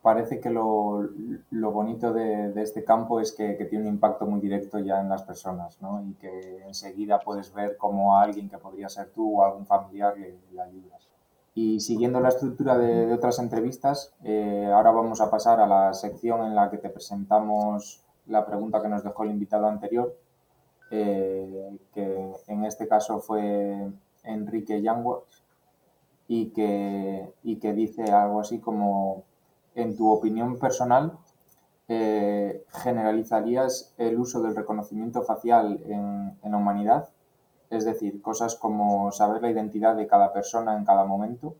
Parece 0.00 0.40
que 0.40 0.48
lo, 0.48 1.08
lo 1.50 1.72
bonito 1.72 2.12
de, 2.12 2.52
de, 2.52 2.62
este 2.62 2.84
campo 2.84 3.20
es 3.20 3.32
que, 3.32 3.56
que, 3.56 3.64
tiene 3.64 3.88
un 3.88 3.94
impacto 3.94 4.26
muy 4.26 4.40
directo 4.40 4.78
ya 4.78 5.00
en 5.00 5.08
las 5.08 5.24
personas, 5.24 5.82
¿no? 5.82 6.02
Y 6.02 6.14
que 6.14 6.62
enseguida 6.64 7.18
puedes 7.18 7.52
ver 7.52 7.76
cómo 7.76 8.16
a 8.16 8.22
alguien 8.22 8.48
que 8.48 8.58
podría 8.58 8.88
ser 8.88 9.10
tú 9.10 9.40
o 9.40 9.44
algún 9.44 9.66
familiar 9.66 10.16
le, 10.16 10.38
le 10.52 10.62
ayudas. 10.62 11.08
Y 11.60 11.80
siguiendo 11.80 12.20
la 12.20 12.28
estructura 12.28 12.78
de, 12.78 13.12
otras 13.12 13.40
entrevistas, 13.40 14.14
eh, 14.22 14.70
ahora 14.72 14.92
vamos 14.92 15.20
a 15.20 15.28
pasar 15.28 15.58
a 15.58 15.66
la 15.66 15.92
sección 15.92 16.44
en 16.44 16.54
la 16.54 16.70
que 16.70 16.78
te 16.78 16.88
presentamos 16.88 18.04
la 18.28 18.46
pregunta 18.46 18.80
que 18.80 18.86
nos 18.86 19.02
dejó 19.02 19.24
el 19.24 19.32
invitado 19.32 19.66
anterior, 19.66 20.16
eh, 20.92 21.76
que 21.92 22.32
en 22.46 22.64
este 22.64 22.86
caso 22.86 23.18
fue 23.18 23.90
Enrique 24.22 24.80
Yanguas, 24.80 25.42
y 26.28 26.50
que, 26.50 27.32
dice 27.42 28.04
algo 28.04 28.38
así 28.38 28.60
como, 28.60 29.24
en 29.74 29.96
tu 29.96 30.12
opinión 30.12 30.60
personal, 30.60 31.18
eh, 31.88 32.62
¿generalizarías 32.68 33.94
el 33.98 34.16
uso 34.16 34.40
del 34.42 34.54
reconocimiento 34.54 35.22
facial 35.22 35.80
en 35.88 36.52
la 36.52 36.56
humanidad? 36.56 37.08
Es 37.70 37.84
decir, 37.84 38.22
cosas 38.22 38.54
como 38.54 39.12
saber 39.12 39.42
la 39.42 39.50
identidad 39.50 39.94
de 39.94 40.06
cada 40.06 40.32
persona 40.32 40.76
en 40.76 40.84
cada 40.84 41.04
momento. 41.04 41.54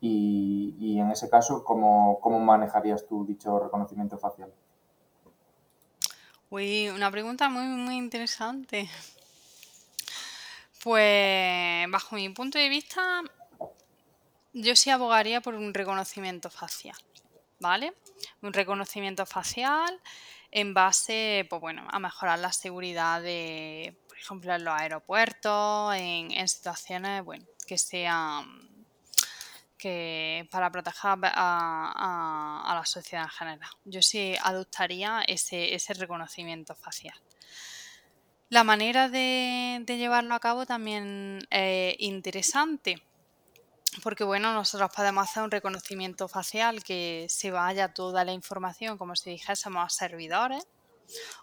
Y, 0.00 0.76
y 0.78 1.00
en 1.00 1.10
ese 1.10 1.28
caso, 1.28 1.64
¿cómo, 1.64 2.20
¿cómo, 2.20 2.38
manejarías 2.38 3.06
tú 3.06 3.24
dicho 3.26 3.58
reconocimiento 3.58 4.16
facial? 4.16 4.52
Uy, 6.50 6.88
una 6.88 7.10
pregunta 7.10 7.48
muy, 7.48 7.66
muy 7.66 7.96
interesante. 7.96 8.88
Pues, 10.82 11.90
bajo 11.90 12.14
mi 12.14 12.28
punto 12.30 12.58
de 12.58 12.68
vista, 12.68 13.22
yo 14.52 14.76
sí 14.76 14.90
abogaría 14.90 15.40
por 15.40 15.54
un 15.54 15.74
reconocimiento 15.74 16.48
facial, 16.50 16.96
¿vale? 17.58 17.92
Un 18.42 18.52
reconocimiento 18.52 19.26
facial 19.26 20.00
en 20.50 20.74
base, 20.74 21.46
pues 21.50 21.60
bueno, 21.60 21.86
a 21.90 21.98
mejorar 21.98 22.38
la 22.38 22.52
seguridad 22.52 23.20
de, 23.20 23.96
ejemplo, 24.18 24.54
en 24.54 24.64
los 24.64 24.74
aeropuertos, 24.74 25.94
en, 25.94 26.48
situaciones, 26.48 27.24
bueno, 27.24 27.44
que 27.66 27.78
sean 27.78 28.68
que 29.76 30.48
para 30.50 30.70
proteger 30.70 31.18
a, 31.22 32.72
la 32.74 32.84
sociedad 32.84 33.24
en 33.24 33.30
general. 33.30 33.70
Yo 33.84 34.02
sí 34.02 34.34
adoptaría 34.42 35.22
ese, 35.26 35.74
ese 35.74 35.94
reconocimiento 35.94 36.74
facial. 36.74 37.14
La 38.50 38.64
manera 38.64 39.08
de, 39.08 39.82
de, 39.84 39.98
llevarlo 39.98 40.34
a 40.34 40.40
cabo 40.40 40.66
también 40.66 41.46
es 41.50 41.94
interesante, 41.98 43.02
porque 44.02 44.24
bueno, 44.24 44.52
nosotros 44.52 44.90
podemos 44.94 45.28
hacer 45.28 45.42
un 45.42 45.50
reconocimiento 45.50 46.28
facial 46.28 46.82
que 46.82 47.26
se 47.28 47.50
vaya 47.50 47.92
toda 47.92 48.24
la 48.24 48.32
información 48.32 48.98
como 48.98 49.14
si 49.16 49.30
dijésemos 49.30 49.84
a 49.84 49.90
servidores, 49.90 50.66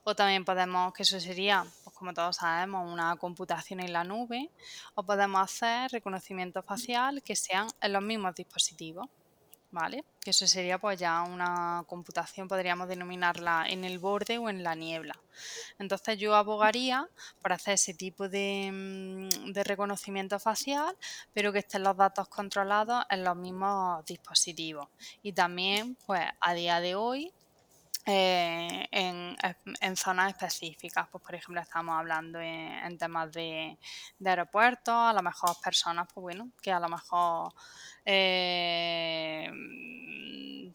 o 0.04 0.16
también 0.16 0.46
podemos, 0.46 0.94
que 0.94 1.04
eso 1.04 1.20
sería 1.20 1.66
como 1.96 2.14
todos 2.14 2.36
sabemos, 2.36 2.92
una 2.92 3.16
computación 3.16 3.80
en 3.80 3.92
la 3.94 4.04
nube 4.04 4.52
o 4.94 5.04
podemos 5.04 5.42
hacer 5.42 5.92
reconocimiento 5.92 6.62
facial 6.62 7.24
que 7.24 7.36
sean 7.36 7.68
en 7.82 7.94
los 7.94 8.04
mismos 8.04 8.36
dispositivos. 8.36 9.08
¿Vale? 9.72 10.06
Que 10.22 10.30
eso 10.30 10.48
sería 10.48 10.78
pues 10.78 10.98
ya 10.98 11.22
una 11.24 11.84
computación, 11.86 12.48
podríamos 12.48 12.88
denominarla 12.88 13.66
en 13.68 13.84
el 13.84 14.00
borde 14.00 14.38
o 14.38 14.48
en 14.48 14.64
la 14.64 14.74
niebla. 14.74 15.20
Entonces 15.80 16.18
yo 16.18 16.34
abogaría 16.34 17.10
por 17.42 17.52
hacer 17.52 17.74
ese 17.74 17.94
tipo 17.94 18.30
de, 18.30 18.70
mm, 18.72 19.52
de 19.52 19.64
reconocimiento 19.66 20.40
facial, 20.40 20.96
pero 21.34 21.52
que 21.52 21.60
estén 21.60 21.84
los 21.84 21.98
datos 21.98 22.30
controlados 22.30 23.04
en 23.10 23.26
los 23.26 23.36
mismos 23.36 24.06
dispositivos. 24.06 24.88
Y 25.22 25.34
también, 25.34 25.98
pues 26.06 26.22
a 26.40 26.54
día 26.54 26.80
de 26.80 26.96
hoy, 26.96 27.34
eh, 28.06 28.88
en, 28.92 29.36
en, 29.82 29.96
zonas 29.96 30.30
específicas. 30.34 31.08
Pues, 31.12 31.24
por 31.24 31.36
ejemplo, 31.36 31.62
estamos 31.62 31.96
hablando 31.98 32.40
en, 32.40 32.98
temas 32.98 33.32
de, 33.32 33.78
de, 34.20 34.30
aeropuertos, 34.30 34.94
a 34.94 35.14
lo 35.14 35.22
mejor 35.24 35.56
personas, 35.64 36.08
pues 36.14 36.22
bueno, 36.22 36.52
que 36.62 36.72
a 36.72 36.80
lo 36.80 36.88
mejor 36.88 37.54
eh, 38.06 39.50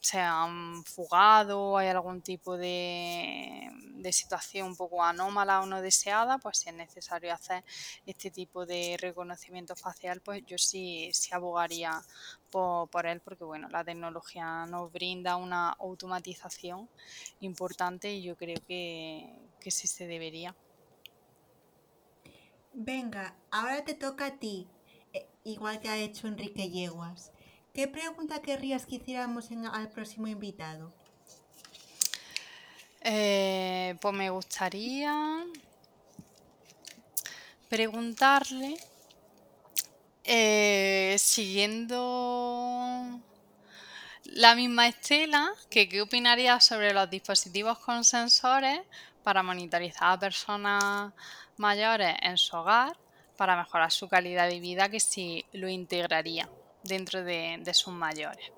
se 0.00 0.18
han 0.18 0.82
fugado, 0.84 1.76
hay 1.76 1.88
algún 1.88 2.22
tipo 2.22 2.56
de, 2.56 3.68
de, 3.96 4.12
situación 4.12 4.68
un 4.68 4.76
poco 4.76 5.04
anómala 5.04 5.60
o 5.60 5.66
no 5.66 5.82
deseada, 5.82 6.38
pues 6.38 6.58
si 6.58 6.70
es 6.70 6.74
necesario 6.74 7.32
hacer 7.34 7.62
este 8.06 8.30
tipo 8.30 8.64
de 8.64 8.96
reconocimiento 8.98 9.76
facial, 9.76 10.22
pues 10.22 10.42
yo 10.46 10.56
sí, 10.56 11.10
sí 11.12 11.34
abogaría 11.34 12.02
por, 12.50 12.88
por 12.88 13.06
él, 13.06 13.20
porque 13.20 13.44
bueno, 13.44 13.68
la 13.68 13.84
tecnología 13.84 14.64
nos 14.66 14.90
brinda 14.90 15.36
una 15.36 15.70
automatización 15.70 16.88
importante 17.40 18.10
y 18.14 18.22
yo 18.22 18.36
creo 18.36 18.56
que, 18.66 19.30
que 19.60 19.70
sí 19.70 19.86
se 19.86 20.06
debería. 20.06 20.56
Venga, 22.72 23.36
ahora 23.50 23.84
te 23.84 23.94
toca 23.94 24.26
a 24.26 24.38
ti, 24.38 24.66
eh, 25.12 25.26
igual 25.44 25.78
que 25.80 25.88
ha 25.90 25.98
hecho 25.98 26.26
Enrique 26.26 26.70
Yeguas. 26.70 27.32
¿Qué 27.74 27.86
pregunta 27.86 28.42
querrías 28.42 28.84
que 28.84 28.96
hiciéramos 28.96 29.48
al 29.72 29.88
próximo 29.90 30.26
invitado? 30.26 30.92
Eh, 33.02 33.96
pues 34.00 34.14
me 34.14 34.28
gustaría 34.28 35.46
preguntarle, 37.68 38.76
eh, 40.24 41.16
siguiendo 41.18 43.20
la 44.24 44.54
misma 44.56 44.88
estela, 44.88 45.52
que 45.70 45.88
qué 45.88 46.02
opinaría 46.02 46.60
sobre 46.60 46.92
los 46.92 47.08
dispositivos 47.08 47.78
con 47.78 48.04
sensores 48.04 48.80
para 49.22 49.44
monitorizar 49.44 50.12
a 50.12 50.18
personas 50.18 51.12
mayores 51.56 52.16
en 52.20 52.36
su 52.36 52.56
hogar 52.56 52.96
para 53.36 53.56
mejorar 53.56 53.92
su 53.92 54.08
calidad 54.08 54.48
de 54.48 54.60
vida, 54.60 54.88
que 54.88 55.00
si 55.00 55.46
lo 55.52 55.68
integraría 55.68 56.48
dentro 56.82 57.22
de, 57.22 57.58
de 57.62 57.74
sus 57.74 57.92
mayores. 57.92 58.52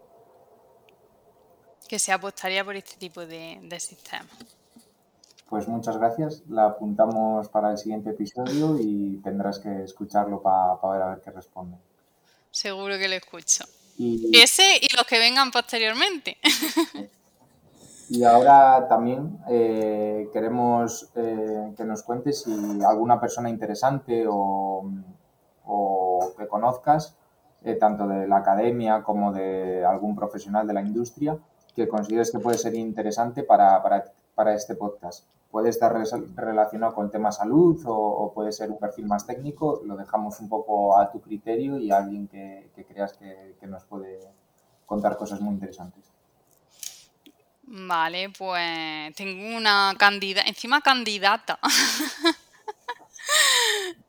Que 1.88 1.98
se 1.98 2.12
apostaría 2.12 2.64
por 2.64 2.76
este 2.76 2.96
tipo 2.96 3.26
de, 3.26 3.58
de 3.62 3.80
sistema. 3.80 4.28
Pues 5.48 5.68
muchas 5.68 5.98
gracias. 5.98 6.42
La 6.48 6.66
apuntamos 6.66 7.48
para 7.48 7.72
el 7.72 7.78
siguiente 7.78 8.10
episodio 8.10 8.78
y 8.80 9.20
tendrás 9.22 9.58
que 9.58 9.82
escucharlo 9.84 10.40
para 10.40 10.80
pa 10.80 10.92
ver 10.92 11.02
a 11.02 11.08
ver 11.10 11.20
qué 11.20 11.30
responde. 11.30 11.76
Seguro 12.50 12.96
que 12.98 13.08
lo 13.08 13.14
escucho. 13.16 13.64
Y... 13.98 14.30
Ese 14.34 14.78
y 14.80 14.96
los 14.96 15.06
que 15.06 15.18
vengan 15.18 15.50
posteriormente. 15.50 16.38
Y 18.12 18.24
ahora 18.24 18.88
también 18.88 19.38
eh, 19.48 20.28
queremos 20.34 21.08
eh, 21.14 21.72
que 21.74 21.84
nos 21.84 22.02
cuentes 22.02 22.42
si 22.42 22.52
alguna 22.84 23.18
persona 23.18 23.48
interesante 23.48 24.26
o, 24.28 24.84
o 25.64 26.34
que 26.36 26.46
conozcas, 26.46 27.16
eh, 27.64 27.74
tanto 27.74 28.06
de 28.06 28.26
la 28.26 28.38
academia 28.38 29.02
como 29.02 29.32
de 29.32 29.84
algún 29.84 30.16
profesional 30.16 30.66
de 30.66 30.74
la 30.74 30.82
industria, 30.82 31.38
que 31.74 31.88
consideres 31.88 32.30
que 32.30 32.38
puede 32.38 32.58
ser 32.58 32.74
interesante 32.74 33.42
para, 33.42 33.82
para, 33.82 34.04
para 34.34 34.54
este 34.54 34.74
podcast. 34.74 35.26
Puede 35.50 35.68
estar 35.68 35.94
relacionado 36.36 36.94
con 36.94 37.10
tema 37.10 37.30
salud 37.30 37.78
o, 37.84 37.94
o, 37.94 38.32
puede 38.32 38.52
ser 38.52 38.70
un 38.70 38.78
perfil 38.78 39.06
más 39.06 39.26
técnico. 39.26 39.82
Lo 39.84 39.96
dejamos 39.96 40.40
un 40.40 40.48
poco 40.48 40.98
a 40.98 41.10
tu 41.10 41.20
criterio 41.20 41.78
y 41.78 41.90
a 41.90 41.98
alguien 41.98 42.26
que, 42.26 42.70
que 42.74 42.86
creas 42.86 43.12
que, 43.12 43.54
que 43.60 43.66
nos 43.66 43.84
puede 43.84 44.18
contar 44.86 45.18
cosas 45.18 45.42
muy 45.42 45.54
interesantes. 45.54 46.10
Vale, 47.64 48.30
pues 48.30 49.14
tengo 49.14 49.56
una 49.56 49.94
candidata, 49.98 50.48
encima 50.48 50.80
candidata. 50.80 51.58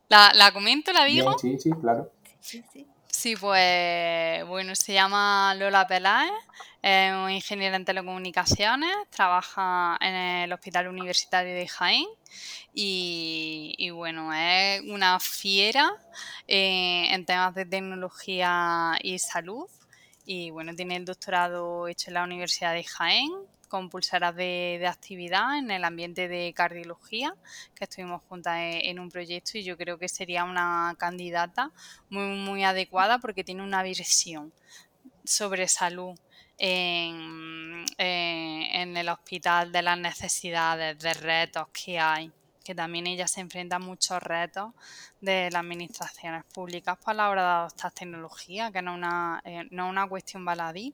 ¿La, 0.09 0.31
¿La, 0.33 0.51
comento, 0.51 0.91
la 0.91 1.05
digo? 1.05 1.35
Bien, 1.35 1.39
sí, 1.39 1.59
sí, 1.59 1.71
claro. 1.79 2.11
Sí, 2.39 2.63
sí. 2.71 2.87
Sí, 3.23 3.37
pues 3.37 4.45
bueno, 4.47 4.75
se 4.75 4.91
llama 4.91 5.55
Lola 5.55 5.87
Peláez, 5.87 6.33
es 6.81 7.13
ingeniera 7.31 7.77
en 7.77 7.85
telecomunicaciones, 7.85 8.93
trabaja 9.11 9.97
en 10.01 10.13
el 10.13 10.51
Hospital 10.51 10.89
Universitario 10.89 11.55
de 11.55 11.65
Jaén 11.65 12.05
y, 12.73 13.75
y 13.77 13.91
bueno, 13.91 14.33
es 14.33 14.81
una 14.81 15.21
fiera 15.21 15.93
eh, 16.49 17.07
en 17.11 17.25
temas 17.25 17.55
de 17.55 17.65
tecnología 17.65 18.99
y 19.01 19.17
salud 19.19 19.69
y 20.25 20.49
bueno, 20.49 20.75
tiene 20.75 20.97
el 20.97 21.05
doctorado 21.05 21.87
hecho 21.87 22.09
en 22.09 22.15
la 22.15 22.23
Universidad 22.23 22.73
de 22.73 22.83
Jaén 22.83 23.31
con 23.73 23.89
pulseras 23.89 24.35
de, 24.35 24.85
actividad 24.87 25.57
en 25.57 25.71
el 25.71 25.83
ambiente 25.83 26.27
de 26.27 26.53
cardiología, 26.53 27.33
que 27.73 27.85
estuvimos 27.85 28.21
juntas 28.29 28.59
en, 28.59 28.85
en, 28.85 28.99
un 28.99 29.09
proyecto 29.09 29.57
y 29.57 29.63
yo 29.63 29.75
creo 29.77 29.97
que 29.97 30.07
sería 30.07 30.43
una 30.43 30.93
candidata 30.99 31.71
muy, 32.07 32.37
muy 32.37 32.63
adecuada 32.63 33.17
porque 33.17 33.43
tiene 33.43 33.63
una 33.63 33.81
visión 33.81 34.53
sobre 35.23 35.67
salud 35.67 36.13
en, 36.59 37.83
en, 37.97 38.61
en 38.81 38.95
el 38.95 39.09
hospital, 39.09 39.71
de 39.71 39.81
las 39.81 39.97
necesidades, 39.97 40.99
de 40.99 41.13
retos 41.15 41.67
que 41.69 41.97
hay 41.97 42.31
que 42.63 42.73
también 42.73 43.07
ella 43.07 43.27
se 43.27 43.41
enfrenta 43.41 43.75
a 43.75 43.79
muchos 43.79 44.23
retos 44.23 44.71
de 45.19 45.49
las 45.51 45.59
administraciones 45.59 46.45
públicas 46.45 46.97
para 47.03 47.17
la 47.17 47.29
hora 47.29 47.41
de 47.41 47.47
adoptar 47.49 47.91
tecnología, 47.91 48.71
que 48.71 48.81
no 48.81 48.91
es 48.91 48.97
una, 48.97 49.41
eh, 49.43 49.67
no 49.69 49.89
una 49.89 50.07
cuestión 50.07 50.45
baladí, 50.45 50.93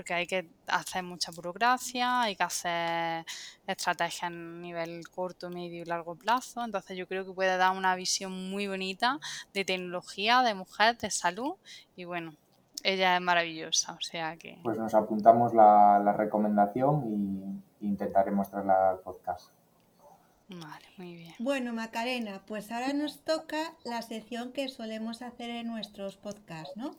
porque 0.00 0.14
hay 0.14 0.26
que 0.26 0.48
hacer 0.66 1.02
mucha 1.02 1.30
burocracia, 1.30 2.22
hay 2.22 2.34
que 2.34 2.42
hacer 2.42 3.26
estrategias 3.66 4.22
a 4.22 4.30
nivel 4.30 5.06
corto, 5.10 5.50
medio 5.50 5.82
y 5.82 5.84
largo 5.84 6.14
plazo. 6.14 6.64
Entonces 6.64 6.96
yo 6.96 7.06
creo 7.06 7.26
que 7.26 7.34
puede 7.34 7.58
dar 7.58 7.76
una 7.76 7.94
visión 7.96 8.50
muy 8.50 8.66
bonita 8.66 9.20
de 9.52 9.66
tecnología, 9.66 10.40
de 10.40 10.54
mujer, 10.54 10.96
de 10.96 11.10
salud 11.10 11.56
y 11.96 12.06
bueno, 12.06 12.32
ella 12.82 13.16
es 13.16 13.20
maravillosa, 13.20 13.92
o 13.92 14.00
sea 14.00 14.38
que... 14.38 14.58
Pues 14.62 14.78
nos 14.78 14.94
apuntamos 14.94 15.52
la, 15.52 16.00
la 16.02 16.14
recomendación 16.14 17.62
y 17.82 17.86
intentaremos 17.86 18.48
traerla 18.48 18.92
al 18.92 19.00
podcast. 19.00 19.50
Vale, 20.48 20.86
muy 20.96 21.14
bien. 21.14 21.34
Bueno, 21.40 21.74
Macarena, 21.74 22.40
pues 22.46 22.72
ahora 22.72 22.94
nos 22.94 23.18
toca 23.18 23.74
la 23.84 24.00
sección 24.00 24.52
que 24.52 24.66
solemos 24.68 25.20
hacer 25.20 25.50
en 25.50 25.66
nuestros 25.66 26.16
podcasts, 26.16 26.74
¿no? 26.74 26.92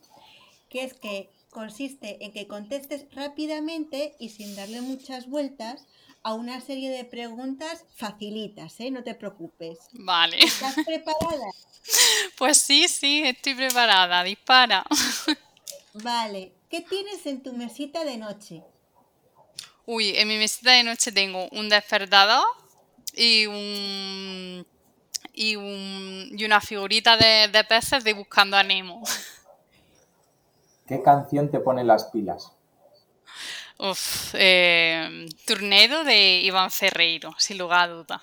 Que 0.68 0.84
es 0.84 0.94
que 0.94 1.30
consiste 1.52 2.24
en 2.24 2.32
que 2.32 2.48
contestes 2.48 3.04
rápidamente 3.14 4.16
y 4.18 4.30
sin 4.30 4.56
darle 4.56 4.80
muchas 4.80 5.28
vueltas 5.28 5.86
a 6.22 6.34
una 6.34 6.60
serie 6.60 6.90
de 6.90 7.04
preguntas 7.04 7.84
facilitas, 7.94 8.80
¿eh? 8.80 8.90
No 8.90 9.04
te 9.04 9.14
preocupes. 9.14 9.78
Vale. 9.92 10.38
¿Estás 10.40 10.74
preparada? 10.84 11.46
Pues 12.38 12.58
sí, 12.58 12.86
sí, 12.86 13.22
estoy 13.24 13.54
preparada. 13.54 14.22
Dispara. 14.22 14.84
Vale. 15.94 16.52
¿Qué 16.70 16.80
tienes 16.80 17.26
en 17.26 17.42
tu 17.42 17.52
mesita 17.54 18.04
de 18.04 18.18
noche? 18.18 18.62
Uy, 19.84 20.16
en 20.16 20.28
mi 20.28 20.38
mesita 20.38 20.70
de 20.70 20.84
noche 20.84 21.10
tengo 21.10 21.48
un 21.50 21.68
despertador 21.68 22.46
y 23.14 23.46
un 23.46 24.64
y, 25.32 25.56
un, 25.56 26.30
y 26.36 26.44
una 26.44 26.60
figurita 26.60 27.16
de, 27.16 27.48
de, 27.48 27.64
peces 27.64 28.04
de 28.04 28.12
Buscando 28.12 28.56
a 28.56 28.62
Nemo. 28.62 29.02
¿Qué 30.92 31.02
canción 31.02 31.50
te 31.50 31.58
pone 31.58 31.84
las 31.84 32.04
pilas? 32.10 32.52
Uf, 33.78 34.34
eh, 34.34 35.26
Tornado 35.46 36.04
de 36.04 36.42
Iván 36.42 36.70
Ferreiro, 36.70 37.34
sin 37.38 37.56
lugar 37.56 37.88
a 37.88 37.92
duda. 37.94 38.22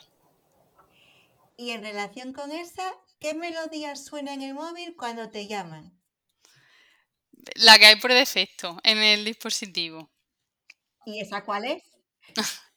Y 1.58 1.72
en 1.72 1.82
relación 1.82 2.32
con 2.32 2.52
esa, 2.52 2.84
¿qué 3.20 3.34
melodía 3.34 3.96
suena 3.96 4.36
en 4.36 4.44
el 4.44 4.54
móvil 4.54 4.96
cuando 4.96 5.32
te 5.32 5.48
llaman? 5.48 6.00
La 7.56 7.80
que 7.80 7.88
hay 7.88 7.96
por 7.96 8.14
defecto 8.14 8.78
en 8.84 9.00
el 9.00 9.26
dispositivo. 9.26 10.08
¿Y 11.08 11.22
esa 11.22 11.44
cuál 11.44 11.66
es? 11.66 11.84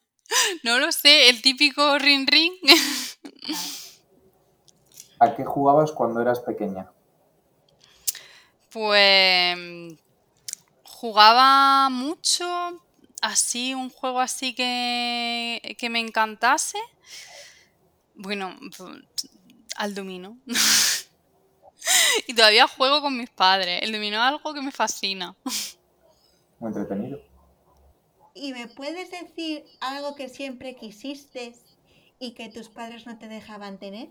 No 0.64 0.78
lo 0.78 0.90
sé, 0.90 1.28
el 1.28 1.42
típico 1.42 1.98
ring 1.98 2.26
ring. 2.26 2.54
¿A 5.20 5.36
qué 5.36 5.44
jugabas 5.44 5.92
cuando 5.92 6.22
eras 6.22 6.40
pequeña? 6.40 6.90
Pues 8.72 9.98
jugaba 10.82 11.90
mucho, 11.90 12.80
así, 13.20 13.74
un 13.74 13.90
juego 13.90 14.20
así 14.20 14.54
que, 14.54 15.76
que 15.78 15.90
me 15.90 16.00
encantase. 16.00 16.78
Bueno, 18.14 18.56
al 19.76 19.94
domino. 19.94 20.38
y 22.26 22.34
todavía 22.34 22.66
juego 22.66 23.00
con 23.00 23.16
mis 23.16 23.30
padres. 23.30 23.80
El 23.82 23.92
dominó 23.92 24.16
es 24.16 24.22
algo 24.22 24.54
que 24.54 24.62
me 24.62 24.72
fascina. 24.72 25.34
Muy 26.58 26.68
entretenido. 26.68 27.20
¿Y 28.34 28.52
me 28.52 28.68
puedes 28.68 29.10
decir 29.10 29.64
algo 29.80 30.14
que 30.14 30.28
siempre 30.28 30.76
quisiste 30.76 31.54
y 32.18 32.32
que 32.32 32.48
tus 32.48 32.68
padres 32.68 33.06
no 33.06 33.18
te 33.18 33.28
dejaban 33.28 33.78
tener? 33.78 34.08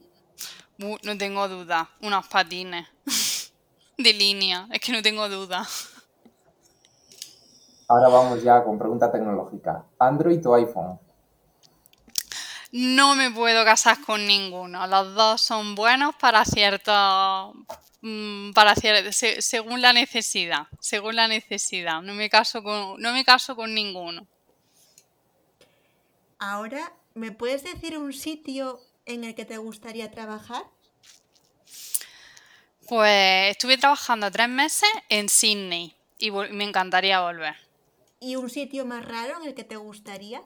Uh, 0.80 0.98
no 1.04 1.18
tengo 1.18 1.48
duda. 1.48 1.90
Unos 2.02 2.28
patines 2.28 2.88
de 4.04 4.14
línea. 4.14 4.68
Es 4.72 4.80
que 4.82 4.92
no 4.92 5.02
tengo 5.02 5.28
duda. 5.30 5.68
Ahora 7.88 8.08
vamos 8.08 8.42
ya 8.42 8.64
con 8.64 8.80
pregunta 8.80 9.12
tecnológica. 9.12 9.84
¿Android 10.00 10.46
o 10.48 10.56
iPhone? 10.56 11.00
No 12.72 13.16
me 13.16 13.30
puedo 13.32 13.66
casar 13.66 14.00
con 14.06 14.26
ninguno. 14.26 14.88
Los 14.88 15.14
dos 15.14 15.42
son 15.42 15.76
buenos 15.76 16.16
para 16.16 16.46
ciertos 16.46 17.54
para 18.56 18.72
hacer 18.72 19.14
según 19.14 19.82
la 19.82 19.94
necesidad, 19.94 20.68
según 20.80 21.16
la 21.16 21.28
necesidad. 21.28 22.02
No 22.02 22.14
me 22.14 22.30
caso 22.30 22.64
con, 22.64 23.00
no 23.00 23.12
me 23.14 23.24
caso 23.24 23.56
con 23.56 23.74
ninguno. 23.76 24.26
Ahora, 26.40 26.94
¿me 27.14 27.32
puedes 27.32 27.64
decir 27.64 27.98
un 27.98 28.14
sitio 28.14 28.80
en 29.06 29.24
el 29.24 29.36
que 29.36 29.46
te 29.46 29.58
gustaría 29.58 30.10
trabajar? 30.10 30.64
Pues 32.92 33.52
estuve 33.52 33.78
trabajando 33.78 34.30
tres 34.30 34.50
meses 34.50 34.90
en 35.08 35.30
Sydney 35.30 35.96
y 36.20 36.30
me 36.30 36.66
encantaría 36.66 37.22
volver. 37.22 37.56
¿Y 38.20 38.36
un 38.36 38.50
sitio 38.50 38.86
más 38.86 39.06
raro 39.06 39.38
en 39.42 39.48
el 39.48 39.56
que 39.56 39.64
te 39.64 39.78
gustaría 39.78 40.44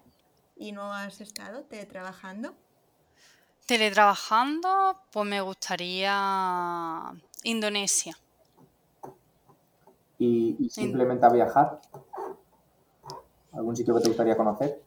y 0.56 0.72
no 0.72 0.94
has 0.94 1.22
estado 1.22 1.64
teletrabajando? 1.64 2.54
Teletrabajando, 3.66 5.02
pues 5.12 5.28
me 5.28 5.42
gustaría 5.42 7.12
Indonesia. 7.42 8.16
¿Y, 10.20 10.56
y 10.60 10.70
simplemente 10.70 11.26
a 11.26 11.30
viajar? 11.30 11.82
¿Algún 13.54 13.76
sitio 13.76 13.96
que 13.96 14.02
te 14.02 14.10
gustaría 14.10 14.38
conocer? 14.38 14.84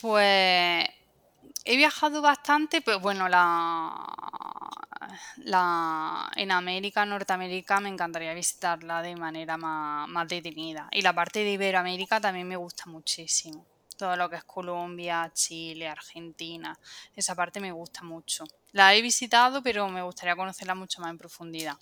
Pues 0.00 0.86
he 1.64 1.76
viajado 1.76 2.22
bastante, 2.22 2.80
pero 2.80 3.00
bueno, 3.00 3.28
la, 3.28 4.06
la 5.38 6.30
en 6.36 6.50
América, 6.50 7.04
Norteamérica, 7.04 7.80
me 7.80 7.88
encantaría 7.88 8.34
visitarla 8.34 9.02
de 9.02 9.16
manera 9.16 9.56
más, 9.56 10.08
más 10.08 10.28
detenida. 10.28 10.88
Y 10.92 11.02
la 11.02 11.14
parte 11.14 11.40
de 11.40 11.52
Iberoamérica 11.52 12.20
también 12.20 12.48
me 12.48 12.56
gusta 12.56 12.84
muchísimo. 12.86 13.66
Todo 13.96 14.14
lo 14.16 14.28
que 14.28 14.36
es 14.36 14.44
Colombia, 14.44 15.30
Chile, 15.32 15.88
Argentina, 15.88 16.78
esa 17.14 17.34
parte 17.34 17.60
me 17.60 17.72
gusta 17.72 18.02
mucho. 18.02 18.44
La 18.72 18.94
he 18.94 19.00
visitado, 19.00 19.62
pero 19.62 19.88
me 19.88 20.02
gustaría 20.02 20.36
conocerla 20.36 20.74
mucho 20.74 21.00
más 21.00 21.10
en 21.10 21.18
profundidad. 21.18 21.76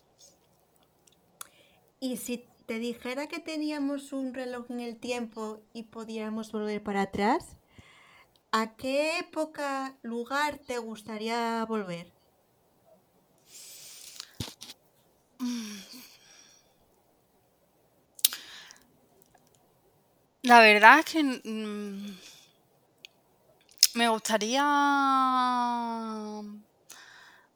¿Y 1.99 2.19
si 2.19 2.47
te 2.67 2.79
dijera 2.79 3.27
que 3.27 3.41
teníamos 3.41 4.13
un 4.13 4.33
reloj 4.33 4.71
en 4.71 4.81
el 4.81 4.97
tiempo 4.97 5.61
y 5.73 5.85
pudiéramos 5.85 6.53
volver 6.53 6.83
para 6.83 7.03
atrás? 7.03 7.57
¿A 8.53 8.77
qué 8.77 9.19
época, 9.19 9.99
lugar 10.03 10.59
te 10.59 10.79
gustaría 10.79 11.65
volver? 11.67 12.14
La 20.43 20.61
verdad 20.61 21.01
es 21.01 21.05
que 21.07 21.23
mm, 21.25 22.17
me 23.95 24.09
gustaría 24.09 24.63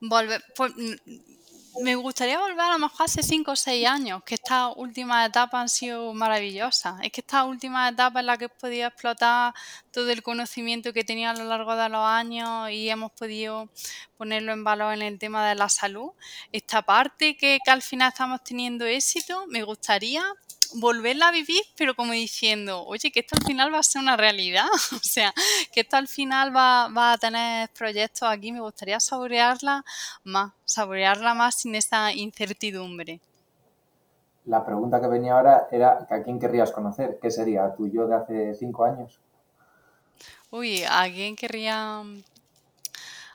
volver. 0.01 0.43
Pues, 0.57 0.73
mm, 0.77 1.38
me 1.83 1.95
gustaría 1.95 2.39
volver 2.39 2.61
a 2.61 2.73
lo 2.73 2.79
mejor 2.79 3.07
hace 3.07 3.23
5 3.23 3.53
o 3.53 3.57
6 3.57 3.87
años, 3.87 4.23
que 4.25 4.35
estas 4.35 4.73
últimas 4.77 5.29
etapas 5.29 5.63
han 5.63 5.69
sido 5.69 6.13
maravillosas. 6.15 7.01
Es 7.03 7.13
que 7.13 7.21
estas 7.21 7.47
últimas 7.47 7.93
etapas 7.93 8.21
en 8.21 8.27
las 8.27 8.39
que 8.39 8.47
he 8.47 8.49
podido 8.49 8.89
explotar 8.89 9.55
todo 9.91 10.11
el 10.11 10.23
conocimiento 10.23 10.93
que 10.93 11.05
tenía 11.05 11.31
a 11.31 11.35
lo 11.35 11.45
largo 11.45 11.77
de 11.77 11.89
los 11.89 12.05
años 12.05 12.71
y 12.71 12.89
hemos 12.89 13.13
podido 13.13 13.69
ponerlo 14.17 14.53
en 14.53 14.65
valor 14.65 14.95
en 14.95 15.03
el 15.03 15.19
tema 15.19 15.49
de 15.49 15.55
la 15.55 15.69
salud. 15.69 16.11
Esta 16.53 16.83
parte 16.83 17.37
que, 17.37 17.59
que 17.65 17.71
al 17.71 17.83
final 17.83 18.09
estamos 18.09 18.43
teniendo 18.43 18.85
éxito, 18.85 19.47
me 19.49 19.63
gustaría 19.63 20.25
volverla 20.77 21.29
a 21.29 21.33
vivir, 21.33 21.63
pero 21.77 21.95
como 21.95 22.13
diciendo, 22.13 22.85
oye, 22.85 23.11
que 23.11 23.21
esto 23.21 23.37
al 23.37 23.45
final 23.45 23.73
va 23.73 23.79
a 23.79 23.83
ser 23.83 24.03
una 24.03 24.17
realidad, 24.17 24.67
o 24.93 25.01
sea, 25.03 25.33
que 25.73 25.81
esto 25.81 25.97
al 25.97 26.09
final 26.09 26.55
va, 26.55 26.89
va 26.89 27.13
a 27.13 27.19
tener 27.19 27.69
proyectos 27.71 28.29
aquí, 28.29 28.53
me 28.53 28.61
gustaría 28.61 29.01
saborearla 29.01 29.85
más, 30.25 30.53
saborearla 30.65 31.35
más 31.35 31.57
sin 31.57 31.75
esa 31.75 32.13
incertidumbre. 32.13 33.21
La 34.47 34.65
pregunta 34.65 35.01
que 35.01 35.09
venía 35.09 35.35
ahora 35.35 35.69
era, 35.71 36.07
¿a 36.09 36.23
quién 36.23 36.39
querrías 36.39 36.73
conocer? 36.73 37.19
¿Qué 37.21 37.31
sería? 37.31 37.75
¿Tu 37.75 37.89
yo 37.89 38.07
de 38.07 38.15
hace 38.15 38.55
cinco 38.55 38.85
años? 38.85 39.21
Uy, 40.51 40.83
¿a 40.89 41.05
quién 41.05 41.37
querría 41.37 42.03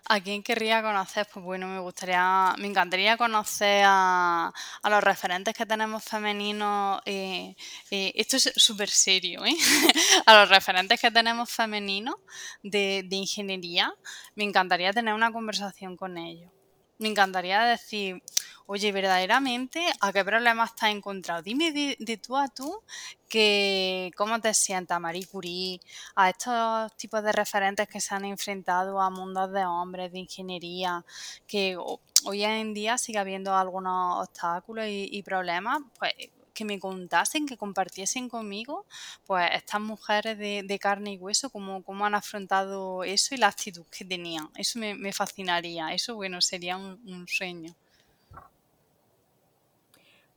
¿A 0.09 0.19
quién 0.19 0.43
querría 0.43 0.81
conocer? 0.81 1.27
Pues 1.33 1.45
bueno, 1.45 1.67
me 1.67 1.79
gustaría, 1.79 2.53
me 2.57 2.67
encantaría 2.67 3.15
conocer 3.17 3.83
a, 3.87 4.51
los 4.83 5.03
referentes 5.03 5.53
que 5.53 5.65
tenemos 5.65 6.03
femeninos. 6.03 7.01
Eh, 7.05 7.55
eh, 7.89 8.11
esto 8.15 8.35
es 8.37 8.51
súper 8.55 8.89
serio, 8.89 9.45
¿eh? 9.45 9.55
a 10.25 10.39
los 10.39 10.49
referentes 10.49 10.99
que 10.99 11.09
tenemos 11.11 11.49
femeninos 11.49 12.15
de, 12.61 13.03
de 13.05 13.15
ingeniería. 13.15 13.93
Me 14.35 14.43
encantaría 14.43 14.91
tener 14.91 15.13
una 15.13 15.31
conversación 15.31 15.95
con 15.95 16.17
ellos. 16.17 16.51
Me 16.99 17.09
encantaría 17.09 17.63
decir, 17.63 18.21
oye, 18.67 18.91
verdaderamente, 18.91 19.85
¿a 19.99 20.13
qué 20.13 20.23
problema 20.23 20.63
has 20.63 20.83
encontrado? 20.83 21.41
Dime 21.41 21.71
de, 21.71 22.17
tú 22.17 22.37
a 22.37 22.47
tú 22.47 22.81
que 23.27 24.11
cómo 24.15 24.39
te 24.39 24.53
sientas, 24.53 24.99
Marie 25.01 25.25
Curie, 25.25 25.79
a 26.15 26.29
estos 26.29 26.95
tipos 26.95 27.23
de 27.23 27.31
referentes 27.31 27.87
que 27.87 27.99
se 27.99 28.13
han 28.13 28.25
enfrentado 28.25 29.01
a 29.01 29.09
mundos 29.09 29.51
de 29.51 29.65
hombres, 29.65 30.11
de 30.11 30.19
ingeniería, 30.19 31.03
que 31.47 31.77
hoy 32.25 32.43
en 32.43 32.73
día 32.75 32.97
sigue 32.97 33.17
habiendo 33.19 33.55
algunos 33.55 34.27
obstáculos 34.27 34.85
y, 34.87 35.23
problemas, 35.23 35.79
pues 35.97 36.13
que 36.53 36.65
me 36.65 36.79
contasen, 36.79 37.45
que 37.45 37.57
compartiesen 37.57 38.29
conmigo, 38.29 38.85
pues 39.25 39.49
estas 39.53 39.81
mujeres 39.81 40.37
de, 40.37 40.79
carne 40.79 41.13
y 41.13 41.17
hueso, 41.17 41.49
cómo, 41.49 41.83
cómo, 41.83 42.05
han 42.05 42.15
afrontado 42.15 43.03
eso 43.03 43.35
y 43.35 43.37
la 43.37 43.47
actitud 43.47 43.85
que 43.91 44.05
tenían. 44.05 44.49
Eso 44.55 44.79
me, 44.79 45.13
fascinaría, 45.13 45.93
eso 45.93 46.15
bueno, 46.15 46.41
sería 46.41 46.77
un 46.77 47.27
sueño. 47.27 47.75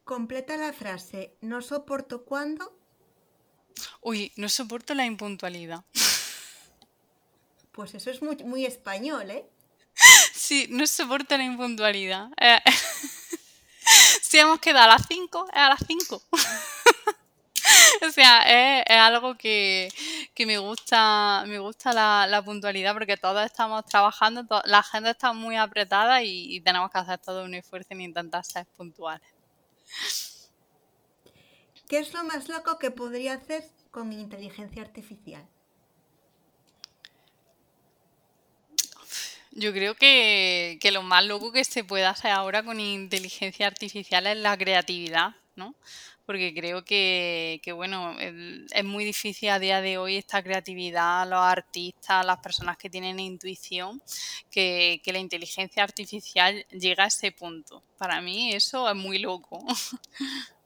Completa 0.06 0.56
la 0.56 0.72
frase, 0.72 1.34
no 1.40 1.60
soporto 1.60 2.24
cuando. 2.24 2.72
Uy, 4.00 4.32
no 4.36 4.48
soporto 4.48 4.94
la 4.94 5.04
impuntualidad. 5.04 5.82
Pues 7.72 7.92
eso 7.92 8.12
es 8.12 8.22
muy, 8.22 8.36
muy 8.44 8.64
español, 8.64 9.30
¿eh? 9.32 9.46
Sí, 10.32 10.68
no 10.70 10.86
soporto 10.86 11.36
la 11.36 11.42
impuntualidad. 11.42 12.28
Eh, 12.40 12.60
hemos 14.38 14.60
quedado 14.60 14.84
a 14.84 14.94
las 14.94 15.06
5, 15.06 15.46
es 15.52 15.56
a 15.56 15.68
las 15.68 15.80
5. 15.86 16.22
o 18.06 18.10
sea, 18.10 18.82
es, 18.82 18.84
algo 18.90 19.36
que, 19.36 19.88
me 20.38 20.58
gusta, 20.58 21.44
me 21.46 21.58
gusta 21.58 21.92
la, 21.92 22.42
puntualidad 22.44 22.92
porque 22.94 23.16
todos 23.16 23.44
estamos 23.44 23.84
trabajando, 23.86 24.46
la 24.64 24.78
agenda 24.78 25.10
está 25.10 25.32
muy 25.32 25.56
apretada 25.56 26.22
y, 26.22 26.54
y, 26.54 26.60
tenemos 26.60 26.90
que 26.90 26.98
hacer 26.98 27.18
todo 27.18 27.44
un 27.44 27.54
esfuerzo 27.54 27.88
en 27.90 28.02
intentar 28.02 28.44
ser 28.44 28.66
puntuales. 28.76 29.28
¿Qué 31.88 31.98
es 31.98 32.12
lo 32.12 32.24
más 32.24 32.48
loco 32.48 32.78
que 32.78 32.90
podría 32.90 33.34
hacer 33.34 33.70
con 33.90 34.12
inteligencia 34.12 34.82
artificial? 34.82 35.46
Yo 39.58 39.72
creo 39.72 39.94
que, 39.94 40.78
lo 40.92 41.02
más 41.02 41.24
loco 41.24 41.50
que 41.50 41.64
se 41.64 41.82
puede 41.82 42.04
hacer 42.04 42.30
ahora 42.30 42.62
con 42.62 42.78
inteligencia 42.78 43.66
artificial 43.66 44.26
es 44.26 44.36
la 44.36 44.56
creatividad, 44.56 45.34
¿no? 45.56 45.74
Porque 46.26 46.52
creo 46.54 46.84
que, 46.84 47.60
bueno, 47.74 48.16
es 48.18 48.84
muy 48.84 49.04
difícil 49.04 49.48
a 49.50 49.58
día 49.58 49.80
de 49.80 49.98
hoy 49.98 50.16
esta 50.16 50.42
creatividad, 50.42 51.28
los 51.28 51.40
artistas, 51.40 52.26
las 52.26 52.38
personas 52.38 52.76
que 52.76 52.90
tienen 52.90 53.18
intuición, 53.18 54.02
que, 54.50 55.00
que 55.02 55.12
la 55.12 55.20
inteligencia 55.20 55.82
artificial 55.82 56.66
llega 56.70 57.04
a 57.04 57.08
ese 57.08 57.32
punto. 57.32 57.82
Para 57.96 58.20
mí 58.20 58.52
eso 58.52 58.88
es 58.88 58.96
muy 58.96 59.18
loco. 59.18 59.64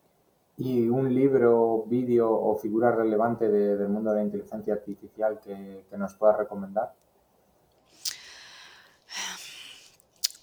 y 0.60 0.90
un 0.90 1.14
libro, 1.14 1.84
vídeo 1.86 2.30
o 2.30 2.54
figura 2.56 2.94
relevante 2.94 3.48
del 3.48 3.88
mundo 3.88 4.10
de 4.10 4.16
la 4.16 4.24
inteligencia 4.24 4.74
artificial 4.74 5.40
que, 5.40 5.84
nos 5.96 6.12
pueda 6.14 6.36
recomendar? 6.36 6.92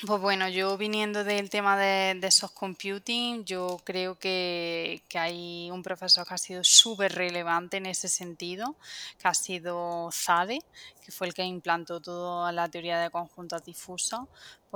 Pues 0.06 0.22
bueno, 0.22 0.48
yo 0.48 0.78
viniendo 0.78 1.24
del 1.24 1.50
tema 1.50 1.76
de, 1.76 2.14
de 2.20 2.30
soft 2.30 2.54
computing, 2.54 3.44
yo 3.46 3.82
creo 3.84 4.14
que, 4.20 5.02
que, 5.10 5.18
hay 5.18 5.72
un 5.72 5.82
profesor 5.82 6.28
que 6.28 6.36
ha 6.36 6.38
sido 6.38 6.64
súper 6.64 7.16
relevante 7.16 7.78
en 7.78 7.88
ese 7.88 8.08
sentido, 8.08 8.76
que 9.20 9.28
ha 9.28 9.34
sido 9.34 10.12
Zade, 10.14 10.60
que 11.04 11.12
fue 11.12 11.26
el 11.26 11.34
que 11.34 11.44
implantó 11.44 12.00
toda 12.00 12.52
la 12.52 12.70
teoría 12.70 13.00
de 13.00 13.10
conjuntos 13.10 13.66
difusos, 13.66 14.20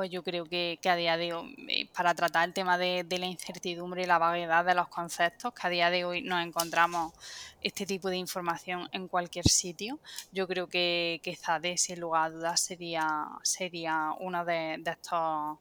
pues 0.02 0.10
yo 0.10 0.24
creo 0.24 0.46
que, 0.46 0.80
a 0.86 0.96
día 0.96 1.16
de 1.16 1.32
hoy, 1.32 1.56
eh, 1.70 1.88
para 1.96 2.16
tratar 2.16 2.48
el 2.48 2.56
tema 2.56 2.76
de, 2.80 3.06
la 3.08 3.28
incertidumbre 3.28 4.02
y 4.02 4.06
la 4.08 4.18
vaguedad 4.18 4.66
de 4.66 4.74
los 4.74 4.88
conceptos, 4.88 5.54
que 5.54 5.68
a 5.68 5.70
día 5.70 5.92
de 5.92 6.06
hoy 6.06 6.24
nos 6.24 6.44
encontramos 6.44 7.14
este 7.62 7.86
tipo 7.86 8.10
de 8.10 8.18
información 8.18 8.90
en 8.94 9.08
cualquier 9.08 9.48
sitio, 9.48 10.00
yo 10.32 10.48
creo 10.48 10.68
que, 10.68 11.22
que 11.22 11.36
Zade, 11.36 11.78
sin 11.78 12.00
lugar 12.00 12.24
a 12.24 12.30
dudas, 12.32 12.62
sería, 12.62 13.28
sería 13.44 14.16
uno 14.20 14.44
de, 14.44 14.78
de 14.80 14.90
estos 14.90 15.60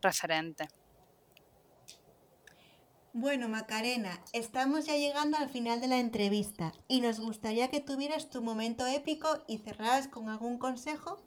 referentes. 0.00 0.68
Bueno, 3.12 3.48
Macarena, 3.48 4.20
estamos 4.32 4.86
ya 4.86 4.94
llegando 4.94 5.36
al 5.36 5.48
final 5.48 5.80
de 5.80 5.88
la 5.88 5.98
entrevista 5.98 6.72
y 6.86 7.00
nos 7.00 7.18
gustaría 7.18 7.70
que 7.70 7.80
tuvieras 7.80 8.30
tu 8.30 8.40
momento 8.40 8.86
épico 8.86 9.42
y 9.48 9.58
cerraras 9.58 10.06
con 10.06 10.28
algún 10.28 10.58
consejo 10.58 11.20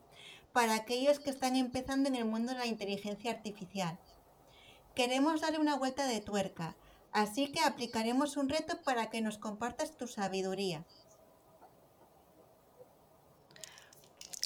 para 0.54 0.76
aquellos 0.76 1.20
que 1.20 1.32
están 1.32 1.56
empezando 1.56 2.08
en 2.08 2.16
el 2.16 2.26
mundo 2.26 2.54
de 2.54 2.60
la 2.60 2.68
inteligencia 2.68 3.32
artificial. 3.32 3.98
Queremos 4.96 5.42
darle 5.42 5.60
una 5.60 5.76
vuelta 5.76 6.06
de 6.06 6.22
tuerca, 6.22 6.76
así 7.12 7.52
que 7.52 7.60
aplicaremos 7.60 8.38
un 8.38 8.48
reto 8.48 8.80
para 8.84 9.10
que 9.10 9.22
nos 9.22 9.40
compartas 9.40 9.98
tu 9.98 10.08
sabiduría. 10.08 10.86